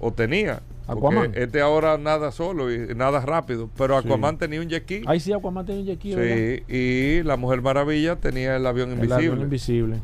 o 0.00 0.12
tenía. 0.12 0.62
Aquaman. 0.88 1.32
Este 1.36 1.60
ahora 1.60 1.98
nada 1.98 2.32
solo 2.32 2.72
y 2.72 2.94
nada 2.96 3.20
rápido, 3.20 3.70
pero 3.76 3.96
Aquaman 3.96 4.38
tenía 4.38 4.60
un 4.60 4.68
jet 4.68 4.82
ski. 4.82 5.02
Ahí 5.06 5.20
sí, 5.20 5.32
Aquaman 5.32 5.64
tenía 5.64 5.82
un 5.82 5.86
jet 5.86 5.98
ski. 5.98 6.14
Sí, 6.14 6.74
y 6.74 7.22
la 7.22 7.36
Mujer 7.36 7.62
Maravilla 7.62 8.16
tenía 8.16 8.56
el 8.56 8.66
avión 8.66 8.90
invisible. 8.90 9.24
El 9.24 9.32
avión 9.32 9.40
invisible. 9.42 9.96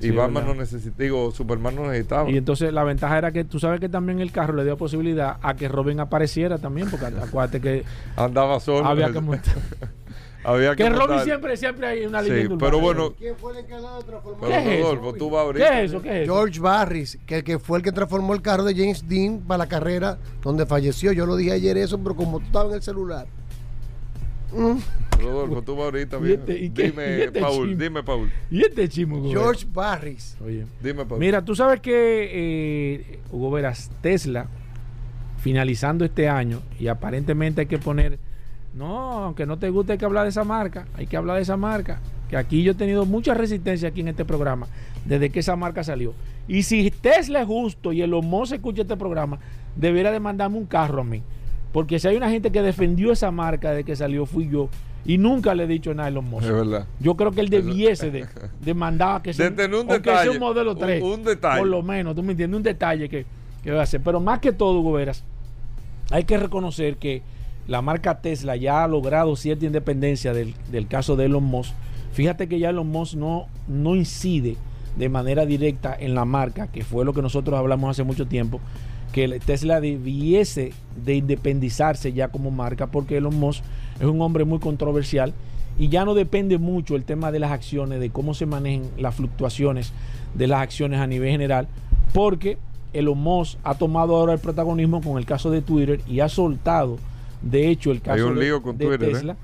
Y 0.00 0.10
Batman 0.10 0.46
no 0.46 0.54
necesitaba, 0.54 1.02
digo, 1.02 1.30
Superman 1.30 1.74
no 1.74 1.86
necesitaba. 1.86 2.30
Y 2.30 2.36
entonces 2.36 2.72
la 2.72 2.84
ventaja 2.84 3.18
era 3.18 3.32
que 3.32 3.44
tú 3.44 3.58
sabes 3.58 3.80
que 3.80 3.88
también 3.88 4.20
el 4.20 4.30
carro 4.30 4.54
le 4.54 4.64
dio 4.64 4.76
posibilidad 4.76 5.38
a 5.42 5.54
que 5.54 5.68
Robin 5.68 6.00
apareciera 6.00 6.58
también, 6.58 6.90
porque 6.90 7.06
acuérdate 7.22 7.60
que 7.60 7.84
andaba 8.16 8.60
solo. 8.60 8.86
Había 8.86 9.10
que 9.12 9.20
montar. 9.20 9.54
había 10.44 10.76
que, 10.76 10.84
que 10.84 10.90
Robin 10.90 11.20
siempre, 11.20 11.56
siempre 11.56 11.86
hay 11.86 12.06
una 12.06 12.20
línea. 12.20 12.42
Sí, 12.42 12.56
pero 12.58 12.78
bueno. 12.78 13.14
¿Quién 13.18 13.36
fue 13.36 13.52
el 13.52 13.64
encargado 13.64 13.98
de 13.98 14.04
transformar 14.04 14.50
¿Qué, 14.50 14.80
es 14.80 14.86
eso? 14.86 15.14
Tú 15.18 15.30
vas 15.30 15.52
¿Qué 15.54 15.62
es 15.62 15.90
eso? 15.90 16.02
¿Qué 16.02 16.22
es 16.22 16.28
George 16.28 16.60
Barris, 16.60 17.18
que, 17.26 17.42
que 17.42 17.58
fue 17.58 17.78
el 17.78 17.84
que 17.84 17.92
transformó 17.92 18.34
el 18.34 18.42
carro 18.42 18.64
de 18.64 18.74
James 18.74 19.08
Dean 19.08 19.40
para 19.40 19.58
la 19.58 19.66
carrera 19.66 20.18
donde 20.42 20.66
falleció. 20.66 21.12
Yo 21.12 21.26
lo 21.26 21.36
dije 21.36 21.52
ayer 21.52 21.76
eso, 21.78 21.98
pero 21.98 22.14
como 22.14 22.40
tú 22.40 22.46
estabas 22.46 22.68
en 22.70 22.76
el 22.76 22.82
celular. 22.82 23.26
Rodolfo, 24.52 25.62
tú 25.62 25.76
vas 25.76 25.84
ahorita, 25.86 26.18
este, 26.24 26.70
dime, 26.72 27.24
este 27.24 27.40
Paul, 27.40 27.78
dime, 27.78 28.02
Paul. 28.02 28.30
¿Y 28.50 28.62
este 28.62 28.88
chimo, 28.88 29.28
George 29.28 29.66
Barris. 29.72 30.36
Oye. 30.44 30.66
Dime, 30.82 31.04
Paul. 31.04 31.20
Mira, 31.20 31.44
tú 31.44 31.54
sabes 31.54 31.80
que, 31.80 32.30
eh, 32.32 33.18
Hugo 33.30 33.50
Veras, 33.50 33.90
Tesla, 34.00 34.46
finalizando 35.38 36.04
este 36.04 36.28
año, 36.28 36.60
y 36.78 36.88
aparentemente 36.88 37.62
hay 37.62 37.66
que 37.66 37.78
poner, 37.78 38.18
no, 38.74 39.24
aunque 39.24 39.46
no 39.46 39.58
te 39.58 39.70
guste, 39.70 39.92
hay 39.92 39.98
que 39.98 40.04
hablar 40.04 40.24
de 40.24 40.30
esa 40.30 40.44
marca, 40.44 40.86
hay 40.94 41.06
que 41.06 41.16
hablar 41.16 41.36
de 41.36 41.42
esa 41.42 41.56
marca, 41.56 42.00
que 42.28 42.36
aquí 42.36 42.62
yo 42.62 42.72
he 42.72 42.76
tenido 42.76 43.06
mucha 43.06 43.34
resistencia 43.34 43.88
aquí 43.88 44.00
en 44.00 44.08
este 44.08 44.24
programa, 44.24 44.66
desde 45.04 45.30
que 45.30 45.40
esa 45.40 45.56
marca 45.56 45.82
salió. 45.82 46.14
Y 46.48 46.62
si 46.62 46.90
Tesla 46.90 47.40
es 47.40 47.46
justo 47.46 47.92
y 47.92 48.02
el 48.02 48.14
Homo 48.14 48.46
se 48.46 48.56
escucha 48.56 48.82
este 48.82 48.96
programa, 48.96 49.38
debería 49.74 50.12
de 50.12 50.20
mandarme 50.20 50.58
un 50.58 50.66
carro 50.66 51.00
a 51.00 51.04
mí 51.04 51.22
porque 51.76 51.98
si 51.98 52.08
hay 52.08 52.16
una 52.16 52.30
gente 52.30 52.50
que 52.50 52.62
defendió 52.62 53.12
esa 53.12 53.30
marca 53.30 53.72
de 53.72 53.84
que 53.84 53.94
salió, 53.94 54.24
fui 54.24 54.48
yo. 54.48 54.70
Y 55.04 55.18
nunca 55.18 55.54
le 55.54 55.64
he 55.64 55.66
dicho 55.66 55.92
nada 55.92 56.06
a 56.06 56.08
Elon 56.08 56.24
Musk. 56.24 56.46
Es 56.46 56.52
verdad. 56.54 56.86
Yo 57.00 57.18
creo 57.18 57.32
que 57.32 57.42
él 57.42 57.50
debiese 57.50 58.10
de, 58.10 58.26
de 58.62 58.72
mandar 58.72 59.20
que 59.20 59.34
sea, 59.34 59.48
un, 59.48 59.86
detalle, 59.86 60.30
un 60.30 60.38
modelo 60.38 60.74
3. 60.74 61.02
Un, 61.02 61.22
detalle. 61.22 61.58
Por 61.58 61.68
lo 61.68 61.82
menos, 61.82 62.16
tú 62.16 62.22
me 62.22 62.30
entiendes, 62.30 62.56
un 62.56 62.62
detalle 62.62 63.10
que, 63.10 63.26
que 63.62 63.72
va 63.72 63.80
a 63.80 63.82
hacer. 63.82 64.00
Pero 64.00 64.20
más 64.20 64.38
que 64.38 64.54
todo, 64.54 64.80
Goberas, 64.80 65.22
hay 66.10 66.24
que 66.24 66.38
reconocer 66.38 66.96
que 66.96 67.20
la 67.66 67.82
marca 67.82 68.22
Tesla 68.22 68.56
ya 68.56 68.82
ha 68.82 68.88
logrado 68.88 69.36
cierta 69.36 69.66
independencia 69.66 70.32
del, 70.32 70.54
del 70.70 70.88
caso 70.88 71.14
de 71.14 71.26
Elon 71.26 71.44
Musk. 71.44 71.74
Fíjate 72.12 72.48
que 72.48 72.58
ya 72.58 72.70
Elon 72.70 72.88
Musk 72.88 73.16
no, 73.16 73.48
no 73.68 73.94
incide 73.94 74.56
de 74.96 75.10
manera 75.10 75.44
directa 75.44 75.94
en 75.98 76.14
la 76.14 76.24
marca, 76.24 76.68
que 76.68 76.84
fue 76.84 77.04
lo 77.04 77.12
que 77.12 77.20
nosotros 77.20 77.58
hablamos 77.58 77.90
hace 77.90 78.02
mucho 78.02 78.26
tiempo, 78.26 78.60
que 79.16 79.40
Tesla 79.40 79.80
debiese 79.80 80.74
de 81.02 81.14
independizarse 81.14 82.12
ya 82.12 82.28
como 82.28 82.50
marca 82.50 82.88
porque 82.88 83.16
Elon 83.16 83.40
Musk 83.40 83.64
es 83.98 84.04
un 84.04 84.20
hombre 84.20 84.44
muy 84.44 84.58
controversial 84.58 85.32
y 85.78 85.88
ya 85.88 86.04
no 86.04 86.12
depende 86.12 86.58
mucho 86.58 86.96
el 86.96 87.04
tema 87.04 87.32
de 87.32 87.38
las 87.38 87.50
acciones, 87.50 87.98
de 87.98 88.10
cómo 88.10 88.34
se 88.34 88.44
manejan 88.44 88.90
las 88.98 89.14
fluctuaciones 89.14 89.94
de 90.34 90.46
las 90.48 90.60
acciones 90.60 91.00
a 91.00 91.06
nivel 91.06 91.30
general, 91.30 91.66
porque 92.12 92.58
Elon 92.92 93.16
Musk 93.16 93.58
ha 93.64 93.76
tomado 93.76 94.16
ahora 94.16 94.34
el 94.34 94.38
protagonismo 94.38 95.00
con 95.00 95.16
el 95.16 95.24
caso 95.24 95.50
de 95.50 95.62
Twitter 95.62 96.02
y 96.06 96.20
ha 96.20 96.28
soltado, 96.28 96.98
de 97.40 97.70
hecho, 97.70 97.92
el 97.92 98.02
caso 98.02 98.34
de, 98.34 98.48
¿eh? 98.48 98.98
Tesla, 98.98 99.36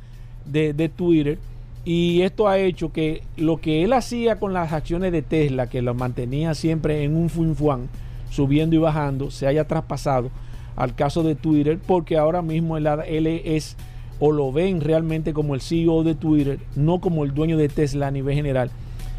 de, 0.44 0.74
de 0.74 0.90
Twitter. 0.90 1.38
Y 1.86 2.20
esto 2.20 2.46
ha 2.46 2.58
hecho 2.58 2.92
que 2.92 3.22
lo 3.38 3.56
que 3.56 3.84
él 3.84 3.94
hacía 3.94 4.38
con 4.38 4.52
las 4.52 4.74
acciones 4.74 5.12
de 5.12 5.22
Tesla, 5.22 5.70
que 5.70 5.80
lo 5.80 5.94
mantenía 5.94 6.52
siempre 6.54 7.04
en 7.04 7.16
un 7.16 7.30
funfuán, 7.30 7.88
subiendo 8.32 8.74
y 8.74 8.78
bajando, 8.78 9.30
se 9.30 9.46
haya 9.46 9.66
traspasado 9.66 10.30
al 10.74 10.94
caso 10.94 11.22
de 11.22 11.34
Twitter, 11.34 11.78
porque 11.86 12.16
ahora 12.16 12.40
mismo 12.40 12.78
él, 12.78 12.86
es 13.26 13.76
o 14.18 14.32
lo 14.32 14.52
ven 14.52 14.80
realmente 14.80 15.34
como 15.34 15.54
el 15.54 15.60
CEO 15.60 16.02
de 16.02 16.14
Twitter, 16.14 16.58
no 16.74 17.00
como 17.00 17.24
el 17.24 17.34
dueño 17.34 17.58
de 17.58 17.68
Tesla 17.68 18.06
a 18.06 18.10
nivel 18.10 18.34
general. 18.34 18.70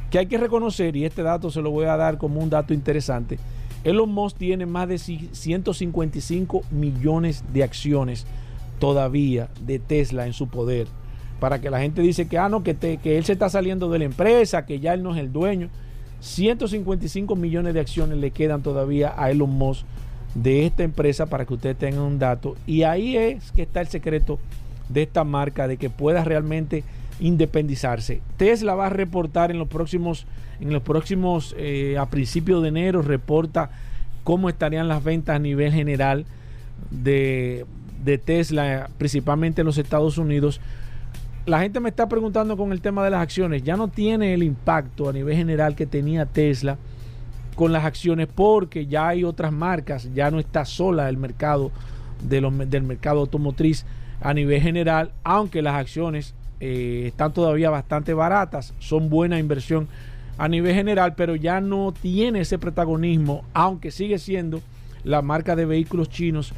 Que 0.09 0.18
hay 0.18 0.26
que 0.26 0.38
reconocer, 0.38 0.95
y 0.95 1.05
este 1.05 1.22
dato 1.22 1.51
se 1.51 1.61
lo 1.61 1.70
voy 1.70 1.86
a 1.86 1.95
dar 1.95 2.18
como 2.18 2.39
un 2.39 2.49
dato 2.49 2.74
interesante, 2.74 3.38
Elon 3.84 4.11
Musk 4.11 4.38
tiene 4.38 4.66
más 4.66 4.88
de 4.88 4.97
155 4.97 6.64
millones 6.72 7.43
de 7.53 7.64
acciones 7.64 8.26
todavía 8.80 9.49
de 9.61 9.78
Tesla 9.78 10.26
en 10.26 10.34
su 10.34 10.47
poder. 10.47 10.88
Para 11.39 11.59
que 11.59 11.70
la 11.70 11.82
gente 11.82 12.01
dice 12.01 12.28
que, 12.28 12.38
ah, 12.38 12.49
no, 12.49 12.64
que, 12.64 12.76
que 12.76 13.18
él 13.18 13.26
se 13.26 13.34
está 13.34 13.49
saliendo 13.49 13.91
de 13.91 13.99
la 13.99 14.05
empresa, 14.05 14.66
que 14.66 14.80
ya 14.80 14.93
él 14.93 15.03
no 15.03 15.14
es 15.14 15.20
el 15.20 15.34
dueño. 15.34 15.70
155 16.24 17.36
millones 17.36 17.74
de 17.74 17.82
acciones 17.82 18.17
le 18.17 18.32
quedan 18.32 18.63
todavía 18.63 19.13
a 19.17 19.30
Elon 19.30 19.49
Musk 19.49 19.86
de 20.36 20.65
esta 20.65 20.84
empresa 20.84 21.26
para 21.26 21.45
que 21.45 21.53
ustedes 21.53 21.78
tengan 21.78 22.01
un 22.01 22.17
dato. 22.17 22.55
Y 22.65 22.84
ahí 22.84 23.17
es 23.17 23.51
que 23.51 23.63
está 23.63 23.82
el 23.82 23.88
secreto 23.88 24.39
de 24.88 25.03
esta 25.03 25.26
marca, 25.26 25.67
de 25.67 25.76
que 25.76 25.89
pueda 25.89 26.24
realmente 26.24 26.86
independizarse. 27.19 28.21
Tesla 28.38 28.74
va 28.74 28.88
a 28.88 28.89
reportar 28.89 29.51
en 29.51 29.59
los 29.59 29.67
próximos, 29.67 30.26
en 30.61 30.71
los 30.71 30.82
próximos, 30.82 31.55
eh, 31.57 31.97
a 31.99 32.05
principios 32.05 32.63
de 32.63 32.69
enero, 32.69 33.01
reporta 33.01 33.69
cómo 34.24 34.47
estarían 34.47 34.88
las 34.88 35.03
ventas 35.03 35.36
a 35.36 35.39
nivel 35.39 35.74
general 35.74 36.26
de, 36.89 37.65
de 38.03 38.17
Tesla, 38.17 38.89
principalmente 38.97 39.61
en 39.61 39.67
los 39.67 39.78
Estados 39.78 40.17
Unidos. 40.17 40.61
La 41.46 41.60
gente 41.60 41.82
me 41.82 41.89
está 41.89 42.08
preguntando 42.08 42.56
con 42.56 42.72
el 42.72 42.80
tema 42.80 43.04
de 43.04 43.10
las 43.10 43.22
acciones, 43.22 43.64
ya 43.64 43.76
no 43.76 43.89
tiene 43.89 44.34
el 44.34 44.44
impacto 44.44 45.10
a 45.10 45.14
nivel 45.14 45.36
general 45.36 45.76
que 45.76 45.86
tenía 45.86 46.26
Tesla 46.26 46.78
con 47.56 47.74
las 47.74 47.84
acciones 47.84 48.30
porque 48.34 48.88
ya 48.88 49.10
hay 49.10 49.26
otras 49.26 49.52
marcas, 49.52 50.10
ya 50.14 50.32
no 50.32 50.39
está 50.39 50.64
sola 50.64 51.10
el 51.10 51.18
mercado 51.18 51.72
del 52.22 52.84
mercado 52.84 53.20
automotriz 53.20 53.86
a 54.22 54.34
nivel 54.34 54.62
general, 54.62 55.12
aunque 55.26 55.62
las 55.62 55.76
acciones 55.76 56.34
eh, 56.62 57.04
están 57.08 57.34
todavía 57.34 57.70
bastante 57.70 58.14
baratas, 58.14 58.74
son 58.80 59.10
buena 59.10 59.38
inversión 59.38 59.89
a 60.38 60.48
nivel 60.48 60.74
general, 60.74 61.14
pero 61.16 61.36
ya 61.36 61.60
no 61.60 61.91
tiene 61.91 62.39
ese 62.39 62.58
protagonismo, 62.58 63.44
aunque 63.54 63.91
sigue 63.91 64.18
siendo 64.18 64.62
la 65.04 65.22
marca 65.22 65.58
de 65.58 65.66
vehículos 65.66 66.10
chinos, 66.10 66.54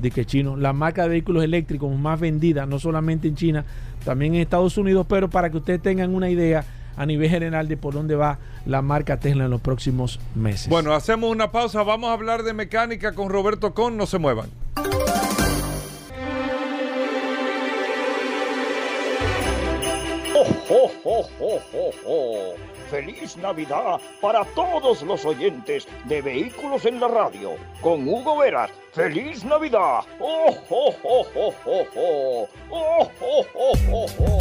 de 0.00 0.10
que 0.10 0.24
chino, 0.24 0.56
la 0.56 0.72
marca 0.72 1.02
de 1.02 1.08
vehículos 1.10 1.44
eléctricos 1.44 1.94
más 1.98 2.18
vendida, 2.20 2.66
no 2.66 2.78
solamente 2.78 3.28
en 3.28 3.34
China, 3.34 3.64
también 4.04 4.34
en 4.34 4.40
Estados 4.40 4.78
Unidos, 4.78 5.06
pero 5.08 5.28
para 5.28 5.50
que 5.50 5.58
ustedes 5.58 5.82
tengan 5.82 6.14
una 6.14 6.30
idea 6.30 6.64
a 6.96 7.06
nivel 7.06 7.30
general 7.30 7.68
de 7.68 7.76
por 7.76 7.94
dónde 7.94 8.16
va 8.16 8.38
la 8.66 8.82
marca 8.82 9.20
Tesla 9.20 9.44
en 9.44 9.50
los 9.50 9.60
próximos 9.60 10.18
meses. 10.34 10.68
Bueno, 10.68 10.94
hacemos 10.94 11.30
una 11.30 11.52
pausa, 11.52 11.82
vamos 11.82 12.10
a 12.10 12.12
hablar 12.12 12.42
de 12.42 12.52
mecánica 12.52 13.12
con 13.12 13.28
Roberto 13.28 13.74
Con, 13.74 13.96
no 13.96 14.06
se 14.06 14.18
muevan. 14.18 14.50
¡Oh, 20.70 20.90
oh, 21.04 21.26
oh, 21.40 21.60
oh, 21.72 21.90
oh! 22.06 22.77
¡Feliz 22.90 23.36
Navidad 23.36 24.00
para 24.20 24.44
todos 24.54 25.02
los 25.02 25.24
oyentes 25.26 25.86
de 26.06 26.22
Vehículos 26.22 26.86
en 26.86 26.98
la 26.98 27.08
Radio! 27.08 27.56
Con 27.82 28.08
Hugo 28.08 28.38
Veras. 28.38 28.70
¡Feliz 28.92 29.44
Navidad! 29.44 30.00
¡Oh, 30.18 30.56
oh, 30.70 30.94
oh, 31.02 31.26
oh, 31.34 31.54
oh, 31.66 31.86
oh! 31.94 32.48
¡Oh, 32.70 33.10
oh, 33.20 33.46
oh, 33.54 33.78
oh, 33.92 34.06
oh! 34.20 34.38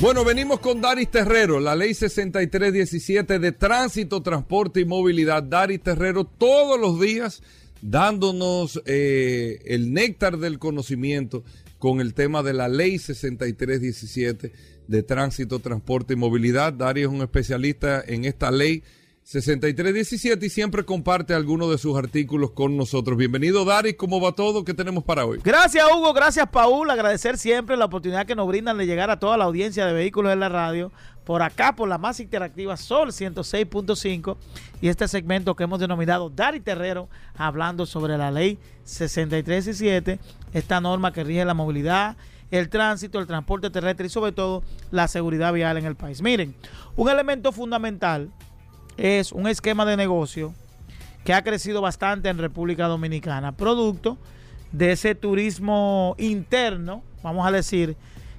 Bueno, 0.00 0.24
venimos 0.24 0.58
con 0.58 0.80
Daris 0.80 1.08
Terrero, 1.08 1.60
la 1.60 1.76
ley 1.76 1.94
6317 1.94 3.38
de 3.38 3.52
tránsito, 3.52 4.20
transporte 4.20 4.80
y 4.80 4.84
movilidad. 4.84 5.44
Daris 5.44 5.82
Terrero 5.82 6.24
todos 6.24 6.80
los 6.80 7.00
días 7.00 7.42
dándonos 7.80 8.82
eh, 8.86 9.60
el 9.66 9.92
néctar 9.92 10.38
del 10.38 10.58
conocimiento 10.58 11.44
con 11.78 12.00
el 12.00 12.12
tema 12.14 12.42
de 12.42 12.54
la 12.54 12.66
ley 12.66 12.98
6317 12.98 14.73
de 14.88 15.02
tránsito, 15.02 15.58
transporte 15.58 16.14
y 16.14 16.16
movilidad. 16.16 16.72
Darío 16.72 17.08
es 17.08 17.14
un 17.14 17.22
especialista 17.22 18.02
en 18.06 18.24
esta 18.24 18.50
ley 18.50 18.82
6317 19.24 20.44
y 20.44 20.50
siempre 20.50 20.84
comparte 20.84 21.32
algunos 21.32 21.70
de 21.70 21.78
sus 21.78 21.96
artículos 21.96 22.50
con 22.50 22.76
nosotros. 22.76 23.16
Bienvenido, 23.16 23.64
Dari. 23.64 23.94
¿Cómo 23.94 24.20
va 24.20 24.32
todo? 24.32 24.64
¿Qué 24.64 24.74
tenemos 24.74 25.02
para 25.02 25.24
hoy? 25.24 25.40
Gracias, 25.42 25.82
Hugo. 25.90 26.12
Gracias, 26.12 26.46
Paul. 26.50 26.90
Agradecer 26.90 27.38
siempre 27.38 27.78
la 27.78 27.86
oportunidad 27.86 28.26
que 28.26 28.34
nos 28.34 28.46
brindan 28.46 28.76
de 28.76 28.84
llegar 28.84 29.10
a 29.10 29.18
toda 29.18 29.38
la 29.38 29.44
audiencia 29.44 29.86
de 29.86 29.94
vehículos 29.94 30.30
en 30.30 30.40
la 30.40 30.50
radio. 30.50 30.92
Por 31.24 31.40
acá, 31.40 31.74
por 31.74 31.88
la 31.88 31.96
más 31.96 32.20
interactiva 32.20 32.76
Sol 32.76 33.12
106.5 33.12 34.36
y 34.82 34.88
este 34.88 35.08
segmento 35.08 35.56
que 35.56 35.64
hemos 35.64 35.80
denominado 35.80 36.28
Dari 36.28 36.60
Terrero, 36.60 37.08
hablando 37.34 37.86
sobre 37.86 38.18
la 38.18 38.30
ley 38.30 38.58
6317, 38.84 40.18
esta 40.52 40.82
norma 40.82 41.14
que 41.14 41.24
rige 41.24 41.46
la 41.46 41.54
movilidad, 41.54 42.18
el 42.54 42.68
tránsito, 42.68 43.18
el 43.18 43.26
transporte 43.26 43.68
terrestre 43.68 44.06
y 44.06 44.10
sobre 44.10 44.32
todo 44.32 44.62
la 44.92 45.08
seguridad 45.08 45.52
vial 45.52 45.76
en 45.76 45.86
el 45.86 45.96
país. 45.96 46.22
Miren, 46.22 46.54
un 46.94 47.08
elemento 47.08 47.50
fundamental 47.50 48.30
es 48.96 49.32
un 49.32 49.48
esquema 49.48 49.84
de 49.84 49.96
negocio 49.96 50.54
que 51.24 51.34
ha 51.34 51.42
crecido 51.42 51.80
bastante 51.80 52.28
en 52.28 52.38
República 52.38 52.86
Dominicana, 52.86 53.52
producto 53.52 54.18
de 54.70 54.92
ese 54.92 55.16
turismo 55.16 56.14
interno, 56.18 57.02
vamos 57.24 57.44
a 57.44 57.50
decir, 57.50 57.96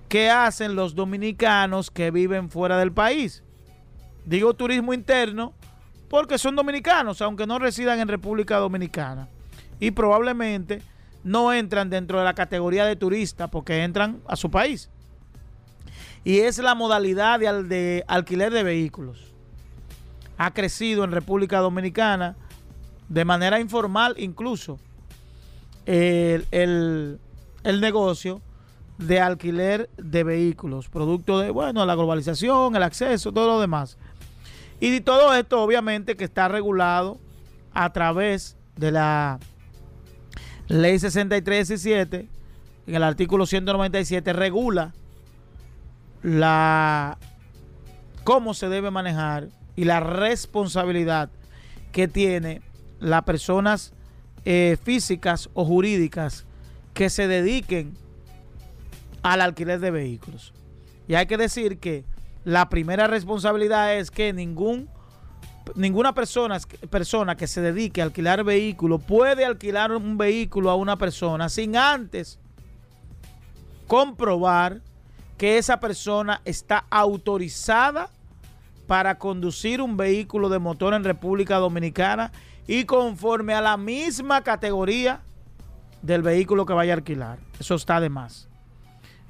que 0.08 0.30
hacen 0.30 0.76
los 0.76 0.96
dominicanos 0.96 1.92
que 1.92 2.10
viven 2.12 2.50
fuera 2.50 2.78
del 2.78 2.94
país. 2.94 3.44
Digo 4.26 4.54
turismo 4.54 4.94
interno 4.94 5.54
porque 6.10 6.38
son 6.38 6.56
dominicanos, 6.56 7.22
aunque 7.22 7.46
no 7.46 7.60
residan 7.60 8.00
en 8.00 8.08
República 8.08 8.58
Dominicana. 8.58 9.28
Y 9.80 9.92
probablemente 9.92 10.82
no 11.26 11.52
entran 11.52 11.90
dentro 11.90 12.20
de 12.20 12.24
la 12.24 12.36
categoría 12.36 12.86
de 12.86 12.96
turista 12.96 13.48
porque 13.48 13.84
entran 13.84 14.22
a 14.28 14.36
su 14.36 14.52
país. 14.52 14.90
Y 16.24 16.40
es 16.40 16.60
la 16.60 16.76
modalidad 16.76 17.40
de, 17.40 18.06
alquiler 18.08 18.54
de 18.54 18.64
vehículos 18.64 19.34
ha 20.38 20.54
crecido 20.54 21.04
en 21.06 21.12
República 21.14 21.60
Dominicana 21.60 22.36
de 23.08 23.24
manera 23.24 23.60
informal 23.60 24.16
incluso 24.18 24.80
el, 25.86 27.20
negocio 27.64 28.42
de 28.98 29.22
alquiler 29.22 29.90
de 29.98 30.24
vehículos, 30.24 30.90
producto 30.90 31.40
de, 31.40 31.52
bueno, 31.52 31.86
la 31.86 31.96
globalización, 31.96 32.76
el 32.76 32.84
acceso, 32.84 33.32
todo 33.32 33.48
lo 33.48 33.60
demás. 33.62 33.98
Y 34.80 35.00
todo 35.02 35.34
esto 35.34 35.62
obviamente 35.62 36.16
que 36.16 36.26
está 36.26 36.50
regulado 36.50 37.18
a 37.74 37.94
través 37.94 38.58
de 38.76 38.92
la 38.92 39.40
ley 40.68 41.00
6317, 41.00 42.28
en 42.88 42.96
el 42.96 43.04
artículo 43.04 43.46
197 43.46 44.34
regula 44.34 44.94
la 46.24 47.18
cómo 48.24 48.54
se 48.54 48.70
debe 48.70 48.92
manejar 48.92 49.50
y 49.76 49.86
la 49.86 50.00
responsabilidad 50.00 51.30
que 51.92 52.08
tiene 52.08 52.62
las 53.00 53.24
personas 53.24 53.94
eh, 54.46 54.78
físicas 54.84 55.50
o 55.54 55.66
jurídicas 55.66 56.46
que 56.94 57.10
se 57.10 57.28
dediquen 57.28 57.96
al 59.22 59.42
alquiler 59.42 59.80
de 59.80 59.92
vehículos. 59.92 60.54
Y 61.08 61.16
hay 61.16 61.26
que 61.28 61.38
decir 61.38 61.80
que 61.80 62.04
la 62.44 62.70
primera 62.70 63.08
responsabilidad 63.08 63.96
es 63.96 64.12
que 64.12 64.34
ningún 64.34 64.90
ninguna 65.74 66.14
persona, 66.14 66.60
persona 66.90 67.36
que 67.36 67.48
se 67.48 67.62
dedique 67.62 68.02
a 68.02 68.06
alquilar 68.06 68.44
vehículos 68.44 69.02
puede 69.04 69.46
alquilar 69.46 69.92
un 69.92 70.18
vehículo 70.18 70.70
a 70.70 70.76
una 70.76 70.98
persona 70.98 71.50
sin 71.50 71.76
antes 71.76 72.40
comprobar 73.88 74.82
que 75.38 75.58
esa 75.58 75.80
persona 75.80 76.42
está 76.46 76.86
autorizada 76.90 78.10
para 78.88 79.18
conducir 79.18 79.82
un 79.82 79.98
vehículo 79.98 80.50
de 80.50 80.60
motor 80.60 80.94
en 80.94 81.04
República 81.04 81.58
Dominicana 81.58 82.32
y 82.68 82.86
conforme 82.86 83.54
a 83.54 83.62
la 83.62 83.78
misma 83.78 84.44
categoría 84.44 85.22
del 86.02 86.22
vehículo 86.22 86.66
que 86.66 86.74
vaya 86.74 86.94
a 86.94 86.98
alquilar. 86.98 87.40
Eso 87.60 87.76
está 87.76 88.00
de 88.00 88.10
más. 88.10 88.48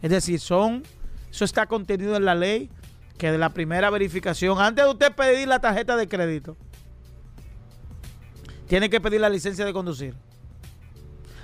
Es 0.02 0.12
decir, 0.12 0.40
son, 0.40 0.84
eso 1.32 1.46
está 1.46 1.66
contenido 1.66 2.16
en 2.16 2.26
la 2.26 2.36
ley 2.36 2.70
que 3.18 3.32
de 3.32 3.38
la 3.38 3.50
primera 3.50 3.90
verificación, 3.90 4.60
antes 4.60 4.84
de 4.84 4.92
usted 4.92 5.14
pedir 5.14 5.48
la 5.48 5.60
tarjeta 5.60 5.96
de 5.96 6.08
crédito, 6.08 6.58
tiene 8.68 8.90
que 8.90 9.00
pedir 9.00 9.22
la 9.22 9.30
licencia 9.30 9.66
de 9.66 9.74
conducir. 9.74 10.16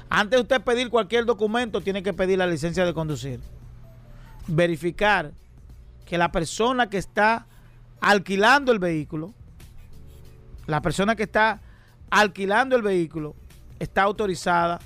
Antes 0.09 0.38
de 0.38 0.41
usted 0.41 0.61
pedir 0.61 0.89
cualquier 0.89 1.26
documento, 1.26 1.82
tiene 1.82 2.03
que 2.03 2.13
pedir 2.13 2.38
la 2.38 2.47
licencia 2.47 2.84
de 2.84 2.93
conducir. 2.93 3.39
Verificar 4.47 5.32
que 6.05 6.17
la 6.17 6.32
persona 6.32 6.89
que 6.89 6.97
está 6.97 7.47
alquilando 8.01 8.74
el 8.74 8.80
vehículo, 8.80 9.34
la 10.67 10.82
persona 10.82 11.15
que 11.15 11.24
está 11.24 11.61
alquilando 12.09 12.76
el 12.76 12.82
vehículo 12.82 13.36
está 13.80 14.03
autorizada 14.03 14.80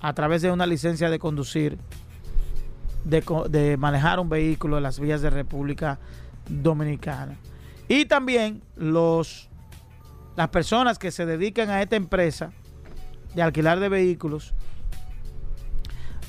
a 0.00 0.12
través 0.14 0.42
de 0.42 0.52
una 0.52 0.66
licencia 0.66 1.10
de 1.10 1.18
conducir, 1.18 1.78
de, 3.04 3.76
manejar 3.76 4.20
un 4.20 4.28
vehículo 4.28 4.76
en 4.76 4.82
las 4.82 4.98
vías 4.98 5.22
de 5.22 5.30
República 5.30 5.98
Dominicana. 6.48 7.36
Y 7.88 8.04
también 8.06 8.62
los, 8.76 9.48
las 10.36 10.48
personas 10.48 10.98
que 10.98 11.10
se 11.10 11.26
dedican 11.26 11.70
a 11.70 11.82
esta 11.82 11.96
empresa 11.96 12.52
de 13.34 13.42
alquilar 13.42 13.80
de 13.80 13.88
vehículos, 13.88 14.54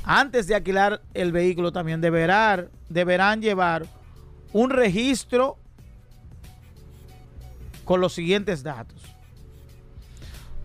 antes 0.04 0.48
de 0.48 0.56
alquilar 0.56 1.02
el 1.14 1.32
vehículo 1.32 1.72
también 1.72 2.02
deberán, 2.02 2.70
deberán 2.90 3.42
llevar 3.42 3.86
un 4.52 4.70
registro 4.70 5.58
con 7.86 8.02
los 8.02 8.14
siguientes 8.14 8.64
datos. 8.64 9.02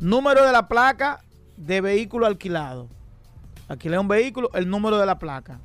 Número 0.01 0.45
de 0.45 0.53
la 0.53 0.69
placa 0.69 1.25
de 1.57 1.81
vehículo 1.81 2.27
alquilado. 2.27 2.89
Alquilé 3.69 3.99
un 3.99 4.09
vehículo, 4.09 4.51
el 4.55 4.69
número 4.69 4.99
de 4.99 5.07
la 5.07 5.19
placa. 5.19 5.61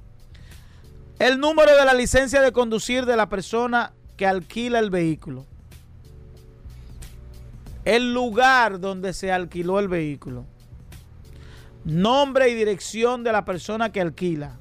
El 1.23 1.39
número 1.39 1.73
de 1.77 1.85
la 1.85 1.93
licencia 1.93 2.41
de 2.41 2.51
conducir 2.51 3.05
de 3.05 3.15
la 3.15 3.29
persona 3.29 3.93
que 4.17 4.27
alquila 4.27 4.79
el 4.79 4.89
vehículo. 4.89 5.45
El 7.85 8.13
lugar 8.13 8.81
donde 8.81 9.13
se 9.13 9.31
alquiló 9.31 9.79
el 9.79 9.87
vehículo. 9.87 10.45
Nombre 11.85 12.49
y 12.49 12.55
dirección 12.55 13.23
de 13.23 13.31
la 13.31 13.45
persona 13.45 13.89
que 13.89 14.01
alquila. 14.01 14.57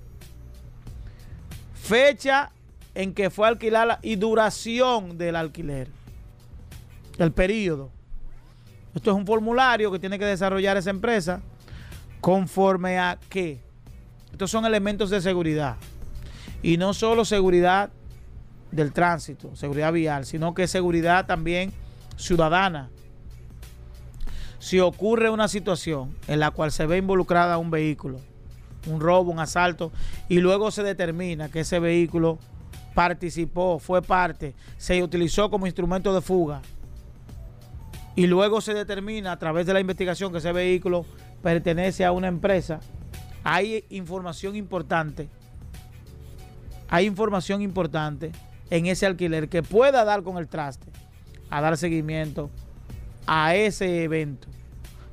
fecha 1.74 2.52
en 2.94 3.12
que 3.12 3.28
fue 3.28 3.48
alquilada 3.48 3.98
y 4.00 4.14
duración 4.14 5.18
del 5.18 5.34
alquiler. 5.34 5.88
El 7.18 7.32
periodo. 7.32 7.90
Esto 8.94 9.10
es 9.10 9.16
un 9.16 9.26
formulario 9.26 9.90
que 9.90 9.98
tiene 9.98 10.16
que 10.16 10.26
desarrollar 10.26 10.76
esa 10.76 10.90
empresa 10.90 11.42
conforme 12.20 13.00
a 13.00 13.18
qué. 13.28 13.58
Estos 14.30 14.48
son 14.48 14.64
elementos 14.64 15.10
de 15.10 15.20
seguridad. 15.20 15.76
Y 16.62 16.76
no 16.76 16.94
solo 16.94 17.24
seguridad 17.24 17.90
del 18.70 18.92
tránsito, 18.92 19.54
seguridad 19.56 19.92
vial, 19.92 20.24
sino 20.24 20.54
que 20.54 20.66
seguridad 20.66 21.26
también 21.26 21.72
ciudadana. 22.16 22.90
Si 24.58 24.78
ocurre 24.80 25.28
una 25.28 25.48
situación 25.48 26.16
en 26.28 26.38
la 26.38 26.52
cual 26.52 26.70
se 26.70 26.86
ve 26.86 26.98
involucrada 26.98 27.58
un 27.58 27.70
vehículo, 27.70 28.20
un 28.86 29.00
robo, 29.00 29.32
un 29.32 29.40
asalto, 29.40 29.92
y 30.28 30.38
luego 30.38 30.70
se 30.70 30.82
determina 30.82 31.48
que 31.48 31.60
ese 31.60 31.80
vehículo 31.80 32.38
participó, 32.94 33.78
fue 33.78 34.02
parte, 34.02 34.54
se 34.76 35.02
utilizó 35.02 35.50
como 35.50 35.66
instrumento 35.66 36.14
de 36.14 36.20
fuga, 36.20 36.62
y 38.14 38.26
luego 38.26 38.60
se 38.60 38.74
determina 38.74 39.32
a 39.32 39.38
través 39.38 39.66
de 39.66 39.72
la 39.72 39.80
investigación 39.80 40.30
que 40.30 40.38
ese 40.38 40.52
vehículo 40.52 41.06
pertenece 41.42 42.04
a 42.04 42.12
una 42.12 42.28
empresa, 42.28 42.80
hay 43.42 43.84
información 43.90 44.54
importante, 44.54 45.28
hay 46.93 47.07
información 47.07 47.62
importante 47.62 48.32
en 48.68 48.84
ese 48.84 49.07
alquiler 49.07 49.49
que 49.49 49.62
pueda 49.62 50.05
dar 50.05 50.22
con 50.22 50.36
el 50.36 50.47
traste, 50.47 50.88
a 51.49 51.62
dar 51.62 51.78
seguimiento 51.78 52.51
a 53.26 53.55
ese 53.55 54.05
evento 54.05 54.47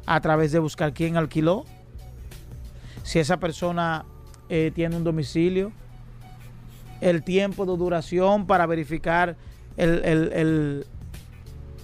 a 0.05 0.19
través 0.19 0.51
de 0.51 0.59
buscar 0.59 0.93
quién 0.93 1.15
alquiló, 1.15 1.63
si 3.03 3.19
esa 3.19 3.37
persona 3.37 4.03
eh, 4.49 4.73
tiene 4.75 4.97
un 4.97 5.05
domicilio, 5.05 5.71
el 6.99 7.23
tiempo 7.23 7.65
de 7.65 7.77
duración 7.77 8.45
para 8.45 8.65
verificar 8.65 9.37
el, 9.77 10.03
el, 10.03 10.85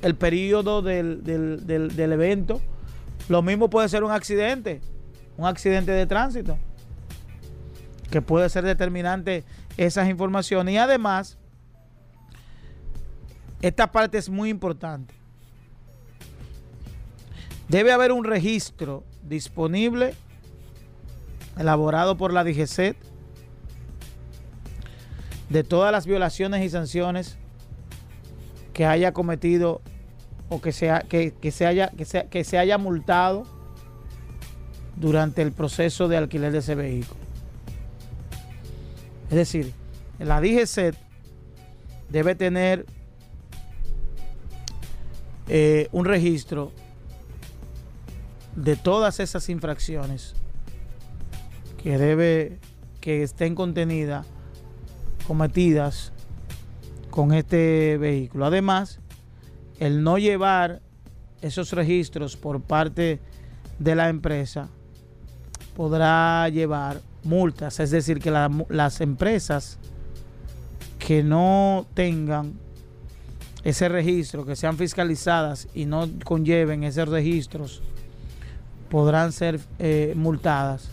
el, 0.01 0.15
periodo 0.15 0.81
del, 0.81 1.23
del 1.23 2.11
evento. 2.11 2.59
Lo 3.29 3.41
mismo 3.41 3.69
puede 3.69 3.87
ser 3.87 4.03
un 4.03 4.11
accidente, 4.11 4.81
un 5.37 5.45
accidente 5.45 5.93
de 5.93 6.05
tránsito, 6.05 6.57
que 8.11 8.21
puede 8.21 8.49
ser 8.49 8.65
determinante 8.65 9.45
esas 9.77 10.09
informaciones. 10.09 10.73
Y 10.73 10.77
además, 10.77 11.37
esta 13.61 13.91
parte 13.91 14.17
es 14.17 14.29
muy 14.29 14.49
importante. 14.49 15.13
Debe 17.67 17.91
haber 17.91 18.11
un 18.11 18.23
registro 18.23 19.03
disponible 19.23 20.13
elaborado 21.57 22.15
por 22.17 22.31
la 22.31 22.43
DGCET 22.43 22.95
de 25.49 25.63
todas 25.63 25.91
las 25.91 26.05
violaciones 26.05 26.63
y 26.63 26.69
sanciones 26.69 27.37
que 28.73 28.85
haya 28.85 29.13
cometido 29.13 29.81
o 30.49 30.61
que, 30.61 30.71
sea, 30.71 31.01
que, 31.01 31.33
se 31.51 31.65
haya, 31.65 31.89
que, 31.89 32.05
que 32.29 32.43
se 32.43 32.57
haya 32.57 32.77
multado 32.77 33.45
durante 34.95 35.41
el 35.41 35.51
proceso 35.51 36.07
de 36.07 36.17
alquiler 36.17 36.51
de 36.51 36.59
ese 36.59 36.75
vehículo. 36.75 37.24
Es 39.29 39.35
decir, 39.35 39.73
la 40.19 40.39
DGCET 40.39 40.95
debe 42.09 42.35
tener 42.35 42.85
eh, 45.47 45.89
un 45.91 46.05
registro 46.05 46.71
de 48.55 48.75
todas 48.75 49.19
esas 49.19 49.49
infracciones 49.49 50.33
que 51.81 51.97
debe 51.97 52.59
que 53.01 53.21
estén 53.21 53.53
contenidas 53.53 54.25
cometidas 55.27 56.11
con 57.09 57.33
este 57.33 57.97
vehículo. 57.97 58.45
Además, 58.45 58.99
el 59.79 60.03
no 60.03 60.17
llevar 60.17 60.81
esos 61.41 61.71
registros 61.71 62.37
por 62.37 62.61
parte 62.61 63.19
de 63.79 63.95
la 63.95 64.09
empresa 64.09 64.69
podrá 65.75 66.47
llevar 66.49 67.01
multas, 67.25 67.79
es 67.79 67.91
decir, 67.91 68.19
que 68.19 68.31
las 68.31 69.01
empresas 69.01 69.77
que 70.99 71.23
no 71.23 71.85
tengan 71.93 72.53
ese 73.63 73.89
registro, 73.89 74.45
que 74.45 74.55
sean 74.55 74.77
fiscalizadas 74.77 75.67
y 75.73 75.85
no 75.85 76.07
conlleven 76.23 76.83
esos 76.83 77.09
registros, 77.09 77.81
podrán 78.89 79.31
ser 79.31 79.59
eh, 79.79 80.13
multadas 80.15 80.89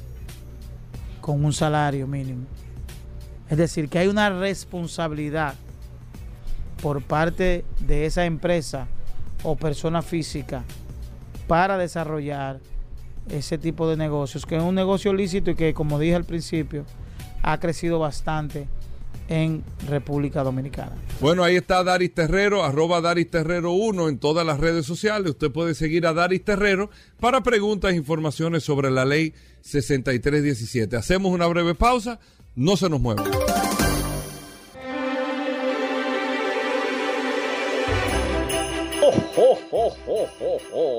con 1.20 1.44
un 1.44 1.52
salario 1.52 2.06
mínimo. 2.06 2.46
Es 3.48 3.58
decir, 3.58 3.88
que 3.88 3.98
hay 3.98 4.08
una 4.08 4.30
responsabilidad 4.30 5.54
por 6.82 7.02
parte 7.02 7.64
de 7.80 8.06
esa 8.06 8.24
empresa 8.24 8.88
o 9.42 9.56
persona 9.56 10.02
física 10.02 10.64
para 11.46 11.76
desarrollar 11.76 12.60
ese 13.30 13.58
tipo 13.58 13.88
de 13.88 13.96
negocios, 13.96 14.46
que 14.46 14.56
es 14.56 14.62
un 14.62 14.74
negocio 14.74 15.12
lícito 15.12 15.50
y 15.50 15.54
que, 15.54 15.74
como 15.74 15.98
dije 15.98 16.14
al 16.14 16.24
principio, 16.24 16.84
ha 17.42 17.58
crecido 17.58 17.98
bastante 17.98 18.66
en 19.28 19.64
República 19.88 20.42
Dominicana. 20.42 20.92
Bueno, 21.20 21.42
ahí 21.42 21.56
está 21.56 21.82
Daris 21.84 22.12
Terrero, 22.12 22.64
arroba 22.64 23.00
Daris 23.00 23.30
Terrero 23.30 23.72
1 23.72 24.08
en 24.08 24.18
todas 24.18 24.44
las 24.44 24.60
redes 24.60 24.84
sociales. 24.84 25.30
Usted 25.30 25.50
puede 25.50 25.74
seguir 25.74 26.06
a 26.06 26.12
Daris 26.12 26.44
Terrero 26.44 26.90
para 27.20 27.42
preguntas 27.42 27.92
e 27.92 27.96
informaciones 27.96 28.64
sobre 28.64 28.90
la 28.90 29.04
ley 29.04 29.32
6317. 29.62 30.96
Hacemos 30.96 31.32
una 31.32 31.46
breve 31.46 31.74
pausa, 31.74 32.18
no 32.54 32.76
se 32.76 32.90
nos 32.90 33.00
mueva. 33.00 33.24
¡Oh, 39.34 39.58
oh, 39.72 39.96
oh, 40.08 40.91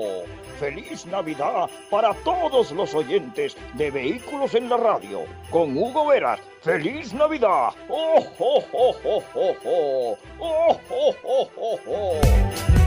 feliz 0.64 1.04
Navidad 1.04 1.68
para 1.90 2.14
todos 2.24 2.72
los 2.72 2.94
oyentes 2.94 3.54
de 3.74 3.90
Vehículos 3.90 4.54
en 4.54 4.70
la 4.70 4.78
Radio. 4.78 5.24
Con 5.50 5.76
Hugo 5.76 6.06
Veras, 6.06 6.40
feliz 6.62 7.12
Navidad. 7.12 7.68
¡Oh, 7.90 8.24
oh, 8.38 8.64
oh, 8.72 8.96
oh, 9.04 9.22
oh, 9.34 9.56
oh! 9.66 10.18
¡Oh, 10.40 10.80
oh, 10.88 11.14
oh, 11.22 11.50
oh, 11.56 11.78
oh! 11.86 12.83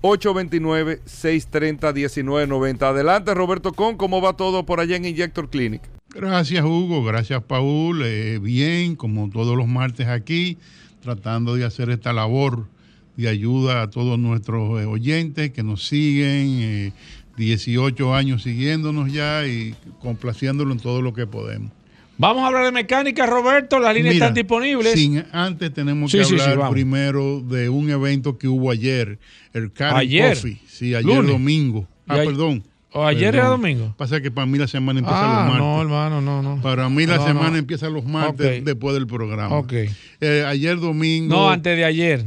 829-630-1990. 0.02 2.82
Adelante 2.82 3.34
Roberto 3.34 3.72
Con, 3.72 3.96
¿cómo 3.96 4.20
va 4.20 4.36
todo 4.36 4.64
por 4.64 4.78
allá 4.78 4.94
en 4.94 5.06
Injector 5.06 5.48
Clinic? 5.48 5.82
Gracias 6.16 6.64
Hugo, 6.64 7.04
gracias 7.04 7.42
Paul. 7.42 8.02
Eh, 8.02 8.38
bien, 8.40 8.96
como 8.96 9.28
todos 9.28 9.54
los 9.54 9.68
martes 9.68 10.06
aquí, 10.08 10.56
tratando 11.02 11.56
de 11.56 11.64
hacer 11.66 11.90
esta 11.90 12.14
labor 12.14 12.68
de 13.16 13.28
ayuda 13.28 13.82
a 13.82 13.90
todos 13.90 14.18
nuestros 14.18 14.80
eh, 14.80 14.86
oyentes 14.86 15.50
que 15.50 15.62
nos 15.62 15.86
siguen, 15.86 16.94
18 17.36 18.14
eh, 18.14 18.16
años 18.16 18.42
siguiéndonos 18.44 19.12
ya 19.12 19.46
y 19.46 19.74
complaciéndolo 20.00 20.72
en 20.72 20.80
todo 20.80 21.02
lo 21.02 21.12
que 21.12 21.26
podemos. 21.26 21.70
Vamos 22.16 22.44
a 22.44 22.46
hablar 22.46 22.64
de 22.64 22.72
mecánica, 22.72 23.26
Roberto. 23.26 23.78
Las 23.78 23.94
líneas 23.94 24.14
están 24.14 24.32
disponibles. 24.32 24.94
Sin, 24.94 25.22
antes 25.32 25.70
tenemos 25.74 26.10
que 26.10 26.22
hablar 26.22 26.70
primero 26.70 27.42
de 27.42 27.68
un 27.68 27.90
evento 27.90 28.38
que 28.38 28.48
hubo 28.48 28.70
ayer, 28.70 29.18
el 29.52 29.70
Car 29.70 29.92
Coffee. 29.92 30.58
Sí, 30.66 30.94
ayer 30.94 31.26
domingo. 31.26 31.86
Ah, 32.08 32.16
perdón. 32.16 32.62
¿O 32.96 33.06
ayer 33.06 33.34
era 33.34 33.48
domingo? 33.48 33.94
Pasa 33.96 34.20
que 34.20 34.30
para 34.30 34.46
mí 34.46 34.58
la 34.58 34.66
semana 34.66 35.00
empieza 35.00 35.20
ah, 35.20 35.26
los 35.26 35.44
martes. 35.44 35.60
No, 35.60 35.82
hermano, 35.82 36.20
no, 36.22 36.42
no. 36.42 36.62
Para 36.62 36.88
mí 36.88 37.06
la 37.06 37.24
semana 37.24 37.58
empieza 37.58 37.88
los 37.90 38.04
martes 38.04 38.64
después 38.64 38.94
del 38.94 39.06
programa. 39.06 39.56
Ok. 39.56 39.72
Eh, 40.20 40.44
ayer 40.46 40.80
domingo. 40.80 41.34
No, 41.34 41.50
antes 41.50 41.76
de 41.76 41.84
ayer. 41.84 42.24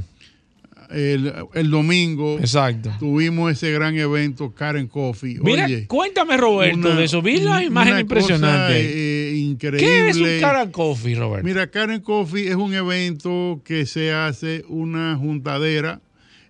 El, 0.92 1.34
el, 1.54 1.70
domingo. 1.70 2.40
Exacto. 2.40 2.92
Tuvimos 3.00 3.52
ese 3.52 3.72
gran 3.72 3.96
evento, 3.96 4.54
Karen 4.56 4.88
Coffee. 4.88 5.38
Mira, 5.40 5.68
cuéntame, 5.88 6.36
Roberto, 6.36 6.96
de 6.96 7.04
eso. 7.04 7.22
Vi 7.22 7.40
la 7.42 7.64
imagen 7.64 8.00
impresionante. 8.00 8.74
Cosa, 8.74 8.90
eh, 8.90 9.34
increíble. 9.36 9.80
¿Qué 9.80 10.10
es 10.10 10.18
un 10.18 10.40
Karen 10.40 10.72
Coffee, 10.72 11.16
Roberto? 11.16 11.46
Mira, 11.46 11.70
Karen 11.70 12.02
Coffee 12.02 12.48
es 12.48 12.56
un 12.56 12.74
evento 12.74 13.62
que 13.64 13.86
se 13.86 14.14
hace 14.14 14.66
una 14.68 15.16
juntadera 15.16 16.02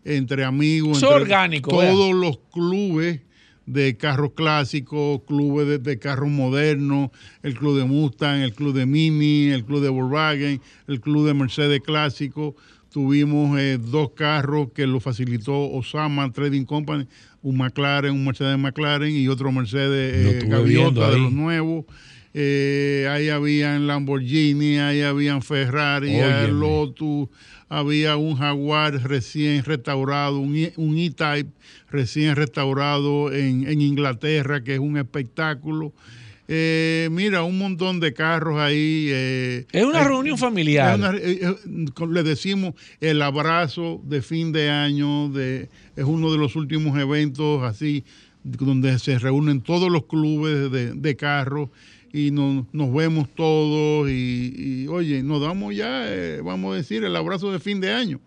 entre 0.05 0.45
amigos. 0.45 0.97
Es 0.97 1.03
entre 1.03 1.15
orgánico. 1.15 1.71
Todos 1.71 2.13
los 2.13 2.39
clubes 2.53 3.19
de 3.69 3.97
carros 3.97 4.31
clásicos, 4.33 5.21
clubes 5.27 5.67
de, 5.67 5.77
de, 5.77 5.99
carros 5.99 6.29
modernos, 6.29 7.11
el 7.43 7.53
club 7.53 7.77
de 7.77 7.85
Mustang, 7.85 8.41
el 8.41 8.53
club 8.53 8.73
de 8.73 8.87
Mini, 8.87 9.49
el 9.49 9.63
club 9.63 9.83
de 9.83 9.89
Volkswagen, 9.89 10.59
el 10.87 10.99
club 10.99 11.27
de 11.27 11.35
Mercedes 11.35 11.79
clásico. 11.81 12.55
Tuvimos 12.91 13.59
eh, 13.59 13.77
dos 13.79 14.11
carros 14.15 14.69
que 14.73 14.87
lo 14.87 14.99
facilitó 14.99 15.69
Osama 15.69 16.31
Trading 16.31 16.65
Company, 16.65 17.05
un 17.43 17.57
McLaren, 17.57 18.11
un 18.11 18.25
Mercedes 18.25 18.57
McLaren 18.57 19.15
y 19.15 19.27
otro 19.27 19.51
Mercedes 19.51 20.43
eh, 20.43 20.47
Gaviota 20.47 21.11
de 21.11 21.19
los 21.19 21.31
nuevos. 21.31 21.85
Eh, 22.33 23.07
ahí 23.11 23.29
habían 23.29 23.85
Lamborghini, 23.85 24.79
ahí 24.79 25.01
habían 25.01 25.43
Ferrari, 25.43 26.17
Lotus, 26.51 27.29
había 27.69 28.17
un 28.17 28.35
Jaguar 28.35 28.93
recién 29.03 29.63
restaurado, 29.63 30.39
un 30.39 30.55
E-Type 30.97 31.51
recién 31.89 32.35
restaurado 32.35 33.31
en, 33.31 33.67
en, 33.67 33.81
Inglaterra, 33.81 34.63
que 34.63 34.73
es 34.73 34.79
un 34.79 34.97
espectáculo. 34.97 35.93
Eh, 36.51 37.09
mira, 37.11 37.43
un 37.43 37.59
montón 37.59 37.99
de 37.99 38.11
carros 38.11 38.59
ahí. 38.59 39.07
Eh, 39.11 39.67
es 39.71 39.85
una 39.85 40.01
hay, 40.01 40.07
reunión 40.07 40.37
familiar. 40.37 40.97
Una, 40.97 41.13
eh, 41.15 41.55
le 42.09 42.23
decimos 42.23 42.73
el 42.99 43.21
abrazo 43.21 44.01
de 44.03 44.23
fin 44.23 44.51
de 44.51 44.71
año, 44.71 45.29
de, 45.29 45.69
es 45.95 46.05
uno 46.05 46.31
de 46.31 46.39
los 46.39 46.55
últimos 46.55 46.97
eventos 46.97 47.61
así, 47.61 48.03
donde 48.43 48.97
se 48.97 49.19
reúnen 49.19 49.61
todos 49.61 49.91
los 49.91 50.05
clubes 50.05 50.71
de, 50.71 50.93
de 50.93 51.15
carros 51.15 51.69
y 52.11 52.31
no, 52.31 52.67
nos 52.71 52.93
vemos 52.93 53.27
todos 53.35 54.09
y, 54.09 54.53
y, 54.55 54.87
oye, 54.87 55.23
nos 55.23 55.41
damos 55.41 55.75
ya, 55.75 56.03
eh, 56.07 56.41
vamos 56.43 56.73
a 56.73 56.77
decir, 56.77 57.03
el 57.03 57.15
abrazo 57.15 57.51
de 57.51 57.59
fin 57.59 57.79
de 57.79 57.91
año 57.93 58.19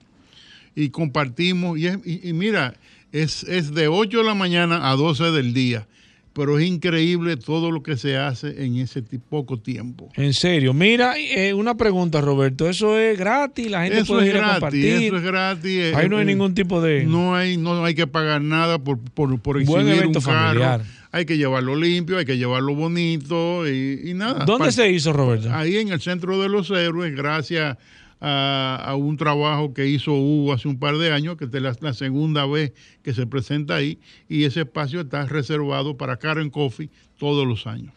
y 0.74 0.91
compartimos 0.91 1.78
y, 1.78 1.87
es, 1.87 1.99
y, 2.05 2.28
y 2.28 2.33
mira, 2.33 2.74
es, 3.12 3.45
es, 3.45 3.74
de 3.74 3.89
8 3.89 4.18
de 4.18 4.24
la 4.24 4.35
mañana 4.35 4.91
a 4.91 4.97
12 4.97 5.30
del 5.33 5.53
día. 5.55 5.87
Pero 6.35 6.59
es 6.59 6.66
increíble 6.66 7.37
todo 7.37 7.70
lo 7.70 7.83
que 7.83 7.99
se 7.99 8.16
hace 8.16 8.64
en 8.64 8.76
ese 8.78 9.03
poco 9.03 9.59
tiempo. 9.59 10.09
En 10.14 10.33
serio. 10.33 10.72
Mira, 10.72 11.12
eh, 11.18 11.53
una 11.53 11.76
pregunta, 11.76 12.22
Roberto. 12.22 12.70
¿Eso 12.70 12.99
es 12.99 13.18
gratis? 13.18 13.70
¿La 13.70 13.83
gente 13.83 13.99
eso 13.99 14.14
puede 14.14 14.28
es 14.28 14.35
ir 14.35 14.37
gratis, 14.39 14.51
a 14.51 14.55
compartir? 14.55 14.95
Eso 14.95 15.16
es 15.16 15.22
gratis. 15.22 15.95
Ahí 15.95 16.09
no 16.09 16.16
hay 16.16 16.22
eh, 16.22 16.24
ningún 16.24 16.55
tipo 16.55 16.80
de... 16.80 17.05
No 17.05 17.35
hay, 17.35 17.59
no 17.59 17.85
hay 17.85 17.95
que 17.95 18.07
pagar 18.07 18.41
nada 18.41 18.78
por, 18.78 18.99
por, 18.99 19.39
por 19.41 19.62
Buen 19.62 19.87
exhibir 19.87 20.05
evento 20.05 20.20
un 20.20 20.24
carro. 20.24 20.61
familiar. 20.61 20.83
Hay 21.12 21.26
que 21.26 21.36
llevarlo 21.36 21.76
limpio, 21.76 22.18
hay 22.18 22.24
que 22.24 22.38
llevarlo 22.38 22.74
bonito 22.74 23.68
y, 23.68 24.00
y 24.04 24.14
nada. 24.14 24.44
¿Dónde 24.44 24.72
se 24.72 24.90
hizo, 24.90 25.12
Roberto? 25.12 25.52
Ahí 25.52 25.76
en 25.76 25.88
el 25.92 26.00
Centro 26.00 26.40
de 26.40 26.48
los 26.48 26.70
Héroes, 26.70 27.14
gracias 27.14 27.76
a, 28.20 28.82
a 28.82 28.94
un 28.94 29.16
trabajo 29.16 29.74
que 29.74 29.86
hizo 29.86 30.12
Hugo 30.14 30.54
hace 30.54 30.68
un 30.68 30.78
par 30.78 30.96
de 30.96 31.12
años, 31.12 31.36
que 31.36 31.44
es 31.44 31.52
la, 31.52 31.76
la 31.80 31.92
segunda 31.92 32.46
vez 32.46 32.72
que 33.02 33.12
se 33.12 33.26
presenta 33.26 33.76
ahí, 33.76 33.98
y 34.28 34.44
ese 34.44 34.60
espacio 34.60 35.02
está 35.02 35.26
reservado 35.26 35.96
para 35.96 36.16
Karen 36.16 36.48
Coffee 36.48 36.88
todos 37.18 37.46
los 37.46 37.66
años. 37.66 37.92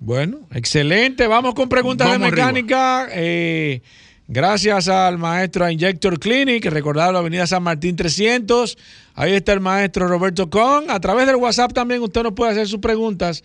Bueno, 0.00 0.40
excelente. 0.52 1.26
Vamos 1.26 1.54
con 1.54 1.68
preguntas 1.68 2.08
Vamos 2.08 2.26
de 2.26 2.30
mecánica. 2.30 3.08
Eh, 3.12 3.82
gracias 4.28 4.88
al 4.88 5.18
maestro 5.18 5.70
Injector 5.70 6.18
Clinic, 6.18 6.64
recordado 6.66 7.12
la 7.12 7.18
avenida 7.20 7.46
San 7.46 7.62
Martín 7.62 7.96
300. 7.96 8.76
Ahí 9.14 9.32
está 9.32 9.52
el 9.52 9.60
maestro 9.60 10.08
Roberto 10.08 10.50
Con. 10.50 10.90
A 10.90 10.98
través 11.00 11.26
del 11.26 11.36
WhatsApp 11.36 11.72
también 11.72 12.02
usted 12.02 12.22
nos 12.22 12.34
puede 12.34 12.52
hacer 12.52 12.66
sus 12.66 12.80
preguntas 12.80 13.42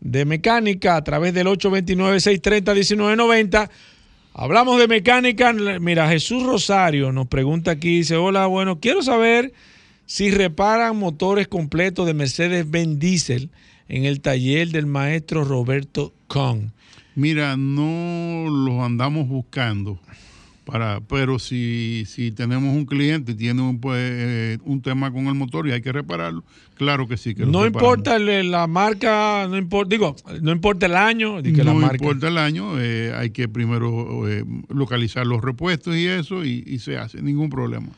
de 0.00 0.24
mecánica 0.24 0.96
a 0.96 1.04
través 1.04 1.34
del 1.34 1.48
829-630-1990. 1.48 3.68
Hablamos 4.34 4.78
de 4.78 4.86
mecánica. 4.86 5.52
Mira, 5.52 6.08
Jesús 6.08 6.44
Rosario 6.44 7.10
nos 7.10 7.26
pregunta 7.26 7.72
aquí, 7.72 7.96
dice, 7.98 8.14
hola, 8.16 8.46
bueno, 8.46 8.78
quiero 8.78 9.02
saber 9.02 9.52
si 10.06 10.30
reparan 10.30 10.96
motores 10.96 11.48
completos 11.48 12.06
de 12.06 12.14
Mercedes-Benz 12.14 13.00
Diesel 13.00 13.50
en 13.88 14.04
el 14.04 14.20
taller 14.20 14.68
del 14.68 14.86
maestro 14.86 15.42
Roberto 15.44 16.14
Con. 16.28 16.72
Mira, 17.16 17.56
no 17.56 18.46
los 18.48 18.80
andamos 18.80 19.26
buscando, 19.26 19.98
para, 20.70 21.00
pero 21.00 21.38
si, 21.38 22.04
si 22.06 22.30
tenemos 22.30 22.74
un 22.76 22.84
cliente 22.84 23.32
y 23.32 23.34
tiene 23.34 23.62
un, 23.62 23.80
pues, 23.80 23.98
eh, 24.02 24.58
un 24.64 24.82
tema 24.82 25.10
con 25.10 25.26
el 25.26 25.34
motor 25.34 25.66
y 25.66 25.72
hay 25.72 25.80
que 25.80 25.92
repararlo, 25.92 26.44
claro 26.74 27.08
que 27.08 27.16
sí. 27.16 27.34
Que 27.34 27.46
No 27.46 27.64
importa 27.66 28.16
el- 28.16 28.50
la 28.50 28.66
marca, 28.66 29.46
no 29.48 29.56
importa, 29.56 29.88
digo, 29.88 30.14
no 30.42 30.52
importa 30.52 30.84
el 30.84 30.94
año, 30.94 31.42
que 31.42 31.52
no 31.64 31.80
importa 31.80 32.28
el 32.28 32.36
año, 32.36 32.78
eh, 32.78 33.14
hay 33.16 33.30
que 33.30 33.48
primero 33.48 34.28
eh, 34.28 34.44
localizar 34.68 35.26
los 35.26 35.40
repuestos 35.40 35.96
y 35.96 36.06
eso 36.06 36.44
y, 36.44 36.62
y 36.66 36.80
se 36.80 36.98
hace, 36.98 37.22
ningún 37.22 37.48
problema. 37.48 37.88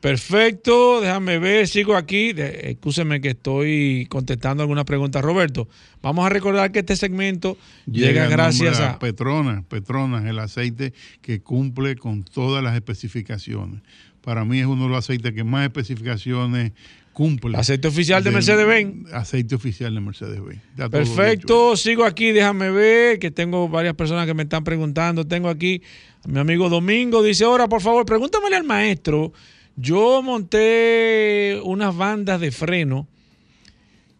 Perfecto, 0.00 1.00
déjame 1.00 1.38
ver, 1.38 1.68
sigo 1.68 1.94
aquí. 1.94 2.32
De- 2.32 2.70
Excúseme 2.70 3.20
que 3.20 3.30
estoy 3.30 4.06
contestando 4.08 4.62
algunas 4.62 4.84
preguntas, 4.84 5.22
Roberto. 5.22 5.68
Vamos 6.02 6.24
a 6.24 6.30
recordar 6.30 6.72
que 6.72 6.78
este 6.78 6.96
segmento 6.96 7.58
llega, 7.84 8.26
gracias 8.26 8.78
nombre 8.78 8.94
a... 8.94 8.98
Petronas, 8.98 9.64
Petronas, 9.64 10.24
el 10.24 10.38
aceite 10.38 10.94
que 11.20 11.40
cumple 11.40 11.96
con 11.96 12.24
todas 12.24 12.64
las 12.64 12.74
especificaciones. 12.74 13.82
Para 14.22 14.44
mí 14.44 14.58
es 14.60 14.66
uno 14.66 14.84
de 14.84 14.88
los 14.88 14.98
aceites 14.98 15.32
que 15.32 15.44
más 15.44 15.64
especificaciones 15.64 16.72
cumple. 17.12 17.58
Aceite 17.58 17.88
oficial 17.88 18.24
de 18.24 18.30
Mercedes-Benz. 18.30 19.12
Aceite 19.12 19.54
oficial 19.54 19.94
de 19.94 20.00
Mercedes-Benz. 20.00 20.60
Perfecto, 20.90 21.76
sigo 21.76 22.04
aquí, 22.04 22.30
déjame 22.32 22.70
ver, 22.70 23.18
que 23.18 23.30
tengo 23.30 23.68
varias 23.68 23.94
personas 23.94 24.26
que 24.26 24.32
me 24.32 24.44
están 24.44 24.64
preguntando. 24.64 25.26
Tengo 25.26 25.50
aquí 25.50 25.82
a 26.24 26.28
mi 26.28 26.38
amigo 26.38 26.70
Domingo, 26.70 27.22
dice, 27.22 27.44
ahora 27.44 27.68
por 27.68 27.82
favor, 27.82 28.06
pregúntamele 28.06 28.56
al 28.56 28.64
maestro. 28.64 29.32
Yo 29.80 30.22
monté 30.22 31.58
unas 31.64 31.96
bandas 31.96 32.38
de 32.38 32.50
freno, 32.50 33.08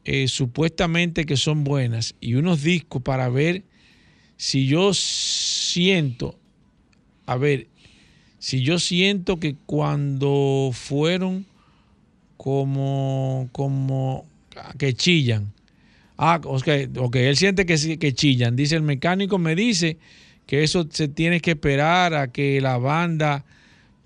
eh, 0.05 0.27
supuestamente 0.27 1.27
que 1.27 1.37
son 1.37 1.65
buenas, 1.65 2.15
y 2.19 2.35
unos 2.35 2.63
discos 2.63 3.03
para 3.03 3.29
ver 3.29 3.65
si 4.39 4.67
yo 4.67 4.95
siento, 4.95 6.39
a 7.27 7.37
ver, 7.37 7.67
si 8.39 8.63
yo 8.63 8.79
siento 8.79 9.39
que 9.39 9.55
cuando 9.67 10.71
fueron 10.73 11.45
como, 12.39 13.51
como 13.53 14.27
que 14.79 14.95
chillan. 14.95 15.53
Ah, 16.17 16.41
ok, 16.43 16.69
ok, 16.97 17.17
él 17.17 17.37
siente 17.37 17.67
que, 17.67 17.99
que 17.99 18.15
chillan. 18.15 18.57
Dice 18.57 18.77
el 18.77 18.83
mecánico, 18.83 19.37
me 19.37 19.55
dice 19.55 19.99
que 20.47 20.65
eso 20.65 20.89
se 20.91 21.09
tiene 21.09 21.41
que 21.41 21.51
esperar 21.51 22.15
a 22.15 22.29
que 22.29 22.63
la 22.63 22.79
banda 22.79 23.45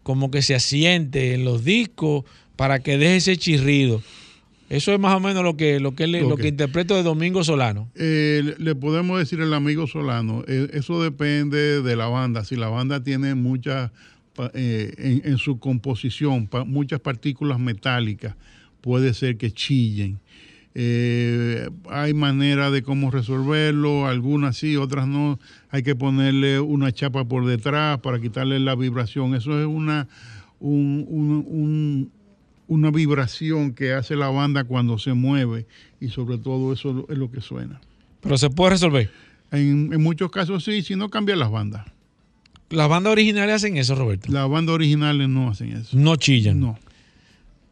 como 0.05 0.31
que 0.31 0.43
se 0.43 0.55
asiente 0.55 1.35
en 1.35 1.45
los 1.45 1.65
discos 1.65 2.25
para 2.55 2.79
que 2.79 2.97
deje 2.97 3.17
ese 3.17 3.37
chirrido. 3.37 4.01
Eso 4.71 4.93
es 4.93 5.01
más 5.01 5.15
o 5.15 5.21
menos 5.21 5.43
lo 5.43 5.57
que, 5.57 5.81
lo 5.81 5.95
que, 5.95 6.07
le- 6.07 6.21
lo 6.21 6.35
Ok. 6.35 6.43
que 6.43 6.49
interpreto 6.49 6.95
de 6.95 7.03
Domingo 7.03 7.43
Solano. 7.43 7.91
Eh, 7.97 8.55
le- 8.59 8.75
podemos 8.75 9.19
decir 9.19 9.41
al 9.41 9.53
amigo 9.53 9.87
Solano, 9.87 10.45
eh, 10.47 10.69
eso 10.73 11.03
depende 11.03 11.83
de 11.83 11.97
la 11.97 12.07
banda. 12.07 12.45
Si 12.45 12.55
la 12.57 12.69
banda 12.69 13.03
tiene 13.03 13.35
muchas, 13.35 13.91
eh, 14.55 14.93
en, 14.97 15.33
en 15.33 15.39
su 15.39 15.59
composición, 15.59 16.47
pa- 16.47 16.65
muchas 16.65 17.01
partículas 17.01 17.59
metálicas, 17.59 18.37
puede 18.81 19.13
ser 19.15 19.37
que 19.37 19.51
chillen. 19.53 20.19
Eh, 20.77 21.69
hay 21.89 22.15
manera 22.15 22.71
de 22.71 22.83
cómo 22.83 23.11
resolverlo, 23.11 24.07
algunas 24.07 24.57
sí, 24.57 24.77
otras 24.77 25.07
no. 25.07 25.39
Hay 25.71 25.83
que 25.83 25.95
ponerle 25.95 26.59
una 26.61 26.91
chapa 26.93 27.25
por 27.25 27.47
detrás 27.47 28.01
para 28.01 28.21
quitarle 28.21 28.59
la 28.59 28.75
vibración. 28.75 29.35
Eso 29.35 29.61
es 29.61 29.67
una, 29.67 30.09
un- 30.61 31.07
un- 31.09 31.47
un- 31.49 32.11
una 32.67 32.91
vibración 32.91 33.73
que 33.73 33.93
hace 33.93 34.17
la 34.17 34.29
banda 34.31 34.65
cuando 34.65 34.99
se 34.99 35.13
mueve 35.13 35.67
y 36.01 36.09
sobre 36.09 36.39
todo 36.39 36.73
eso 36.73 37.07
es 37.09 37.19
lo 37.19 37.31
que 37.31 37.41
suena. 37.41 37.81
Pero 38.21 38.37
se 38.39 38.51
puede 38.51 38.71
resolver. 38.73 39.11
En, 39.53 39.93
en 39.93 40.03
muchos 40.03 40.31
casos 40.31 40.65
sí, 40.65 40.83
si 40.83 40.97
no 40.97 41.09
cambia 41.09 41.37
las 41.37 41.51
bandas. 41.51 41.85
Las 42.71 42.89
bandas 42.89 43.13
originales 43.13 43.57
hacen 43.57 43.77
eso, 43.77 43.95
Roberto. 43.95 44.33
Las 44.33 44.49
bandas 44.49 44.75
originales 44.75 45.29
no 45.29 45.51
hacen 45.51 45.73
eso. 45.77 45.97
No 45.97 46.17
chillan. 46.17 46.59
No. 46.59 46.79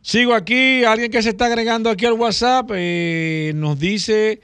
Sigo 0.03 0.35
aquí, 0.35 0.83
alguien 0.83 1.13
que 1.13 1.23
se 1.23 1.29
está 1.29 1.47
agregando 1.47 1.89
aquí 1.89 2.07
al 2.07 2.15
WhatsApp 2.15 2.73
eh, 2.75 3.53
nos 3.55 3.79
dice, 3.79 4.41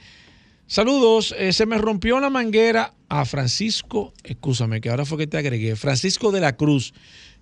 saludos, 0.68 1.34
eh, 1.36 1.52
se 1.52 1.66
me 1.66 1.78
rompió 1.78 2.20
la 2.20 2.30
manguera 2.30 2.94
a 3.08 3.24
Francisco, 3.24 4.14
escúchame 4.22 4.80
que 4.80 4.88
ahora 4.88 5.04
fue 5.04 5.18
que 5.18 5.26
te 5.26 5.36
agregué, 5.36 5.74
Francisco 5.74 6.30
de 6.30 6.40
la 6.40 6.56
Cruz, 6.56 6.94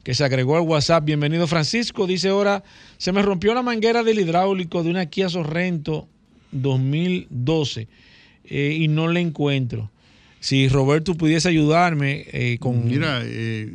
que 0.02 0.14
se 0.14 0.24
agregó 0.24 0.56
al 0.56 0.62
WhatsApp, 0.62 1.04
bienvenido 1.04 1.46
Francisco, 1.46 2.06
dice 2.06 2.30
ahora, 2.30 2.64
se 2.96 3.12
me 3.12 3.20
rompió 3.20 3.52
la 3.52 3.62
manguera 3.62 4.02
del 4.02 4.18
hidráulico 4.18 4.82
de 4.82 4.88
una 4.88 5.04
Kia 5.04 5.28
Sorrento 5.28 6.08
2012 6.52 7.86
eh, 8.44 8.78
y 8.80 8.88
no 8.88 9.08
la 9.08 9.20
encuentro. 9.20 9.90
Si 10.46 10.68
Roberto 10.68 11.16
pudiese 11.16 11.48
ayudarme 11.48 12.24
eh, 12.30 12.58
con... 12.60 12.86
Mira, 12.86 13.20
eh, 13.24 13.26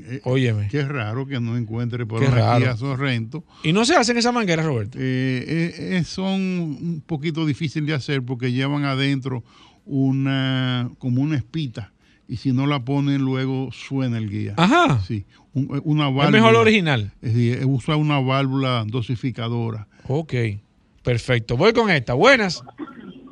eh, 0.08 0.22
Óyeme. 0.24 0.70
qué 0.70 0.88
raro 0.88 1.28
que 1.28 1.38
no 1.42 1.58
encuentre 1.58 2.06
por 2.06 2.22
Qué 2.22 2.28
aquí 2.28 2.64
a 2.64 2.78
Sorrento. 2.78 3.44
¿Y 3.62 3.74
no 3.74 3.84
se 3.84 3.98
hacen 3.98 4.16
esas 4.16 4.34
mangueras, 4.34 4.66
Roberto? 4.66 4.98
Eh, 4.98 5.02
eh, 5.46 5.98
eh, 5.98 6.04
son 6.06 6.40
un 6.40 7.04
poquito 7.06 7.46
difíciles 7.46 7.88
de 7.88 7.94
hacer 7.94 8.24
porque 8.24 8.54
llevan 8.54 8.86
adentro 8.86 9.44
una 9.86 10.90
como 10.98 11.22
una 11.22 11.36
espita 11.36 11.92
y 12.30 12.38
si 12.38 12.54
no 12.54 12.66
la 12.68 12.86
ponen 12.86 13.20
luego 13.20 13.74
suena 13.74 14.18
el 14.18 14.30
guía. 14.30 14.54
Ajá. 14.56 15.02
Sí, 15.02 15.26
una 15.54 16.06
válvula. 16.06 16.26
Es 16.28 16.32
mejor 16.32 16.52
el 16.52 16.56
original. 16.56 17.12
Es 17.22 17.34
decir, 17.34 17.66
usa 17.66 17.98
una 17.98 18.22
válvula 18.22 18.86
dosificadora. 18.88 19.90
Ok, 20.08 20.34
perfecto. 21.04 21.58
Voy 21.58 21.74
con 21.74 21.90
esta. 21.90 22.14
Buenas. 22.14 22.64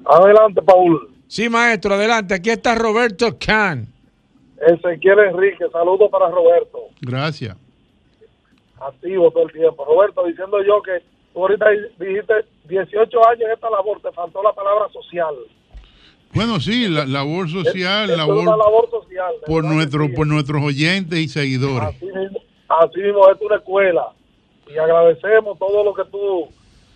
Adelante, 0.06 0.62
Paul. 0.62 1.19
Sí, 1.30 1.48
maestro, 1.48 1.94
adelante. 1.94 2.34
Aquí 2.34 2.50
está 2.50 2.74
Roberto 2.74 3.38
Can. 3.38 3.88
Ezequiel 4.68 5.20
Enrique, 5.20 5.64
saludos 5.72 6.10
para 6.10 6.28
Roberto. 6.28 6.80
Gracias. 7.02 7.56
Activo 8.82 9.30
todo 9.30 9.44
el 9.44 9.52
tiempo. 9.52 9.86
Roberto, 9.86 10.26
diciendo 10.26 10.58
yo 10.64 10.82
que 10.82 11.04
tú 11.32 11.42
ahorita 11.42 11.68
dijiste 12.00 12.34
18 12.68 13.28
años 13.30 13.42
en 13.46 13.52
esta 13.52 13.70
labor, 13.70 14.02
te 14.02 14.12
faltó 14.12 14.42
la 14.42 14.54
palabra 14.54 14.90
social. 14.92 15.36
Bueno, 16.34 16.60
sí, 16.60 16.88
la 16.88 17.06
labor 17.06 17.48
social, 17.48 18.10
es, 18.10 18.18
labor, 18.18 18.38
una 18.38 18.58
labor 18.58 18.90
social. 18.90 19.36
Por, 19.46 19.64
nuestro, 19.64 20.12
por 20.16 20.26
nuestros 20.26 20.64
oyentes 20.64 21.20
y 21.20 21.28
seguidores. 21.28 21.90
Así 21.90 22.06
mismo, 22.06 22.40
así 22.70 23.02
mismo 23.02 23.30
es 23.30 23.40
una 23.40 23.56
escuela. 23.58 24.08
Y 24.68 24.80
agradecemos 24.80 25.60
todo 25.60 25.84
lo 25.84 25.94
que 25.94 26.06
tú 26.06 26.48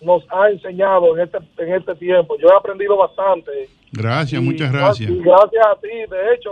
nos 0.02 0.24
has 0.32 0.54
enseñado 0.54 1.16
en 1.16 1.24
este, 1.24 1.38
en 1.60 1.74
este 1.76 1.94
tiempo. 1.96 2.36
Yo 2.40 2.48
he 2.48 2.58
aprendido 2.58 2.98
bastante. 2.98 3.70
Gracias, 3.94 4.41
muchas 4.41 4.72
gracias. 4.72 5.10
Y 5.10 5.20
gracias 5.20 5.66
a 5.66 5.80
ti. 5.80 5.88
De 5.88 6.34
hecho, 6.34 6.50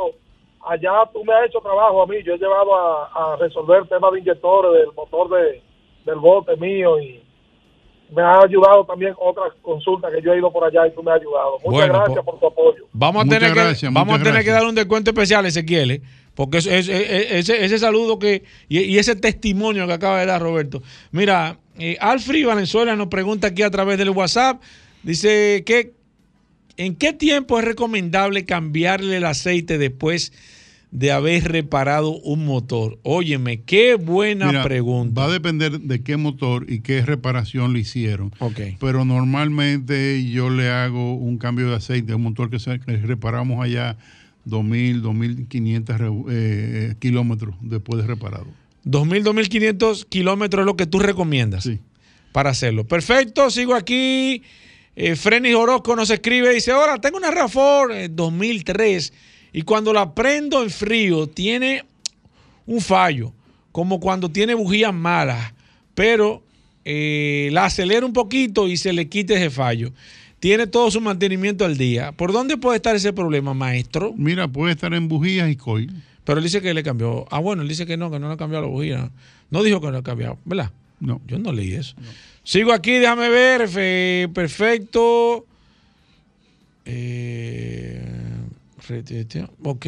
allá 0.68 1.10
tú 1.12 1.24
me 1.26 1.34
has 1.34 1.48
hecho 1.48 1.60
trabajo 1.60 2.04
a 2.04 2.08
mí. 2.08 2.18
Yo 2.24 2.36
he 2.36 2.38
llevado 2.38 2.76
a, 2.76 3.34
a 3.34 3.36
resolver 3.38 3.88
temas 3.88 4.12
de 4.14 4.20
inyectores 4.20 4.74
del 4.74 4.94
motor 4.96 5.30
de, 5.30 5.62
del 6.06 6.20
bote 6.20 6.56
mío 6.58 7.00
y 7.00 7.22
me 8.12 8.22
ha 8.22 8.42
ayudado 8.42 8.86
también 8.86 9.14
otras 9.18 9.54
consultas 9.62 10.12
que 10.14 10.22
yo 10.22 10.34
he 10.34 10.38
ido 10.38 10.52
por 10.52 10.64
allá 10.66 10.86
y 10.86 10.92
tú 10.92 11.02
me 11.02 11.12
has 11.12 11.22
ayudado. 11.22 11.58
Muchas 11.66 11.88
gracias 11.88 12.26
por 12.26 12.40
tu 12.40 12.48
apoyo. 12.48 12.86
Vamos 12.92 13.26
a 13.26 13.30
tener, 13.30 13.54
que, 13.54 13.90
vamos 13.90 14.20
a 14.20 14.24
tener 14.24 14.44
que 14.44 14.52
dar 14.52 14.66
un 14.66 14.76
descuento 14.76 15.12
especial, 15.12 15.46
Ezequiel, 15.46 15.92
¿eh? 15.92 16.02
porque 16.36 16.58
es, 16.58 16.68
ese, 16.68 17.66
ese, 17.66 17.80
saludo 17.80 18.20
que 18.20 18.44
y, 18.68 18.98
ese 18.98 19.16
testimonio 19.16 19.88
que 19.88 19.94
acaba 19.94 20.20
de 20.20 20.26
dar 20.26 20.42
Roberto. 20.42 20.82
Mira, 21.12 21.58
eh, 21.80 21.98
Alfred 22.00 22.46
Valenzuela 22.46 22.96
nos 22.96 23.08
pregunta 23.08 23.48
aquí 23.48 23.64
a 23.64 23.72
través 23.72 23.98
del 23.98 24.10
WhatsApp, 24.10 24.62
dice 25.04 25.64
que 25.66 25.94
¿en 26.78 26.96
qué 26.96 27.14
tiempo 27.14 27.60
es 27.60 27.66
recomendable 27.66 28.46
cambiarle 28.46 29.18
el 29.18 29.26
aceite 29.26 29.78
después 29.78 30.34
de 30.92 31.12
haber 31.12 31.52
reparado 31.52 32.12
un 32.12 32.46
motor? 32.46 33.00
Óyeme, 33.04 33.62
qué 33.62 33.96
buena 33.96 34.64
pregunta. 34.64 35.22
Va 35.22 35.28
a 35.28 35.32
depender 35.32 35.80
de 35.80 36.04
qué 36.04 36.18
motor 36.18 36.66
y 36.70 36.82
qué 36.82 37.02
reparación 37.04 37.74
le 37.74 37.80
hicieron. 37.80 38.32
Okay. 38.40 38.78
Pero 38.80 39.06
normalmente 39.06 40.30
yo 40.30 40.50
le 40.50 40.70
hago 40.70 41.16
un 41.16 41.38
cambio 41.38 41.70
de 41.70 41.76
aceite, 41.76 42.14
un 42.14 42.24
motor 42.24 42.50
que, 42.50 42.58
reparamos 42.98 43.64
allá 43.64 43.98
2.000, 44.48 45.02
2.500 45.02 46.26
eh, 46.30 46.96
kilómetros 47.00 47.56
después 47.62 48.02
de 48.02 48.08
reparado. 48.08 48.48
2.000, 48.86 49.24
2.500 49.24 50.06
kilómetros 50.08 50.64
es 50.64 50.66
lo 50.66 50.76
que 50.76 50.88
tú 50.88 51.00
recomiendas 51.00 51.64
sí. 51.64 51.80
para 52.32 52.50
hacerlo. 52.50 52.86
Perfecto, 52.86 53.50
sigo 53.50 53.76
aquí. 53.76 54.44
Eh, 54.96 55.16
Frenis 55.16 55.56
Orozco 55.56 55.96
nos 55.96 56.10
escribe, 56.10 56.54
dice, 56.54 56.72
ahora 56.72 57.00
tengo 57.00 57.18
una 57.18 57.32
RAFOR 57.32 57.94
2003 58.10 59.14
y 59.54 59.62
cuando 59.64 59.94
la 59.94 60.14
prendo 60.14 60.64
en 60.64 60.70
frío 60.70 61.28
tiene 61.28 61.86
un 62.66 62.82
fallo, 62.82 63.34
como 63.72 64.00
cuando 64.00 64.30
tiene 64.30 64.54
bujías 64.54 64.94
malas, 64.94 65.54
pero 65.96 66.44
eh, 66.84 67.50
la 67.52 67.66
acelera 67.66 68.06
un 68.06 68.14
poquito 68.14 68.68
y 68.68 68.78
se 68.78 68.94
le 68.94 69.08
quita 69.08 69.34
ese 69.34 69.50
fallo. 69.50 69.92
Tiene 70.40 70.66
todo 70.66 70.90
su 70.90 71.00
mantenimiento 71.02 71.66
al 71.66 71.78
día. 71.78 72.12
¿Por 72.14 72.34
dónde 72.34 72.58
puede 72.58 72.78
estar 72.78 72.96
ese 72.96 73.14
problema, 73.14 73.54
maestro? 73.54 74.14
Mira, 74.18 74.48
puede 74.48 74.74
estar 74.74 74.94
en 74.94 75.08
bujías 75.08 75.50
y 75.52 75.56
coil. 75.56 75.94
Pero 76.24 76.40
él 76.40 76.44
dice 76.44 76.62
que 76.62 76.74
le 76.74 76.82
cambió. 76.82 77.28
Ah, 77.30 77.40
bueno, 77.40 77.62
él 77.62 77.68
dice 77.68 77.86
que 77.86 77.96
no, 77.96 78.10
que 78.10 78.20
no 78.20 78.28
le 78.28 78.34
ha 78.34 78.38
cambiado 78.38 78.66
la 78.66 78.72
bujía. 78.72 79.12
No 79.52 79.62
dijo 79.62 79.80
que 79.80 79.88
no 79.88 79.92
le 79.92 79.98
ha 80.00 80.04
cambiado, 80.04 80.40
¿verdad? 80.46 80.72
No. 81.00 81.22
Yo 81.28 81.38
no 81.38 81.52
leí 81.52 81.74
eso. 81.74 81.96
Sigo 82.44 82.74
aquí, 82.74 82.94
déjame 82.94 83.30
ver. 83.30 84.30
perfecto. 84.34 85.46
Eh, 86.86 88.02
Ok. 89.64 89.86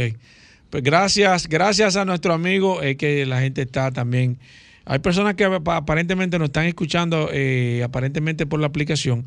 Pues 0.70 0.84
gracias, 0.84 1.48
gracias 1.48 1.96
a 1.96 2.06
nuestro 2.06 2.34
amigo, 2.34 2.82
es 2.82 2.96
que 2.96 3.26
la 3.26 3.42
gente 3.42 3.62
está 3.62 3.92
también. 3.92 4.38
Hay 4.86 5.00
personas 5.00 5.36
que 5.36 5.46
aparentemente 5.46 6.40
nos 6.40 6.48
están 6.48 6.66
escuchando, 6.66 7.30
eh, 7.32 7.82
aparentemente 7.84 8.46
por 8.46 8.60
la 8.60 8.68
aplicación, 8.68 9.26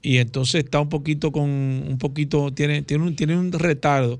y 0.00 0.16
entonces 0.16 0.64
está 0.64 0.80
un 0.80 0.88
poquito 0.88 1.30
con, 1.30 1.42
un 1.50 1.98
poquito, 1.98 2.52
tiene, 2.52 2.82
tiene, 2.82 3.04
un, 3.04 3.16
tiene 3.16 3.36
un 3.36 3.52
retardo. 3.52 4.18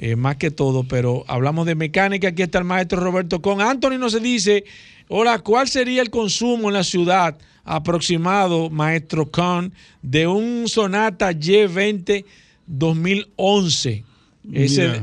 Eh, 0.00 0.14
más 0.14 0.36
que 0.36 0.52
todo, 0.52 0.84
pero 0.84 1.24
hablamos 1.26 1.66
de 1.66 1.74
mecánica. 1.74 2.28
Aquí 2.28 2.42
está 2.42 2.58
el 2.58 2.64
maestro 2.64 3.00
Roberto 3.00 3.42
Con. 3.42 3.60
Anthony 3.60 3.98
nos 3.98 4.22
dice: 4.22 4.64
Hola, 5.10 5.38
¿cuál 5.38 5.68
sería 5.68 6.02
el 6.02 6.10
consumo 6.10 6.68
en 6.68 6.74
la 6.74 6.84
ciudad 6.84 7.38
aproximado, 7.64 8.68
maestro 8.68 9.30
Con, 9.30 9.72
de 10.02 10.26
un 10.26 10.68
Sonata 10.68 11.32
Y20 11.32 12.26
2011? 12.66 14.04
Ese, 14.52 15.02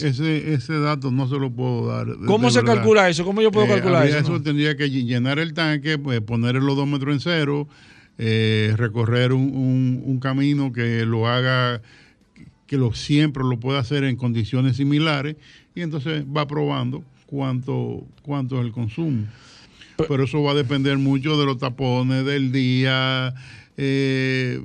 ese, 0.00 0.72
dato 0.78 1.10
no 1.10 1.28
se 1.28 1.36
lo 1.36 1.50
puedo 1.50 1.86
dar. 1.86 2.06
¿Cómo 2.26 2.50
se 2.50 2.62
calcula 2.62 3.08
eso? 3.10 3.24
¿Cómo 3.24 3.42
yo 3.42 3.52
puedo 3.52 3.66
eh, 3.66 3.70
calcular 3.70 4.06
eso? 4.06 4.18
Eso 4.18 4.42
tendría 4.42 4.76
que 4.76 4.88
llenar 4.90 5.38
el 5.38 5.52
tanque, 5.52 5.98
pues, 5.98 6.20
poner 6.22 6.56
el 6.56 6.66
odómetro 6.66 7.12
en 7.12 7.20
cero, 7.20 7.68
eh, 8.16 8.72
recorrer 8.76 9.34
un, 9.34 10.18
camino 10.22 10.72
que 10.72 11.04
lo 11.04 11.28
haga, 11.28 11.82
que 12.66 12.78
lo 12.78 12.94
siempre 12.94 13.42
lo 13.44 13.60
pueda 13.60 13.78
hacer 13.78 14.04
en 14.04 14.16
condiciones 14.16 14.78
similares 14.78 15.36
y 15.74 15.82
entonces 15.82 16.24
va 16.24 16.46
probando 16.46 17.04
cuánto, 17.34 18.06
cuánto 18.22 18.60
es 18.60 18.66
el 18.66 18.72
consumo. 18.72 19.26
Pero, 19.96 20.24
eso 20.24 20.42
va 20.42 20.52
a 20.52 20.54
depender 20.54 20.98
mucho 20.98 21.38
de 21.38 21.46
los 21.46 21.58
tapones 21.58 22.24
del 22.24 22.52
día. 22.52 23.34
Eh, 23.76 24.60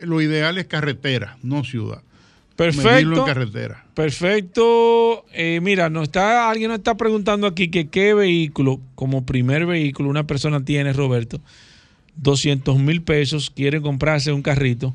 lo 0.00 0.20
ideal 0.20 0.58
es 0.58 0.66
carretera, 0.66 1.38
no 1.42 1.64
ciudad. 1.64 2.02
Perfecto. 2.56 3.18
En 3.20 3.24
carretera. 3.24 3.84
Perfecto. 3.94 5.26
Eh, 5.32 5.60
mira, 5.62 5.90
nos 5.90 6.04
está, 6.04 6.50
alguien 6.50 6.68
nos 6.68 6.78
está 6.78 6.96
preguntando 6.96 7.46
aquí 7.46 7.68
que 7.68 7.88
qué 7.88 8.14
vehículo, 8.14 8.80
como 8.94 9.26
primer 9.26 9.66
vehículo, 9.66 10.08
una 10.08 10.26
persona 10.26 10.64
tiene, 10.64 10.94
Roberto, 10.94 11.40
200 12.16 12.78
mil 12.78 13.02
pesos, 13.02 13.50
quiere 13.50 13.82
comprarse 13.82 14.32
un 14.32 14.42
carrito. 14.42 14.94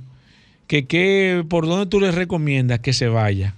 Que, 0.65 0.85
que, 0.85 1.43
¿Por 1.49 1.67
dónde 1.67 1.85
tú 1.85 1.99
le 1.99 2.11
recomiendas 2.11 2.79
que 2.79 2.93
se 2.93 3.07
vaya 3.09 3.53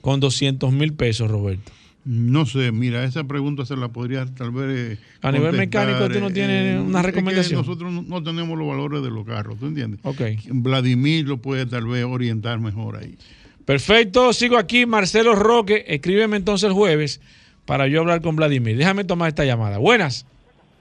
con 0.00 0.20
200 0.20 0.72
mil 0.72 0.92
pesos, 0.92 1.28
Roberto? 1.28 1.72
No 2.04 2.46
sé, 2.46 2.72
mira, 2.72 3.04
esa 3.04 3.24
pregunta 3.24 3.66
se 3.66 3.76
la 3.76 3.88
podría 3.88 4.24
tal 4.34 4.52
vez. 4.52 4.98
a 5.20 5.30
nivel 5.30 5.52
mecánico, 5.52 6.08
tú 6.08 6.18
no 6.18 6.30
tienes 6.30 6.76
eh, 6.76 6.78
una 6.78 7.02
recomendación. 7.02 7.60
nosotros 7.60 7.92
no, 7.92 8.22
tenemos 8.22 8.58
los 8.58 8.66
valores 8.66 9.02
de 9.02 9.10
los 9.10 9.26
carros, 9.26 9.58
¿tú 9.58 9.66
entiendes? 9.66 10.00
Ok. 10.04 10.20
Vladimir 10.46 11.28
lo 11.28 11.36
puede 11.38 11.66
tal 11.66 11.86
vez 11.86 12.04
orientar 12.04 12.58
mejor 12.58 12.96
ahí. 12.96 13.18
Perfecto, 13.66 14.32
sigo 14.32 14.56
aquí. 14.56 14.86
Marcelo 14.86 15.34
Roque, 15.34 15.84
escríbeme 15.88 16.38
entonces 16.38 16.68
el 16.68 16.72
jueves 16.72 17.20
para 17.66 17.86
yo 17.86 18.00
hablar 18.00 18.22
con 18.22 18.34
Vladimir. 18.34 18.78
Déjame 18.78 19.04
tomar 19.04 19.28
esta 19.28 19.44
llamada. 19.44 19.76
Buenas. 19.76 20.26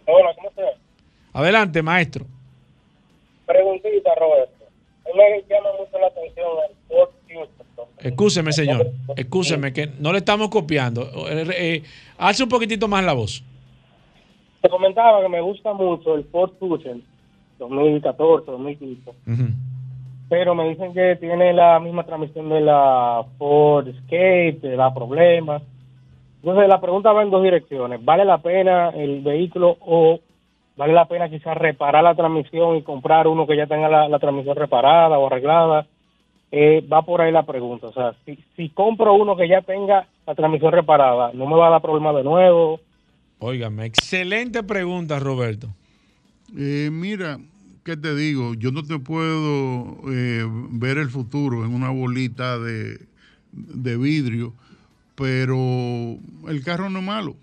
Hola, 0.06 0.30
¿cómo 0.36 0.50
estás? 0.50 0.80
Adelante, 1.34 1.84
maestro. 1.84 2.26
Preguntita, 3.46 4.16
Roberto. 4.16 4.66
Me 5.06 5.44
llama 5.50 5.70
mucho 5.78 6.00
la 6.00 6.08
atención 6.08 6.48
Escúcheme, 8.02 8.52
señor. 8.52 8.92
Escúcheme, 9.16 9.74
que 9.74 9.88
no 10.00 10.12
le 10.12 10.20
estamos 10.20 10.50
copiando. 10.50 11.04
Eh, 11.30 11.48
eh, 11.58 11.84
hace 12.18 12.44
un 12.44 12.50
poquitito 12.50 12.88
más 12.88 13.04
la 13.04 13.14
voz. 13.14 13.44
Te 14.62 14.70
comentaba 14.70 15.22
que 15.22 15.30
me 15.30 15.42
gusta 15.42 15.74
mucho 15.74 16.16
el 16.16 16.26
Ford 16.26 16.52
Fusion 16.60 17.02
2014, 17.58 18.52
2015 18.52 19.12
pero 20.30 20.54
me 20.54 20.70
dicen 20.70 20.94
que 20.94 21.16
tiene 21.16 21.54
la 21.54 21.80
misma 21.80 22.04
transmisión 22.04 22.50
de 22.50 22.62
la 22.62 23.26
Ford 23.40 23.88
Escape, 23.88 24.60
te 24.62 24.76
da 24.76 24.94
problemas. 24.94 25.64
Entonces 26.42 26.70
la 26.70 26.80
pregunta 26.80 27.12
va 27.12 27.24
en 27.24 27.32
dos 27.32 27.44
direcciones. 27.44 28.06
¿Vale 28.06 28.24
la 28.26 28.38
pena 28.38 28.90
el 28.90 29.22
vehículo 29.22 29.76
o 29.82 30.20
vale 30.78 30.94
la 30.94 31.06
pena 31.06 31.30
quizás 31.30 31.58
reparar 31.58 32.04
la 32.04 32.14
transmisión 32.14 32.78
y 32.78 32.84
comprar 32.84 33.28
uno 33.28 33.48
que 33.48 33.58
ya 33.58 33.66
tenga 33.66 34.08
la, 34.08 34.20
transmisión 34.20 34.56
reparada 34.56 35.18
o 35.18 35.26
arreglada? 35.26 35.88
Eh, 36.52 36.86
va 36.92 37.04
por 37.04 37.22
ahí 37.22 37.32
la 37.32 37.46
pregunta. 37.46 37.88
O 37.88 37.94
sea, 37.94 38.16
si, 38.26 38.38
si 38.56 38.70
compro 38.70 39.14
uno 39.14 39.36
que 39.36 39.48
ya 39.48 39.62
tenga 39.62 40.08
la 40.26 40.36
transmisión 40.36 40.72
reparada, 40.72 41.32
¿no 41.34 41.46
me 41.46 41.56
va 41.56 41.68
a 41.68 41.72
dar 41.72 41.82
problema 41.82 42.14
de 42.14 42.24
nuevo? 42.24 42.80
Óigame, 43.40 43.86
excelente 43.86 44.64
pregunta, 44.64 45.20
Roberto. 45.20 45.70
Eh, 46.58 46.90
mira, 46.92 47.38
¿qué 47.84 47.96
te 47.96 48.16
digo? 48.16 48.54
Yo 48.56 48.72
no 48.72 48.84
te 48.84 49.00
puedo 49.00 49.98
eh, 50.12 50.46
ver 50.72 50.98
el 50.98 51.10
futuro 51.10 51.64
en 51.64 51.74
una 51.74 51.90
bolita 51.90 52.58
de, 52.60 53.00
vidrio, 53.54 54.54
pero 55.16 55.56
el 56.48 56.64
carro 56.64 56.90
no 56.90 57.00
es 57.00 57.06
malo. 57.06 57.36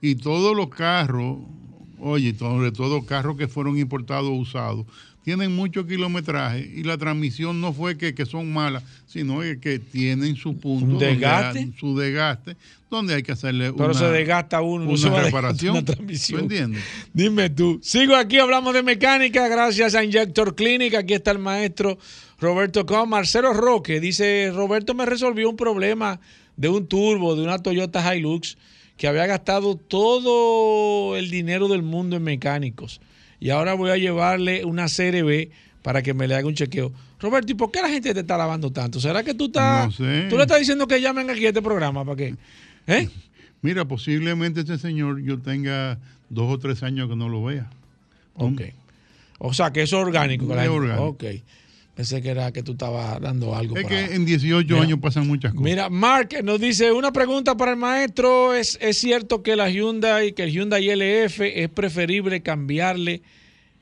Y 0.00 0.16
todos 0.16 0.54
los 0.56 0.68
carros 0.68 1.38
oye, 2.00 2.34
sobre 2.34 2.72
todo 2.72 3.04
carros 3.04 3.36
que 3.36 3.48
fueron 3.48 3.78
importados 3.78 4.30
usados, 4.30 4.86
tienen 5.26 5.56
mucho 5.56 5.84
kilometraje 5.84 6.70
y 6.72 6.84
la 6.84 6.96
transmisión 6.96 7.60
no 7.60 7.72
fue 7.72 7.98
que, 7.98 8.14
son 8.26 8.52
malas, 8.52 8.84
sino 9.08 9.40
que 9.60 9.80
tienen 9.80 10.36
su 10.36 10.56
punto, 10.56 10.98
desgaste? 11.04 11.72
su 11.80 11.98
desgaste, 11.98 12.56
donde 12.88 13.16
hay 13.16 13.24
que 13.24 13.32
hacerle 13.32 13.72
Pero 13.72 13.92
se 13.92 14.04
desgasta 14.04 14.62
uno, 14.62 14.88
una 14.88 15.22
reparación. 15.22 15.78
Una 15.78 15.84
transmisión. 15.84 16.42
entiendes? 16.42 16.84
Dime 17.12 17.50
tú. 17.50 17.80
Sigo 17.82 18.14
aquí, 18.14 18.38
hablamos 18.38 18.72
de 18.72 18.84
mecánica, 18.84 19.48
gracias 19.48 19.96
a 19.96 20.04
Injector 20.04 20.54
Clinic. 20.54 20.94
Aquí 20.94 21.14
está 21.14 21.32
el 21.32 21.40
maestro 21.40 21.98
Roberto 22.38 22.86
Com. 22.86 23.08
Marcelo 23.08 23.52
Roque 23.52 23.98
dice: 23.98 24.52
Roberto 24.54 24.94
me 24.94 25.06
resolvió 25.06 25.50
un 25.50 25.56
problema 25.56 26.20
de 26.56 26.68
un 26.68 26.86
turbo 26.86 27.34
de 27.34 27.42
una 27.42 27.58
Toyota 27.58 28.14
Hilux 28.14 28.56
que 28.96 29.08
había 29.08 29.26
gastado 29.26 29.74
todo 29.74 31.16
el 31.16 31.30
dinero 31.30 31.66
del 31.66 31.82
mundo 31.82 32.14
en 32.14 32.22
mecánicos 32.22 33.00
y 33.40 33.50
ahora 33.50 33.74
voy 33.74 33.90
a 33.90 33.96
llevarle 33.96 34.64
una 34.64 34.86
CRB 34.86 35.50
para 35.82 36.02
que 36.02 36.14
me 36.14 36.26
le 36.26 36.34
haga 36.34 36.46
un 36.46 36.54
chequeo. 36.54 36.92
Roberto, 37.20 37.52
¿y 37.52 37.54
por 37.54 37.70
qué 37.70 37.80
la 37.80 37.88
gente 37.88 38.12
te 38.12 38.20
está 38.20 38.36
lavando 38.36 38.70
tanto? 38.72 39.00
¿Será 39.00 39.22
que 39.22 39.34
tú 39.34 39.46
estás, 39.46 39.96
tú 39.96 40.36
le 40.36 40.42
estás 40.42 40.58
diciendo 40.58 40.86
que 40.86 41.00
llamen 41.00 41.30
aquí 41.30 41.46
a 41.46 41.48
este 41.48 41.62
programa 41.62 42.04
para 42.04 42.16
qué? 42.16 42.34
¿Eh? 42.86 43.08
Mira, 43.62 43.86
posiblemente 43.86 44.60
este 44.60 44.78
señor 44.78 45.22
yo 45.22 45.38
tenga 45.38 45.98
dos 46.28 46.52
o 46.52 46.58
tres 46.58 46.82
años 46.82 47.08
que 47.08 47.16
no 47.16 47.28
lo 47.28 47.44
vea. 47.44 47.70
Ok. 48.34 48.62
O 49.38 49.52
sea, 49.54 49.72
que 49.72 49.82
eso 49.82 49.98
es 49.98 50.06
orgánico. 50.06 50.44
Es 50.54 50.68
orgánico. 50.68 51.04
Ok. 51.06 51.24
Pensé 51.96 52.20
que 52.20 52.28
era 52.28 52.52
que 52.52 52.62
tú 52.62 52.72
estabas 52.72 53.18
dando 53.22 53.56
algo. 53.56 53.74
Es 53.74 53.86
que 53.86 54.14
en 54.14 54.26
18 54.26 54.80
años 54.82 54.98
pasan 55.00 55.26
muchas 55.26 55.52
cosas. 55.52 55.64
Mira, 55.64 55.88
Mark 55.88 56.28
nos 56.44 56.60
dice 56.60 56.92
una 56.92 57.10
pregunta 57.10 57.56
para 57.56 57.70
el 57.70 57.78
maestro. 57.78 58.52
¿Es, 58.54 58.78
¿Es 58.82 58.98
cierto 58.98 59.42
que 59.42 59.56
la 59.56 59.70
Hyundai, 59.70 60.34
que 60.34 60.42
el 60.42 60.50
Hyundai 60.50 60.94
LF 60.94 61.40
es 61.40 61.70
preferible 61.70 62.42
cambiarle 62.42 63.22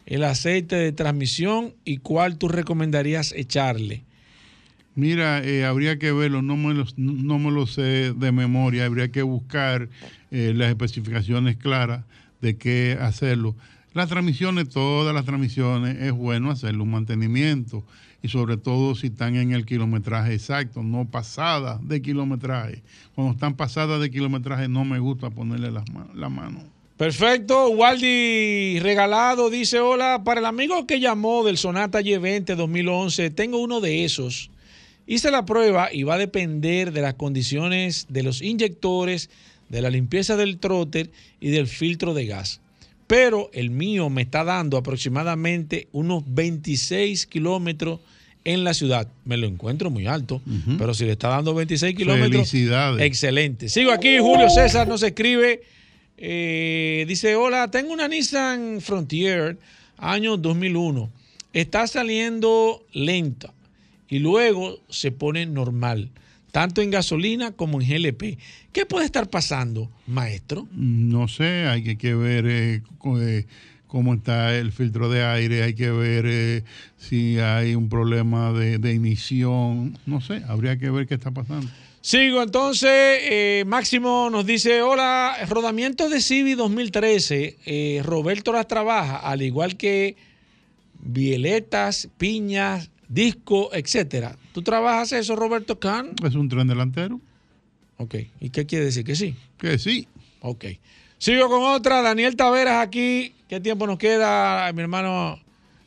el 0.06 0.22
aceite 0.22 0.76
de 0.76 0.92
transmisión 0.92 1.74
y 1.84 1.96
cuál 1.96 2.38
tú 2.38 2.46
recomendarías 2.46 3.32
echarle? 3.32 4.04
Mira, 4.94 5.42
eh, 5.42 5.64
habría 5.64 5.98
que 5.98 6.12
verlo, 6.12 6.40
no 6.40 6.56
me 6.56 6.72
lo, 6.72 6.84
no 6.96 7.40
me 7.40 7.50
lo 7.50 7.66
sé 7.66 8.12
de 8.12 8.30
memoria, 8.30 8.84
habría 8.84 9.10
que 9.10 9.22
buscar 9.22 9.88
eh, 10.30 10.52
las 10.54 10.68
especificaciones 10.68 11.56
claras 11.56 12.04
de 12.40 12.56
qué 12.56 12.96
hacerlo. 13.00 13.56
Las 13.94 14.08
transmisiones, 14.08 14.70
todas 14.70 15.14
las 15.14 15.24
transmisiones, 15.24 16.02
es 16.02 16.10
bueno 16.10 16.50
hacerle 16.50 16.82
un 16.82 16.90
mantenimiento 16.90 17.84
y 18.24 18.28
sobre 18.28 18.56
todo 18.56 18.96
si 18.96 19.06
están 19.06 19.36
en 19.36 19.52
el 19.52 19.64
kilometraje 19.64 20.34
exacto, 20.34 20.82
no 20.82 21.08
pasada 21.08 21.78
de 21.80 22.02
kilometraje. 22.02 22.82
Cuando 23.14 23.34
están 23.34 23.54
pasadas 23.54 24.00
de 24.00 24.10
kilometraje 24.10 24.66
no 24.66 24.84
me 24.84 24.98
gusta 24.98 25.30
ponerle 25.30 25.70
la 25.70 26.28
mano. 26.28 26.64
Perfecto, 26.96 27.68
Waldi 27.68 28.80
Regalado 28.80 29.48
dice, 29.48 29.78
hola, 29.78 30.22
para 30.24 30.40
el 30.40 30.46
amigo 30.46 30.88
que 30.88 30.98
llamó 30.98 31.44
del 31.44 31.56
Sonata 31.56 32.00
Y20 32.00 32.56
2011, 32.56 33.30
tengo 33.30 33.58
uno 33.58 33.80
de 33.80 34.04
esos. 34.04 34.50
Hice 35.06 35.30
la 35.30 35.44
prueba 35.44 35.92
y 35.92 36.02
va 36.02 36.14
a 36.14 36.18
depender 36.18 36.90
de 36.90 37.00
las 37.00 37.14
condiciones 37.14 38.06
de 38.08 38.24
los 38.24 38.42
inyectores, 38.42 39.30
de 39.68 39.82
la 39.82 39.90
limpieza 39.90 40.36
del 40.36 40.58
trotter 40.58 41.12
y 41.38 41.50
del 41.50 41.68
filtro 41.68 42.12
de 42.12 42.26
gas 42.26 42.60
pero 43.14 43.48
el 43.52 43.70
mío 43.70 44.10
me 44.10 44.22
está 44.22 44.42
dando 44.42 44.76
aproximadamente 44.76 45.86
unos 45.92 46.24
26 46.26 47.26
kilómetros 47.26 48.00
en 48.42 48.64
la 48.64 48.74
ciudad. 48.74 49.06
Me 49.24 49.36
lo 49.36 49.46
encuentro 49.46 49.88
muy 49.88 50.08
alto, 50.08 50.42
pero 50.78 50.94
si 50.94 51.04
le 51.04 51.12
está 51.12 51.28
dando 51.28 51.54
26 51.54 51.94
kilómetros, 51.94 52.52
excelente. 52.98 53.68
Sigo 53.68 53.92
aquí, 53.92 54.18
Julio 54.18 54.50
César 54.50 54.88
nos 54.88 55.04
escribe, 55.04 55.62
eh, 56.18 57.04
dice, 57.06 57.36
hola, 57.36 57.70
tengo 57.70 57.92
una 57.92 58.08
Nissan 58.08 58.80
Frontier, 58.80 59.58
año 59.96 60.36
2001. 60.36 61.08
Está 61.52 61.86
saliendo 61.86 62.84
lenta 62.92 63.54
y 64.08 64.18
luego 64.18 64.80
se 64.88 65.12
pone 65.12 65.46
normal 65.46 66.10
tanto 66.54 66.82
en 66.82 66.90
gasolina 66.92 67.50
como 67.50 67.80
en 67.80 67.88
GLP. 67.88 68.38
¿Qué 68.72 68.86
puede 68.86 69.06
estar 69.06 69.28
pasando, 69.28 69.90
maestro? 70.06 70.68
No 70.70 71.26
sé, 71.26 71.66
hay 71.66 71.96
que, 71.96 72.14
ver 72.14 72.46
eh, 72.46 72.82
eh, 73.18 73.46
cómo 73.88 74.14
está 74.14 74.56
el 74.56 74.70
filtro 74.70 75.08
de 75.08 75.24
aire, 75.24 75.64
hay 75.64 75.74
que 75.74 75.90
ver 75.90 76.26
eh, 76.28 76.62
si 76.96 77.40
hay 77.40 77.74
un 77.74 77.88
problema 77.88 78.52
de, 78.52 78.78
de, 78.78 78.92
emisión, 78.92 79.98
no 80.06 80.20
sé, 80.20 80.42
habría 80.46 80.78
que 80.78 80.90
ver 80.90 81.08
qué 81.08 81.14
está 81.14 81.32
pasando. 81.32 81.68
Sigo 82.00 82.40
entonces, 82.40 83.66
Máximo 83.66 84.28
nos 84.30 84.46
dice, 84.46 84.80
hola, 84.80 85.36
rodamiento 85.48 86.08
de 86.08 86.20
Civi 86.20 86.54
2013, 86.54 88.00
Roberto 88.04 88.52
las 88.52 88.68
trabaja, 88.68 89.16
al 89.16 89.42
igual 89.42 89.76
que 89.76 90.14
violetas, 91.00 92.08
piñas, 92.16 92.90
disco, 93.08 93.70
etcétera. 93.72 94.36
¿Tú 94.52 94.62
trabajas 94.62 95.12
eso, 95.12 95.36
Roberto 95.36 95.78
Kahn? 95.78 96.12
Es 96.24 96.34
un 96.34 96.48
tren 96.48 96.66
delantero. 96.66 97.20
Ok. 97.98 98.16
¿Y 98.40 98.50
qué 98.50 98.66
quiere 98.66 98.86
decir? 98.86 99.04
¿Que 99.04 99.16
sí? 99.16 99.36
Que 99.58 99.78
sí. 99.78 100.08
Ok. 100.40 100.64
Sigo 101.18 101.48
con 101.48 101.62
otra. 101.62 102.02
Daniel 102.02 102.36
Taveras 102.36 102.84
aquí. 102.84 103.34
¿Qué 103.48 103.60
tiempo 103.60 103.86
nos 103.86 103.98
queda, 103.98 104.72
mi 104.72 104.82
hermano? 104.82 105.38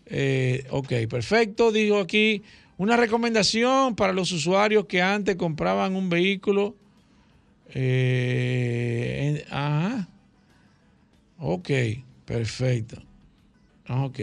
Eh, 0.06 0.66
ok, 0.70 0.94
perfecto. 1.10 1.72
Digo 1.72 2.00
aquí 2.00 2.44
una 2.78 2.96
recomendación 2.96 3.96
para 3.96 4.14
los 4.14 4.32
usuarios 4.32 4.86
que 4.86 5.02
antes 5.02 5.36
compraban 5.36 5.96
un 5.96 6.10
vehículo. 6.10 6.76
Eh, 7.74 9.46
ajá. 9.50 10.08
Ok, 11.40 11.70
perfecto. 12.26 13.02
Ok. 13.90 14.20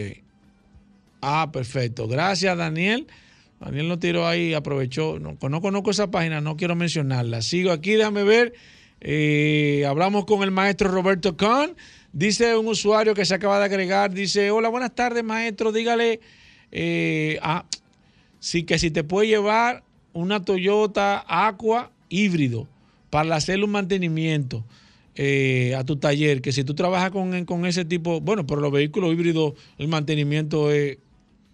Ah, 1.27 1.51
perfecto. 1.51 2.07
Gracias, 2.07 2.55
Daniel. 2.55 3.07
Daniel 3.59 3.87
lo 3.87 3.97
tiró 3.97 4.27
ahí, 4.27 4.53
aprovechó. 4.53 5.17
No, 5.17 5.39
conozco 5.39 5.89
esa 5.89 6.11
página, 6.11 6.39
no 6.39 6.55
quiero 6.55 6.75
mencionarla. 6.75 7.41
Sigo 7.41 7.71
aquí, 7.71 7.93
déjame 7.93 8.23
ver. 8.23 8.53
Eh, 9.01 9.85
hablamos 9.87 10.25
con 10.25 10.43
el 10.43 10.51
maestro 10.51 10.91
Roberto 10.91 11.35
Kahn. 11.35 11.75
Dice 12.13 12.55
un 12.55 12.67
usuario 12.67 13.15
que 13.15 13.25
se 13.25 13.33
acaba 13.33 13.57
de 13.57 13.65
agregar, 13.65 14.13
dice, 14.13 14.51
hola, 14.51 14.69
buenas 14.69 14.93
tardes, 14.93 15.23
maestro. 15.23 15.71
Dígale 15.71 16.19
eh, 16.71 17.39
ah, 17.41 17.65
sí, 18.39 18.61
que 18.61 18.77
si 18.77 18.91
te 18.91 19.03
puede 19.03 19.27
llevar 19.27 19.83
una 20.13 20.45
Toyota 20.45 21.25
Aqua 21.27 21.91
híbrido 22.07 22.67
para 23.09 23.35
hacerle 23.35 23.65
un 23.65 23.71
mantenimiento. 23.71 24.63
Eh, 25.17 25.73
a 25.75 25.85
tu 25.85 25.95
taller, 25.95 26.41
que 26.41 26.51
si 26.51 26.65
tú 26.65 26.75
trabajas 26.75 27.09
con, 27.09 27.45
con, 27.45 27.65
ese 27.65 27.85
tipo, 27.85 28.19
bueno, 28.19 28.45
pero 28.45 28.59
los 28.59 28.69
vehículos 28.69 29.13
híbridos, 29.13 29.53
el 29.77 29.87
mantenimiento 29.87 30.71
es, 30.73 30.97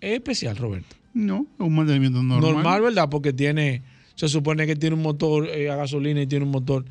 es 0.02 0.14
especial, 0.14 0.58
Roberto. 0.58 0.96
No, 1.14 1.46
es 1.54 1.66
un 1.66 1.76
mantenimiento 1.76 2.22
normal. 2.24 2.54
Normal, 2.54 2.82
¿verdad? 2.82 3.10
Porque 3.10 3.34
tiene, 3.34 3.84
se 4.16 4.28
supone 4.28 4.66
que 4.66 4.76
tiene 4.76 4.96
un 4.96 5.02
motor 5.02 5.48
eh, 5.48 5.70
a 5.70 5.76
gasolina 5.76 6.22
y 6.22 6.28
tiene 6.28 6.46
un 6.46 6.52
motor 6.52 6.86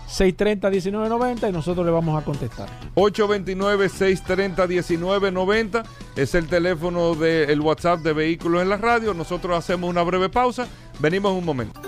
630-1990 0.09 1.49
y 1.49 1.51
nosotros 1.51 1.85
le 1.85 1.91
vamos 1.91 2.19
a 2.21 2.25
contestar. 2.25 2.69
829-630-1990 2.95 5.83
es 6.15 6.33
el 6.35 6.47
teléfono 6.47 7.15
del 7.15 7.59
WhatsApp 7.61 8.01
de 8.01 8.13
Vehículos 8.13 8.61
en 8.61 8.69
la 8.69 8.77
Radio. 8.77 9.13
Nosotros 9.13 9.57
hacemos 9.57 9.89
una 9.89 10.03
breve 10.03 10.29
pausa. 10.29 10.67
Venimos 10.99 11.33
un 11.33 11.43
momento. 11.45 11.81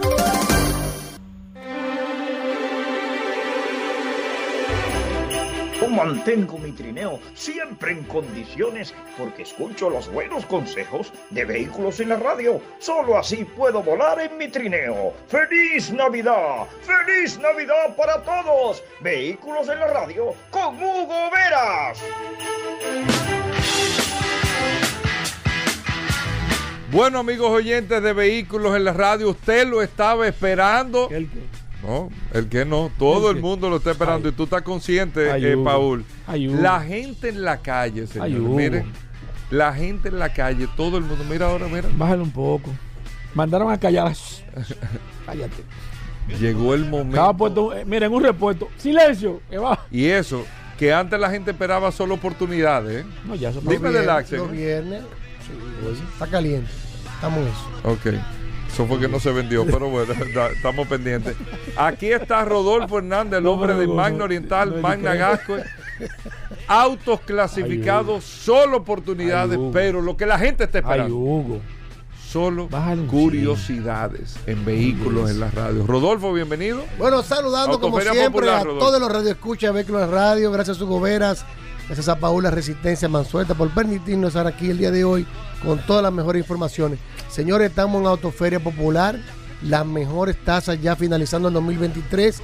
Mantengo 5.90 6.58
mi 6.58 6.72
trineo 6.72 7.20
siempre 7.34 7.92
en 7.92 8.04
condiciones 8.04 8.94
porque 9.18 9.44
escucho 9.44 9.90
los 9.90 10.12
buenos 10.12 10.46
consejos 10.46 11.12
de 11.30 11.46
vehículos 11.46 12.00
en 12.00 12.10
la 12.10 12.18
radio. 12.18 12.62
Solo 12.80 13.18
así 13.18 13.46
puedo 13.46 13.84
volar 13.84 14.20
en 14.20 14.38
mi 14.38 14.48
trineo. 14.48 15.14
¡Feliz 15.28 15.92
Navidad! 15.92 16.68
¡Feliz 16.82 17.40
Navidad 17.40 17.96
para 17.96 18.22
todos! 18.22 18.84
Vehículos 19.02 19.68
en 19.70 19.80
la 19.80 19.88
radio 19.88 20.34
con 20.52 20.76
Hugo 20.76 21.32
Veras. 21.32 22.00
Bueno, 26.92 27.20
amigos 27.20 27.52
oyentes 27.52 28.02
de 28.02 28.14
vehículos 28.14 28.76
en 28.76 28.84
la 28.84 28.94
radio, 28.94 29.30
usted 29.30 29.68
lo 29.68 29.84
estaba 29.84 30.28
esperando. 30.28 31.08
¿El 31.12 31.30
qué? 31.30 31.69
No, 31.84 32.10
el 32.34 32.50
que 32.50 32.66
no. 32.66 32.92
Todo 33.00 33.32
¿El 33.32 33.40
mundo 33.40 33.70
lo 33.70 33.78
está 33.78 33.92
esperando 33.92 34.28
y 34.28 34.32
tú 34.34 34.44
estás 34.44 34.62
consciente, 34.64 35.32
Ay, 35.32 35.46
eh. 35.46 35.58
Paul. 35.64 36.04
Ay. 36.28 36.48
La 36.48 36.82
gente 36.82 37.30
en 37.30 37.42
la 37.44 37.58
calle, 37.58 38.06
señor. 38.06 38.26
Ay, 38.28 38.36
Hugo. 38.38 38.56
Mire, 38.56 38.86
la 39.50 39.74
gente 39.74 40.10
en 40.10 40.20
la 40.20 40.34
calle, 40.34 40.68
todo 40.76 40.98
el 40.98 41.04
mundo. 41.06 41.24
Mira 41.30 41.48
ahora, 41.48 41.68
mira. 41.68 41.88
Bájale 41.94 42.22
un 42.22 42.32
poco. 42.32 42.70
Mandaron 43.34 43.72
a 43.72 43.80
callar. 43.80 44.14
Cállate. 45.26 45.64
Llegó 46.40 46.74
el 46.76 46.84
Estaba 46.84 47.04
momento. 47.04 47.38
puesto, 47.38 47.74
eh, 47.74 47.86
miren, 47.86 48.12
un 48.14 48.24
repuesto. 48.24 48.68
Silencio. 48.78 49.42
Que 49.50 49.58
va. 49.58 49.80
Y 49.90 50.06
eso, 50.06 50.46
que 50.78 50.94
antes 50.94 51.20
la 51.20 51.30
gente 51.30 51.52
esperaba 51.52 51.92
solo 51.92 52.16
oportunidades. 52.16 53.04
¿eh? 53.04 53.08
No, 53.26 53.36
ya 53.36 53.50
eso 53.50 53.62
Dime 53.62 53.90
del 53.90 54.10
Axel. 54.10 54.40
Los 54.40 54.52
viernes. 54.52 55.02
sí, 55.48 56.04
está 56.14 56.28
caliente. 56.28 56.70
Estamos 57.16 57.40
en 57.40 57.48
eso. 57.48 57.90
Ok. 57.92 58.22
Eso 58.72 58.86
fue 58.86 59.00
que 59.00 59.08
no 59.08 59.20
se 59.20 59.32
vendió, 59.32 59.66
pero 59.66 59.90
bueno, 59.90 60.14
da- 60.36 60.48
estamos 60.52 60.88
pendientes. 60.88 61.36
Aquí 61.76 62.12
está 62.12 62.46
Rodolfo 62.46 63.00
Hernández, 63.00 63.40
el 63.40 63.48
hombre 63.48 63.74
de 63.76 63.88
Magna 63.88 64.24
Oriental, 64.26 64.80
Magna. 64.82 65.16
Gasco. 65.16 65.56
Autos 66.68 67.20
clasificados, 67.22 68.24
solo 68.24 68.78
oportunidades, 68.78 69.60
pero 69.74 70.02
lo 70.02 70.16
que 70.16 70.26
la 70.26 70.38
gente 70.38 70.66
está 70.66 70.78
Ay, 70.80 70.84
esperando. 70.84 71.16
Hugo. 71.16 71.60
Solo 72.30 72.70
curiosidades 73.08 74.36
en 74.46 74.64
vehículos 74.64 75.32
en 75.32 75.40
la 75.40 75.50
radio. 75.50 75.84
Rodolfo, 75.88 76.32
bienvenido. 76.32 76.84
Bueno, 77.00 77.24
saludando 77.24 77.80
como 77.80 78.00
siempre 78.00 78.26
Popular, 78.26 78.58
a 78.60 78.64
Rodolfo. 78.66 78.86
todos 78.86 79.02
los 79.02 79.12
radioescuchas 79.12 79.70
de 79.70 79.74
Vehículos 79.74 80.04
en 80.04 80.12
Radio, 80.12 80.52
gracias 80.52 80.78
a 80.78 80.80
sus 80.80 80.88
goberas, 80.88 81.44
gracias 81.88 82.08
a 82.08 82.20
Paula 82.20 82.52
Resistencia 82.52 83.10
Mansuelta 83.10 83.56
por 83.56 83.70
permitirnos 83.72 84.28
estar 84.30 84.46
aquí 84.46 84.70
el 84.70 84.78
día 84.78 84.92
de 84.92 85.04
hoy 85.04 85.26
con 85.64 85.80
todas 85.86 86.04
las 86.04 86.14
mejores 86.14 86.42
informaciones. 86.42 87.00
Señores, 87.30 87.70
estamos 87.70 88.02
en 88.02 88.08
Autoferia 88.08 88.60
Popular, 88.60 89.20
las 89.62 89.86
mejores 89.86 90.44
tasas 90.44 90.82
ya 90.82 90.96
finalizando 90.96 91.50
el 91.50 91.54
2023. 91.56 92.42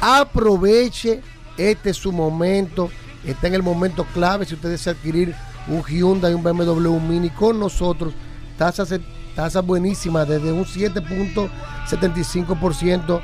Aproveche, 0.00 1.20
este 1.56 1.90
es 1.90 1.96
su 1.96 2.12
momento, 2.12 2.90
está 3.24 3.48
en 3.48 3.54
el 3.54 3.62
momento 3.62 4.04
clave 4.14 4.46
si 4.46 4.54
usted 4.54 4.70
desea 4.70 4.92
adquirir 4.92 5.34
un 5.68 5.84
Hyundai, 5.84 6.32
un 6.34 6.42
BMW 6.42 6.98
Mini 7.00 7.30
con 7.30 7.60
nosotros, 7.60 8.14
tasas, 8.56 8.94
tasas 9.34 9.64
buenísimas 9.64 10.28
desde 10.28 10.52
un 10.52 10.64
7.75% 10.64 13.20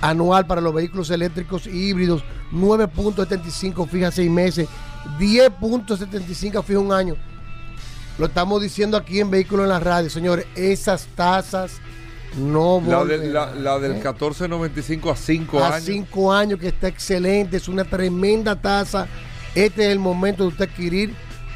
anual 0.00 0.46
para 0.46 0.60
los 0.60 0.74
vehículos 0.74 1.10
eléctricos 1.10 1.66
y 1.66 1.88
híbridos, 1.88 2.22
9.75 2.52 3.88
fija 3.88 4.10
seis 4.10 4.30
meses, 4.30 4.68
10.75 5.18 6.62
fija 6.62 6.78
un 6.78 6.92
año. 6.92 7.16
Lo 8.18 8.26
estamos 8.26 8.60
diciendo 8.62 8.96
aquí 8.96 9.20
en 9.20 9.30
Vehículos 9.30 9.64
en 9.64 9.70
la 9.70 9.80
Radio, 9.80 10.10
señores, 10.10 10.46
esas 10.54 11.06
tasas 11.14 11.72
no 12.38 12.82
La, 12.86 13.04
del- 13.04 13.32
la- 13.32 13.54
la 13.54 13.78
del 13.78 13.92
¿eh? 13.92 13.94
1495 13.94 15.10
a 15.10 15.16
5 15.16 15.58
a 15.58 15.68
años. 15.74 15.84
cinco 15.84 16.32
años 16.32 16.60
que 16.60 16.68
está 16.68 16.88
excelente, 16.88 17.56
es 17.56 17.66
una 17.68 17.84
tremenda 17.84 18.60
tasa. 18.60 19.08
Este 19.54 19.86
es 19.86 19.92
el 19.92 19.98
momento 19.98 20.44
de 20.44 20.48
usted 20.50 20.68
adquirir 20.70 21.14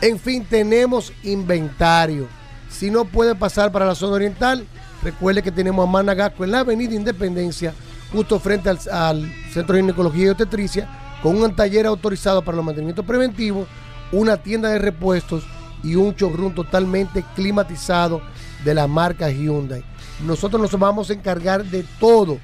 en 0.00 0.18
fin, 0.18 0.46
tenemos 0.48 1.12
inventario. 1.22 2.26
Si 2.70 2.90
no 2.90 3.04
puede 3.04 3.34
pasar 3.34 3.70
para 3.70 3.84
la 3.84 3.94
zona 3.94 4.14
oriental, 4.14 4.66
recuerde 5.02 5.42
que 5.42 5.52
tenemos 5.52 5.86
a 5.86 5.90
Managasco 5.90 6.44
en 6.44 6.52
la 6.52 6.60
Avenida 6.60 6.94
Independencia, 6.94 7.74
justo 8.10 8.40
frente 8.40 8.70
al, 8.70 8.78
al 8.90 9.32
Centro 9.52 9.74
de 9.74 9.82
Ginecología 9.82 10.26
y 10.26 10.28
Obstetricia, 10.28 10.88
con 11.22 11.36
un 11.42 11.54
taller 11.54 11.86
autorizado 11.86 12.42
para 12.42 12.56
los 12.56 12.64
mantenimientos 12.64 13.04
preventivos, 13.04 13.68
una 14.10 14.38
tienda 14.38 14.70
de 14.70 14.78
repuestos 14.78 15.44
y 15.82 15.94
un 15.96 16.14
showroom 16.14 16.54
totalmente 16.54 17.24
climatizado 17.34 18.22
de 18.64 18.74
la 18.74 18.86
marca 18.86 19.30
Hyundai. 19.30 19.84
Nosotros 20.24 20.60
nos 20.60 20.78
vamos 20.78 21.08
a 21.10 21.14
encargar 21.14 21.64
de 21.64 21.84
todo. 21.98 22.38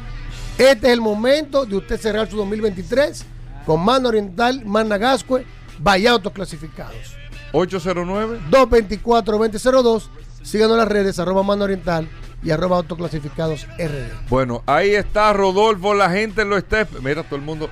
Este 0.59 0.87
es 0.87 0.93
el 0.93 1.01
momento 1.01 1.67
de 1.67 1.77
usted 1.77 1.99
cerrar 2.01 2.31
su 2.31 2.37
2023 2.37 3.25
con 3.67 3.85
Mano 3.85 4.09
Oriental, 4.09 4.63
Managascue, 4.65 5.45
vaya 5.79 6.13
autoclasificados. 6.13 7.17
809 7.53 8.39
224-2002. 8.51 10.09
Síganos 10.43 10.73
en 10.75 10.79
las 10.79 10.89
redes, 10.89 11.19
arroba 11.19 11.43
Mano 11.43 11.65
Oriental 11.65 12.09
y 12.43 12.51
arroba 12.51 12.77
autoclasificados 12.77 13.67
RD. 13.79 14.29
Bueno, 14.29 14.63
ahí 14.67 14.91
está 14.95 15.33
Rodolfo, 15.33 15.95
la 15.95 16.11
gente 16.11 16.45
lo 16.45 16.57
está. 16.57 16.87
Mira, 17.03 17.23
todo 17.23 17.37
el 17.37 17.43
mundo. 17.43 17.71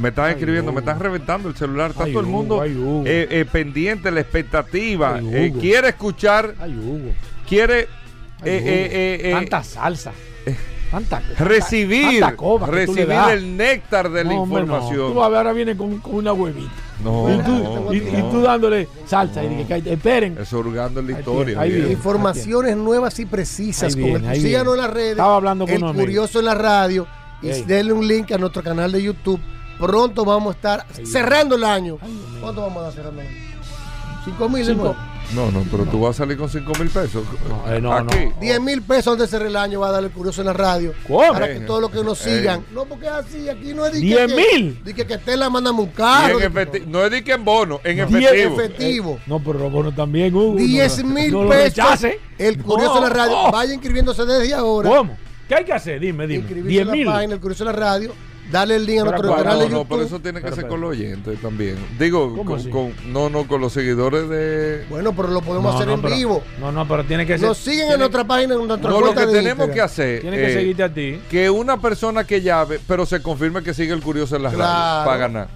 Me 0.00 0.08
están 0.08 0.30
escribiendo, 0.30 0.72
me 0.72 0.78
están 0.78 1.00
reventando 1.00 1.48
el 1.48 1.56
celular. 1.56 1.90
Está 1.90 2.04
Ay, 2.04 2.12
todo 2.12 2.20
el 2.22 2.28
mundo 2.28 2.60
ay, 2.62 2.72
eh, 3.04 3.26
eh, 3.30 3.44
pendiente, 3.50 4.10
la 4.10 4.20
expectativa. 4.20 5.16
Ay, 5.16 5.28
Eh, 5.32 5.52
quiere 5.60 5.88
escuchar, 5.88 6.54
Ay, 6.60 6.72
Hugo. 6.78 7.12
quiere 7.46 7.88
Ay, 8.40 8.50
eh, 8.50 8.58
Hugo. 8.60 8.68
eh, 8.70 8.88
eh, 8.92 9.20
eh, 9.24 9.32
Tanta 9.32 9.62
salsa. 9.64 10.12
Tanta, 10.92 11.20
recibir, 11.38 12.20
tanta 12.20 12.36
coba 12.36 12.66
recibir 12.68 13.10
el 13.32 13.56
néctar 13.56 14.10
de 14.10 14.22
la 14.24 14.32
No, 14.34 14.42
hombre, 14.42 14.60
no. 14.64 14.74
información. 14.74 15.12
Tú 15.12 15.14
vas 15.18 15.26
a 15.26 15.28
ver, 15.30 15.38
ahora 15.38 15.52
viene 15.54 15.76
con, 15.76 15.98
con 15.98 16.14
una 16.16 16.32
huevita. 16.32 16.70
No, 17.02 17.34
y, 17.34 17.38
tú, 17.38 17.50
no, 17.50 17.92
y, 17.94 18.00
no. 18.00 18.18
y 18.18 18.30
tú 18.30 18.42
dándole 18.42 18.88
salsa. 19.06 19.42
Y 19.42 19.48
dije, 19.48 19.64
"Cállate, 19.68 19.92
esperen. 19.94 20.38
Hurgando 20.52 21.00
en 21.00 21.06
la 21.08 21.12
Ahí 21.14 21.18
historia. 21.20 21.44
viene, 21.46 21.60
ahí 21.60 21.68
bien. 21.70 21.80
viene. 21.80 21.92
Informaciones 21.94 22.76
nuevas 22.76 23.18
y 23.18 23.26
precisas. 23.26 23.94
Síganos 23.94 24.74
en 24.74 24.80
las 24.82 24.90
redes. 24.90 25.10
Estaba 25.12 25.34
hablando 25.36 25.66
con 25.66 25.74
El. 25.74 25.94
Curioso 25.94 26.38
en 26.38 26.44
la 26.44 26.54
radio. 26.54 27.06
y 27.40 27.48
denle 27.62 27.92
un 27.92 28.06
link 28.06 28.30
a 28.30 28.38
nuestro 28.38 28.62
canal 28.62 28.92
de 28.92 29.02
YouTube. 29.02 29.40
Pronto 29.80 30.24
vamos 30.24 30.54
a 30.54 30.56
estar 30.56 30.86
cerrando 31.04 31.56
el 31.56 31.64
año. 31.64 31.98
¿Cuánto 32.40 32.60
vamos 32.60 32.78
a 32.78 32.82
dar 32.82 32.92
cerrando 32.92 33.20
el 33.22 33.26
año? 33.26 33.36
¿5 34.38 34.48
mil? 34.48 34.92
No, 35.34 35.50
no, 35.50 35.64
pero 35.70 35.84
tú 35.84 36.00
vas 36.00 36.16
a 36.16 36.18
salir 36.24 36.36
con 36.36 36.48
5 36.48 36.72
mil 36.78 36.88
pesos. 36.88 37.24
No, 37.48 37.72
eh, 37.72 37.80
no, 37.80 37.92
Aquí. 37.92 38.28
10 38.40 38.60
mil 38.60 38.82
pesos 38.82 39.12
antes 39.12 39.30
de 39.30 39.36
cerrar 39.36 39.48
el 39.48 39.56
año 39.56 39.80
va 39.80 39.88
a 39.88 39.92
darle 39.92 40.10
curioso 40.10 40.42
en 40.42 40.48
la 40.48 40.52
radio. 40.52 40.92
¿Cómo? 41.06 41.32
Para 41.32 41.52
que 41.52 41.60
todos 41.60 41.80
los 41.80 41.90
que 41.90 42.02
nos 42.02 42.18
sigan. 42.18 42.64
No, 42.72 42.84
porque 42.84 43.06
es 43.06 43.12
así, 43.12 43.48
aquí 43.48 43.72
no 43.72 43.86
es 43.86 43.94
¿10 43.94 44.34
mil? 44.34 44.80
Dice 44.84 45.06
que, 45.06 45.18
que 45.18 45.36
la 45.36 45.48
mandamos 45.48 45.86
un 45.86 45.92
carro. 45.92 46.38
no 46.86 47.04
es 47.04 47.10
de 47.10 47.24
que 47.24 47.32
en 47.32 47.44
bono, 47.44 47.80
en 47.84 48.00
efectivo. 48.00 48.60
efectivo. 48.60 49.10
Eh, 49.18 49.24
no, 49.26 49.40
pero 49.40 49.58
los 49.58 49.72
bonos 49.72 49.94
también, 49.94 50.34
Hugo. 50.34 50.56
10 50.56 51.04
mil 51.04 51.34
pesos. 51.48 52.06
El 52.38 52.62
curioso 52.62 52.98
en 52.98 53.04
la 53.04 53.10
radio. 53.10 53.50
Vaya 53.50 53.72
inscribiéndose 53.72 54.24
desde 54.24 54.54
ahora. 54.54 54.88
¿Cómo? 54.88 55.16
¿Qué 55.48 55.54
hay 55.54 55.64
que 55.64 55.72
hacer? 55.72 56.00
Dime, 56.00 56.26
dime. 56.26 56.46
10 56.48 56.86
mil. 56.88 57.08
el 57.08 57.40
curioso 57.40 57.64
en 57.64 57.66
la 57.66 57.72
radio 57.72 58.12
Dale 58.52 58.76
el 58.76 58.84
link 58.84 59.00
a 59.00 59.04
nuestro 59.04 59.34
canal 59.34 59.58
de 59.58 59.64
YouTube. 59.64 59.78
No, 59.78 59.84
pero 59.88 60.02
eso 60.02 60.20
tiene 60.20 60.42
que 60.42 60.52
ser 60.52 60.68
con 60.68 60.80
los 60.82 60.90
oyentes 60.90 61.40
también. 61.40 61.76
Digo, 61.98 62.44
con, 62.44 62.94
no, 63.10 63.30
no, 63.30 63.48
con 63.48 63.62
los 63.62 63.72
seguidores 63.72 64.28
de. 64.28 64.84
Bueno, 64.90 65.14
pero 65.16 65.28
lo 65.28 65.40
podemos 65.40 65.74
hacer 65.74 65.88
en 65.88 66.02
vivo. 66.02 66.42
No, 66.60 66.70
no, 66.70 66.86
pero 66.86 67.04
tiene 67.04 67.24
que 67.24 67.38
ser. 67.38 67.48
Nos 67.48 67.56
siguen 67.56 67.92
en 67.92 67.98
nuestra 67.98 68.24
página, 68.24 68.54
en 68.54 68.66
nuestra 68.66 68.90
No, 68.90 69.00
lo 69.00 69.14
que 69.14 69.26
tenemos 69.26 69.70
que 69.70 69.80
hacer. 69.80 70.20
Tiene 70.20 70.36
que 70.36 70.52
seguirte 70.52 70.82
a 70.82 70.92
ti. 70.92 71.18
Que 71.30 71.48
una 71.48 71.80
persona 71.80 72.24
que 72.24 72.42
llave, 72.42 72.78
pero 72.86 73.06
se 73.06 73.22
confirme 73.22 73.62
que 73.62 73.72
sigue 73.72 73.94
el 73.94 74.02
curioso 74.02 74.36
en 74.36 74.42
la 74.42 74.50
radio 74.50 75.06
para 75.06 75.16
ganar. 75.16 75.48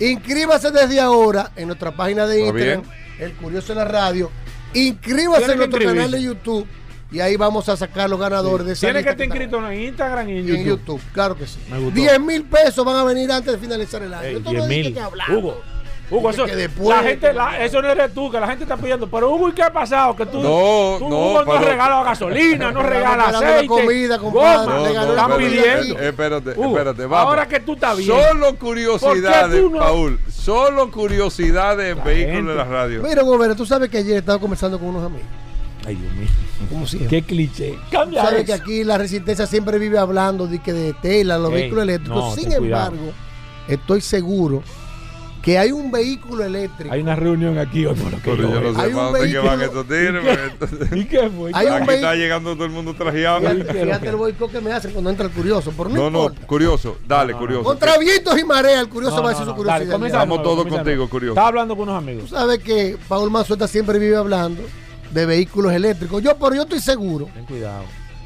Inscríbase 0.00 0.72
desde 0.72 1.00
ahora 1.00 1.52
en 1.54 1.68
nuestra 1.68 1.94
página 1.94 2.26
de 2.26 2.40
Instagram, 2.40 2.82
El 3.20 3.34
Curioso 3.34 3.72
en 3.72 3.78
la 3.78 3.84
Radio. 3.84 4.30
Inscríbase 4.74 5.52
en 5.52 5.58
nuestro 5.58 5.84
canal 5.84 6.10
de 6.10 6.22
YouTube 6.22 6.66
y 7.12 7.20
ahí 7.20 7.36
vamos 7.36 7.68
a 7.68 7.76
sacar 7.76 8.08
los 8.08 8.18
ganadores 8.18 8.66
de 8.66 8.72
esa 8.72 8.86
Tiene 8.86 9.04
que 9.04 9.10
estar 9.10 9.26
inscrito 9.26 9.70
en 9.70 9.80
Instagram 9.80 10.28
y 10.30 10.38
en 10.38 10.46
YouTube. 10.46 10.58
en 10.58 10.64
YouTube. 10.64 11.00
Claro 11.12 11.36
que 11.36 11.46
sí. 11.46 11.58
10 11.92 12.20
mil 12.20 12.44
pesos 12.44 12.84
van 12.84 12.96
a 12.96 13.04
venir 13.04 13.30
antes 13.30 13.52
de 13.52 13.58
finalizar 13.58 14.02
el 14.02 14.14
año. 14.14 14.40
10 14.40 14.66
mil. 14.66 14.98
Hugo. 15.28 15.60
Hugo, 16.10 16.28
eso, 16.28 16.46
la 16.46 17.02
gente, 17.02 17.32
eso 17.60 17.80
no 17.80 17.88
eres 17.88 18.12
tú, 18.12 18.30
que 18.30 18.38
la 18.38 18.46
gente 18.46 18.64
está 18.64 18.76
pidiendo. 18.76 19.08
Pero 19.08 19.30
Hugo, 19.30 19.48
¿y 19.48 19.52
qué 19.52 19.62
ha 19.62 19.72
pasado? 19.72 20.14
Que 20.14 20.26
tú, 20.26 20.42
no, 20.42 20.96
tú, 20.98 21.08
no, 21.08 21.30
Hugo 21.30 21.44
no 21.44 21.58
regala 21.58 22.02
gasolina, 22.02 22.70
no 22.72 22.82
regala 22.82 23.28
aceite, 23.28 23.66
comida, 23.66 24.18
compadre. 24.18 24.66
No, 24.66 25.04
no, 25.04 25.10
están 25.10 25.38
pidiendo. 25.38 25.98
Espérate, 25.98 26.50
espérate, 26.50 27.06
vamos. 27.06 27.28
Ahora 27.28 27.48
que 27.48 27.60
tú 27.60 27.72
estás 27.72 27.96
bien. 27.96 28.10
Solo 28.10 28.58
curiosidades, 28.58 29.64
Paul. 29.78 30.20
Solo 30.30 30.90
curiosidades 30.90 31.96
en 31.96 32.04
vehículos 32.04 32.46
de 32.46 32.54
la 32.56 32.64
radio. 32.64 33.02
Mira, 33.02 33.22
Gobernador, 33.22 33.56
tú 33.56 33.64
sabes 33.64 33.88
que 33.88 33.98
ayer 33.98 34.18
estaba 34.18 34.38
conversando 34.38 34.78
con 34.78 34.88
unos 34.88 35.04
amigos. 35.04 35.26
Ay, 35.86 35.94
Dios 35.96 36.12
mío. 36.12 36.28
Como 36.68 36.86
si 36.86 36.98
Qué 36.98 37.22
cliché. 37.22 37.78
Cambia 37.90 38.22
Sabes 38.22 38.44
que 38.44 38.52
aquí 38.52 38.84
la 38.84 38.98
resistencia 38.98 39.46
siempre 39.46 39.78
vive 39.78 39.98
hablando 39.98 40.46
de 40.46 40.60
que 40.60 40.72
de 40.72 40.92
tela, 40.94 41.38
los 41.38 41.52
vehículos 41.52 41.84
eléctricos. 41.84 42.34
Sin 42.34 42.52
embargo, 42.52 43.12
estoy 43.68 44.00
seguro 44.00 44.62
que 45.42 45.58
hay 45.58 45.72
un 45.72 45.90
vehículo 45.90 46.44
eléctrico. 46.44 46.94
Hay 46.94 47.02
una 47.02 47.16
reunión 47.16 47.58
aquí 47.58 47.84
hoy 47.84 47.96
por 47.96 48.12
Pero 48.20 48.48
yo 48.48 48.60
no 48.60 48.74
sé 48.74 48.80
hay 48.80 48.92
para 48.92 49.04
dónde 49.06 49.32
que 49.32 49.38
van 49.38 49.60
estos 49.60 49.86
tigres. 49.88 50.22
¿Y 50.92 51.04
qué 51.04 51.28
fue? 51.28 51.50
Hay 51.52 51.66
aquí 51.66 51.90
está 51.90 52.14
llegando 52.14 52.54
todo 52.54 52.64
el 52.64 52.70
mundo 52.70 52.94
trajeado. 52.94 53.40
Fíjate, 53.40 54.08
el 54.08 54.16
boicot 54.16 54.52
que 54.52 54.60
me 54.60 54.72
hacen 54.72 54.92
cuando 54.92 55.10
entra 55.10 55.26
el 55.26 55.32
curioso. 55.32 55.72
Por 55.72 55.90
no, 55.90 56.08
no, 56.08 56.28
no 56.28 56.34
curioso. 56.46 56.98
Dale, 57.06 57.34
curioso. 57.34 57.64
Contra 57.64 57.98
vientos 57.98 58.38
y 58.38 58.44
marea, 58.44 58.80
el 58.80 58.88
curioso 58.88 59.20
va 59.20 59.30
a 59.30 59.32
decir 59.32 59.46
su 59.46 59.54
curiosidad. 59.54 60.04
Estamos 60.06 60.42
todos 60.42 60.66
contigo, 60.66 61.08
curioso. 61.08 61.32
Estaba 61.32 61.48
hablando 61.48 61.76
con 61.76 61.88
unos 61.88 62.00
amigos. 62.00 62.24
Tú 62.24 62.36
sabes 62.36 62.60
que 62.60 62.96
Paul 63.08 63.30
Mazueta 63.30 63.66
siempre 63.66 63.98
vive 63.98 64.16
hablando 64.16 64.62
de 65.12 65.26
vehículos 65.26 65.72
eléctricos. 65.72 66.22
Yo, 66.22 66.36
pero 66.36 66.54
yo 66.54 66.62
estoy 66.62 66.80
seguro. 66.80 67.28
Ten 67.32 67.44
cuidado. 67.44 67.84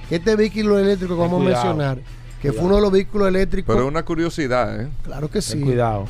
Que 0.08 0.16
este 0.16 0.36
vehículo 0.36 0.78
eléctrico 0.78 1.14
que 1.14 1.20
vamos 1.20 1.42
a 1.42 1.44
mencionar, 1.44 1.98
que 2.40 2.52
fue 2.52 2.64
uno 2.64 2.76
de 2.76 2.82
los 2.82 2.92
vehículos 2.92 3.28
eléctricos. 3.28 3.74
Pero 3.74 3.86
es 3.86 3.90
una 3.90 4.04
curiosidad, 4.04 4.80
¿eh? 4.80 4.88
Claro 5.02 5.30
que 5.30 5.42
sí. 5.42 5.54
Ten 5.54 5.62
cuidado. 5.62 6.06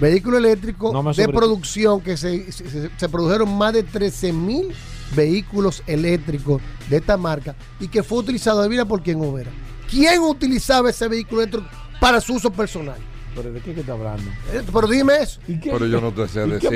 Vehículo 0.00 0.38
eléctrico 0.38 1.12
de 1.12 1.28
producción 1.28 2.00
que 2.00 2.16
se, 2.16 2.50
se, 2.50 3.08
produjeron 3.08 3.56
más 3.56 3.74
de 3.74 3.82
13 3.82 4.32
mil 4.32 4.72
vehículos 5.14 5.82
eléctricos 5.86 6.62
de 6.88 6.96
esta 6.96 7.18
marca 7.18 7.54
y 7.78 7.88
que 7.88 8.02
fue 8.02 8.18
utilizado, 8.18 8.60
adivina 8.60 8.86
por 8.86 9.02
quién 9.02 9.20
Overa. 9.20 9.50
¿Quién 9.90 10.22
utilizaba 10.22 10.88
ese 10.88 11.08
vehículo 11.08 11.42
eléctrico 11.42 11.68
para 12.00 12.20
su 12.22 12.34
uso 12.34 12.50
personal? 12.50 12.96
¿Pero 13.34 13.52
de 13.52 13.60
qué 13.60 13.74
que 13.74 13.80
está 13.80 13.92
hablando? 13.92 14.30
Eh, 14.52 14.62
pero 14.72 14.86
dime 14.86 15.14
eso. 15.22 15.40
Pero 15.46 15.86
yo 15.86 16.00
no 16.00 16.12
te 16.12 16.28
sé 16.28 16.46
decir. 16.46 16.70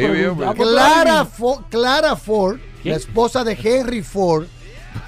Clara, 0.57 1.29
Clara 1.71 2.17
Ford, 2.17 2.59
la 2.83 2.97
esposa 2.97 3.45
de 3.45 3.53
Henry 3.63 4.03
Ford, 4.03 4.47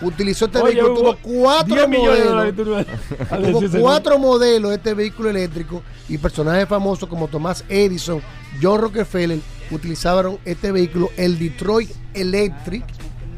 utilizó 0.02 0.46
este 0.46 0.62
vehículo. 0.62 0.94
Tuvo 0.94 1.16
cuatro 1.22 1.88
modelos. 1.88 2.54
tuvo 2.54 3.80
cuatro 3.80 4.18
modelos 4.18 4.70
de 4.70 4.76
este 4.76 4.94
vehículo 4.94 5.30
eléctrico 5.30 5.82
y 6.08 6.18
personajes 6.18 6.68
famosos 6.68 7.08
como 7.08 7.28
Thomas 7.28 7.64
Edison, 7.68 8.20
John 8.60 8.80
Rockefeller 8.80 9.38
utilizaron 9.70 10.38
este 10.44 10.72
vehículo, 10.72 11.10
el 11.16 11.38
Detroit 11.38 11.90
Electric, 12.14 12.84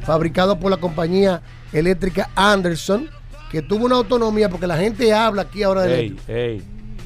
fabricado 0.05 0.59
por 0.59 0.71
la 0.71 0.79
compañía 0.79 1.43
eléctrica 1.73 2.31
Anderson, 2.35 3.09
que 3.51 3.63
tuvo 3.63 3.87
una 3.87 3.97
autonomía 3.97 4.49
porque 4.49 4.67
la 4.67 4.77
gente 4.77 5.13
habla 5.13 5.43
aquí 5.43 5.63
ahora 5.63 5.83
de 5.83 6.15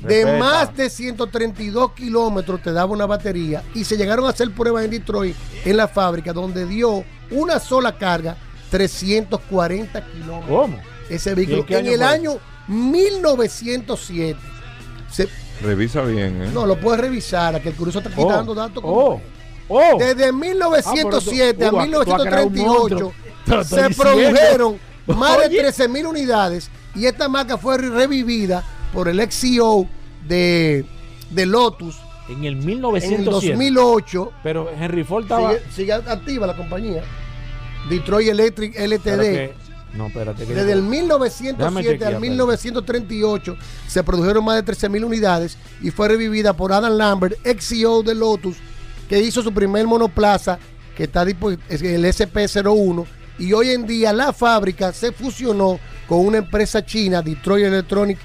de 0.07 0.39
más 0.39 0.77
de 0.77 0.91
132 0.91 1.93
kilómetros 1.93 2.63
te 2.63 2.73
daba 2.73 2.93
una 2.93 3.07
batería 3.07 3.63
y 3.75 3.85
se 3.85 3.97
llegaron 3.97 4.27
a 4.27 4.31
hacer 4.31 4.51
pruebas 4.53 4.85
en 4.85 4.91
Detroit 4.91 5.37
en 5.65 5.77
la 5.77 5.89
fábrica 5.89 6.33
donde 6.33 6.67
dio 6.67 7.05
una 7.31 7.59
sola 7.59 7.97
carga 7.97 8.37
340 8.71 10.05
kilómetros. 10.07 10.49
¿Cómo? 10.49 10.79
Ese 11.09 11.35
vehículo 11.35 11.65
en 11.69 11.87
el 11.87 12.03
año 12.03 12.39
1907. 12.69 14.39
Revisa 15.63 16.03
bien, 16.03 16.43
¿eh? 16.43 16.51
No, 16.53 16.67
lo 16.67 16.79
puedes 16.81 17.01
revisar, 17.01 17.63
que 17.63 17.69
el 17.69 17.75
curioso 17.77 18.01
está 18.01 18.11
quitando 18.11 18.53
oh, 18.53 18.55
datos. 18.55 18.83
Oh, 18.85 19.21
oh. 19.69 19.97
Desde 19.99 20.33
1907 20.33 21.65
ah, 21.65 21.69
a 21.69 21.73
1938 21.83 23.13
se 23.65 23.91
produjeron 23.91 24.79
más 25.07 25.39
de 25.39 25.51
13 25.51 25.89
mil 25.89 26.07
unidades 26.07 26.71
y 26.95 27.07
esta 27.07 27.29
marca 27.29 27.59
fue 27.59 27.79
revivida 27.79 28.65
por 28.93 29.09
el 29.09 29.21
ex 29.21 29.41
CEO 29.41 29.89
de, 30.29 30.85
de 31.31 31.47
Lotus. 31.47 31.97
En 32.29 32.45
el 32.45 32.57
1907. 32.57 33.15
En 33.17 33.25
2008. 33.25 34.33
Pero 34.43 34.71
Henry 34.71 35.05
Ford 35.05 35.25
estaba. 35.25 35.53
Sigue, 35.75 35.93
activa 35.93 36.47
la 36.47 36.57
compañía. 36.57 37.03
Detroit 37.89 38.29
Electric 38.29 38.79
LTD. 38.79 39.53
no, 39.95 40.07
espérate. 40.07 40.47
Desde 40.47 40.73
el 40.73 40.83
1907 40.83 42.05
al 42.05 42.21
1938 42.21 43.57
se 43.87 44.03
produjeron 44.03 44.45
más 44.45 44.57
de 44.57 44.63
13 44.63 44.89
mil 44.89 45.05
unidades 45.05 45.59
y 45.83 45.91
fue 45.91 46.09
revivida 46.09 46.55
por 46.55 46.73
Adam 46.73 46.95
Lambert, 46.95 47.35
ex 47.45 47.69
CEO 47.69 48.03
de 48.03 48.15
Lotus, 48.15 48.57
que 49.09 49.21
hizo 49.21 49.43
su 49.43 49.53
primer 49.53 49.87
monoplaza, 49.87 50.59
que 50.97 51.05
está 51.05 51.23
el 51.23 51.35
SP01. 51.37 53.05
Y 53.39 53.53
hoy 53.53 53.71
en 53.71 53.87
día 53.87 54.15
la 54.15 54.33
fábrica 54.33 54.93
se 54.93 55.13
fusionó 55.13 55.79
con 56.09 56.25
una 56.25 56.39
empresa 56.39 56.85
china, 56.87 57.21
Detroit 57.21 57.67
Electronic 57.67 58.19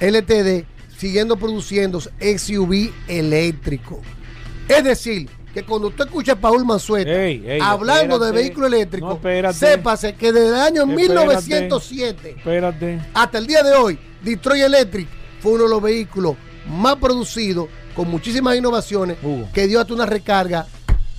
LTD 0.00 0.77
siguiendo 0.98 1.36
produciendo 1.36 2.00
SUV 2.00 2.92
eléctrico. 3.06 4.02
Es 4.68 4.84
decir, 4.84 5.30
que 5.54 5.62
cuando 5.62 5.88
usted 5.88 6.04
escucha 6.04 6.32
a 6.32 6.36
Paul 6.36 6.64
Mansueta 6.66 7.10
hablando 7.62 8.18
de 8.18 8.32
vehículo 8.32 8.66
eléctrico, 8.66 9.18
sépase 9.52 10.14
que 10.14 10.32
desde 10.32 10.48
el 10.48 10.54
año 10.56 10.86
1907 10.86 12.36
hasta 13.14 13.38
el 13.38 13.46
día 13.46 13.62
de 13.62 13.74
hoy, 13.74 13.98
Detroit 14.22 14.64
Electric 14.64 15.08
fue 15.40 15.52
uno 15.52 15.64
de 15.64 15.70
los 15.70 15.82
vehículos 15.82 16.36
más 16.68 16.96
producidos 16.96 17.68
con 17.94 18.10
muchísimas 18.10 18.56
innovaciones 18.56 19.16
que 19.54 19.66
dio 19.66 19.80
hasta 19.80 19.94
una 19.94 20.04
recarga 20.04 20.66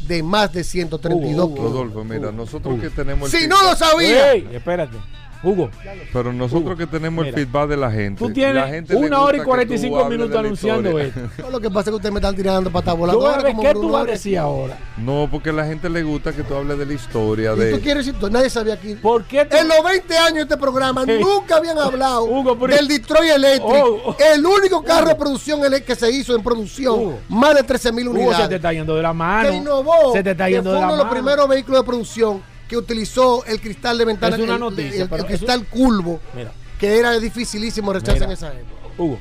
de 0.02 0.24
más 0.24 0.52
de 0.54 0.64
132 0.64 1.58
Rodolfo, 1.58 2.04
mira, 2.04 2.32
nosotros 2.32 2.80
que 2.82 2.90
tenemos... 2.90 3.30
Si 3.30 3.48
no 3.48 3.64
lo 3.64 3.76
sabía. 3.76 4.34
espérate. 4.34 4.98
Hugo. 5.42 5.70
Pero 6.12 6.34
nosotros 6.34 6.78
que 6.78 6.86
tenemos 6.86 7.26
el 7.26 7.34
feedback 7.34 7.70
de 7.70 7.78
la 7.78 7.92
gente. 7.92 8.20
Tú 8.20 8.32
tienes 8.32 8.56
la 8.56 8.68
gente 8.68 8.96
una 8.96 9.22
hora 9.22 9.38
y 9.38 9.42
45 9.42 10.06
minutos 10.10 10.36
anunciando 10.36 11.00
esto. 11.00 11.20
No, 11.38 11.50
lo 11.50 11.60
que 11.60 11.70
pasa 11.70 11.82
es 11.82 11.86
que 11.92 11.96
ustedes 11.96 12.14
me 12.14 12.20
están 12.20 12.36
tirando 12.36 12.72
para 12.72 12.94
voladora. 12.94 13.44
¿Qué 13.44 13.74
tú 13.74 13.92
vas 13.92 14.04
a 14.04 14.12
decir 14.12 14.38
ahora? 14.38 14.78
No, 14.98 15.28
porque 15.32 15.52
a 15.52 15.54
la 15.54 15.66
gente 15.66 15.90
le 15.90 16.04
gusta 16.04 16.34
que 16.34 16.44
tú 16.44 16.56
hables 16.56 16.78
de 16.78 16.86
la 16.86 16.94
historia. 16.94 17.54
¿Y 17.54 17.60
de... 17.60 17.72
tú 17.72 17.82
quieres 17.82 18.06
decir? 18.06 18.32
Nadie 18.32 18.50
sabía 18.50 18.74
aquí. 18.74 18.96
¿Por 18.96 19.24
qué 19.24 19.48
En 19.50 19.68
los 19.68 19.84
20 19.84 20.18
años 20.18 20.34
de 20.34 20.42
este 20.42 20.58
programa 20.58 21.06
nunca 21.06 21.58
habían 21.58 21.78
hablado 21.80 22.28
del 22.68 22.88
Detroit 22.88 23.32
Electric. 23.32 23.84
Oh, 23.84 24.02
oh. 24.06 24.18
El 24.34 24.46
único 24.46 24.84
carro 24.84 25.08
de 25.08 25.16
producción 25.16 25.62
que 25.86 25.96
se 25.96 26.12
hizo 26.12 26.36
en 26.36 26.44
producción. 26.44 27.18
Más 27.30 27.56
de 27.56 27.64
13 27.64 27.92
mil 27.92 28.08
unidades. 28.10 28.38
se 28.38 28.48
te 28.50 28.56
está 28.56 28.74
yendo 28.74 28.96
de 28.96 29.02
la 29.02 29.14
mano. 29.14 29.50
Que 29.50 29.56
innovó. 29.56 30.14
Se 30.14 30.24
te 30.24 30.32
está 30.32 30.50
yendo 30.50 30.72
de 30.72 30.80
la 30.80 30.82
mano. 30.82 30.94
uno 30.94 31.04
de 31.04 31.04
los 31.04 31.14
primeros 31.14 31.48
vehículos 31.48 31.82
de 31.82 31.86
producción 31.86 32.42
que 32.70 32.78
utilizó 32.78 33.44
el 33.46 33.60
cristal 33.60 33.98
de 33.98 34.06
ventana, 34.06 34.36
es 34.38 34.42
una 34.44 34.58
noticia, 34.60 35.10
el, 35.12 35.26
cristal 35.26 35.66
curvo, 35.66 36.22
que 36.80 37.00
era 37.00 37.20
dificilísimo 37.20 37.92
rechazar 37.92 38.24
en 38.24 38.32
esa 38.32 38.54
época. 38.54 38.94
Hugo. 38.98 39.20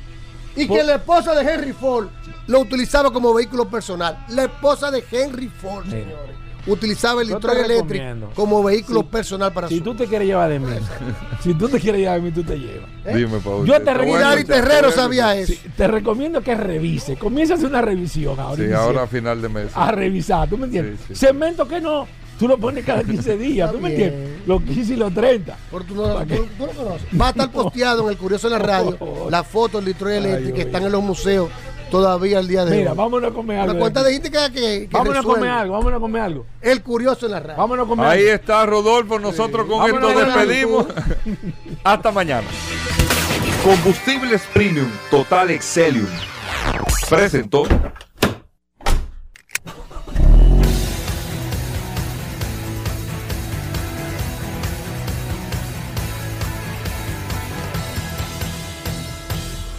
Y 0.55 0.67
que 0.67 0.83
la 0.83 0.95
esposa 0.95 1.33
de 1.33 1.51
Henry 1.51 1.73
Ford 1.73 2.07
lo 2.47 2.59
utilizaba 2.59 3.11
como 3.11 3.33
vehículo 3.33 3.67
personal. 3.67 4.23
La 4.29 4.43
esposa 4.43 4.91
de 4.91 5.03
Henry 5.11 5.47
Ford, 5.47 5.85
señores. 5.85 6.35
utilizaba 6.67 7.23
el 7.23 7.29
litro 7.29 7.51
eléctrico 7.51 8.29
como 8.35 8.61
vehículo 8.61 9.03
personal 9.03 9.51
para 9.51 9.67
si 9.67 9.77
su 9.79 9.83
tú 9.83 9.95
te 9.95 10.05
quieres 10.05 10.27
llevar 10.27 10.49
de 10.49 10.59
mí 10.59 10.67
si 11.41 11.53
tú 11.53 11.69
te 11.69 11.79
quieres 11.79 12.01
llevar 12.01 12.21
de 12.21 12.27
mí 12.27 12.31
tú 12.31 12.43
te 12.43 12.59
llevas. 12.59 12.89
¿Eh? 13.05 13.15
dime 13.15 13.39
Paul 13.39 13.65
yo 13.65 13.81
te 13.81 13.93
recomiendo 13.93 14.39
y 14.39 14.43
Terrero 14.43 14.91
sabía 14.91 15.35
eso. 15.35 15.53
Te 15.75 15.87
recomiendo 15.87 16.41
que 16.41 16.53
revise. 16.53 17.15
Comienza 17.15 17.53
a 17.53 17.57
hacer 17.57 17.69
una 17.69 17.81
revisión 17.81 18.39
ahora 18.39 18.63
sí 18.63 18.71
ahora 18.71 19.03
a 19.03 19.07
final 19.07 19.41
de 19.41 19.49
mes. 19.49 19.71
A 19.73 19.91
revisar 19.91 20.47
tú 20.47 20.57
me 20.57 20.65
entiendes 20.65 20.99
cemento 21.17 21.67
que 21.67 21.81
no 21.81 22.07
Tú 22.39 22.47
lo 22.47 22.57
pones 22.57 22.85
cada 22.85 23.03
15 23.03 23.37
días, 23.37 23.69
¿tú 23.69 23.79
me 23.79 23.89
entiendes? 23.89 24.47
Los 24.47 24.63
15 24.63 24.93
y 24.93 24.95
los 24.95 25.13
30. 25.13 25.57
Por 25.69 25.83
tú 25.83 25.93
no, 25.93 26.07
lo 26.07 26.13
conoces. 26.13 27.19
Va 27.19 27.27
a 27.27 27.29
estar 27.31 27.51
posteado 27.51 28.03
en 28.03 28.09
el 28.11 28.17
Curioso 28.17 28.47
en 28.47 28.53
la 28.53 28.59
Radio 28.59 28.97
las 29.29 29.45
fotos 29.45 29.83
del 29.83 29.93
litro 29.93 30.09
eléctrico 30.09 30.55
que 30.55 30.61
están 30.61 30.83
en 30.83 30.91
los 30.93 31.03
museos 31.03 31.49
todavía 31.91 32.39
al 32.39 32.47
día 32.47 32.63
de 32.63 32.71
hoy. 32.71 32.77
Mira, 32.77 32.93
vámonos 32.93 33.31
a 33.31 33.33
comer 33.33 33.59
algo. 33.59 33.73
La 33.73 33.79
cuenta 33.79 34.03
de 34.03 34.13
gente 34.13 34.31
que, 34.31 34.51
que, 34.53 34.87
Vámonos 34.89 35.17
a 35.17 35.23
comer 35.27 35.49
algo, 35.49 35.73
vámonos 35.73 35.97
a 35.97 35.99
comer 35.99 36.21
algo. 36.21 36.45
El 36.61 36.81
curioso 36.81 37.25
en 37.25 37.33
la 37.33 37.39
radio. 37.41 37.57
Vámonos 37.57 37.85
a 37.85 37.89
comer 37.89 38.05
Ahí 38.05 38.23
está 38.23 38.65
Rodolfo, 38.65 39.19
nosotros 39.19 39.67
con 39.67 39.89
esto 39.89 40.07
despedimos. 40.07 40.87
Hasta 41.83 42.11
mañana. 42.11 42.47
Combustibles 43.63 44.41
Premium 44.53 44.89
Total 45.11 45.51
Excelium. 45.51 46.07
Presentó. 47.09 47.63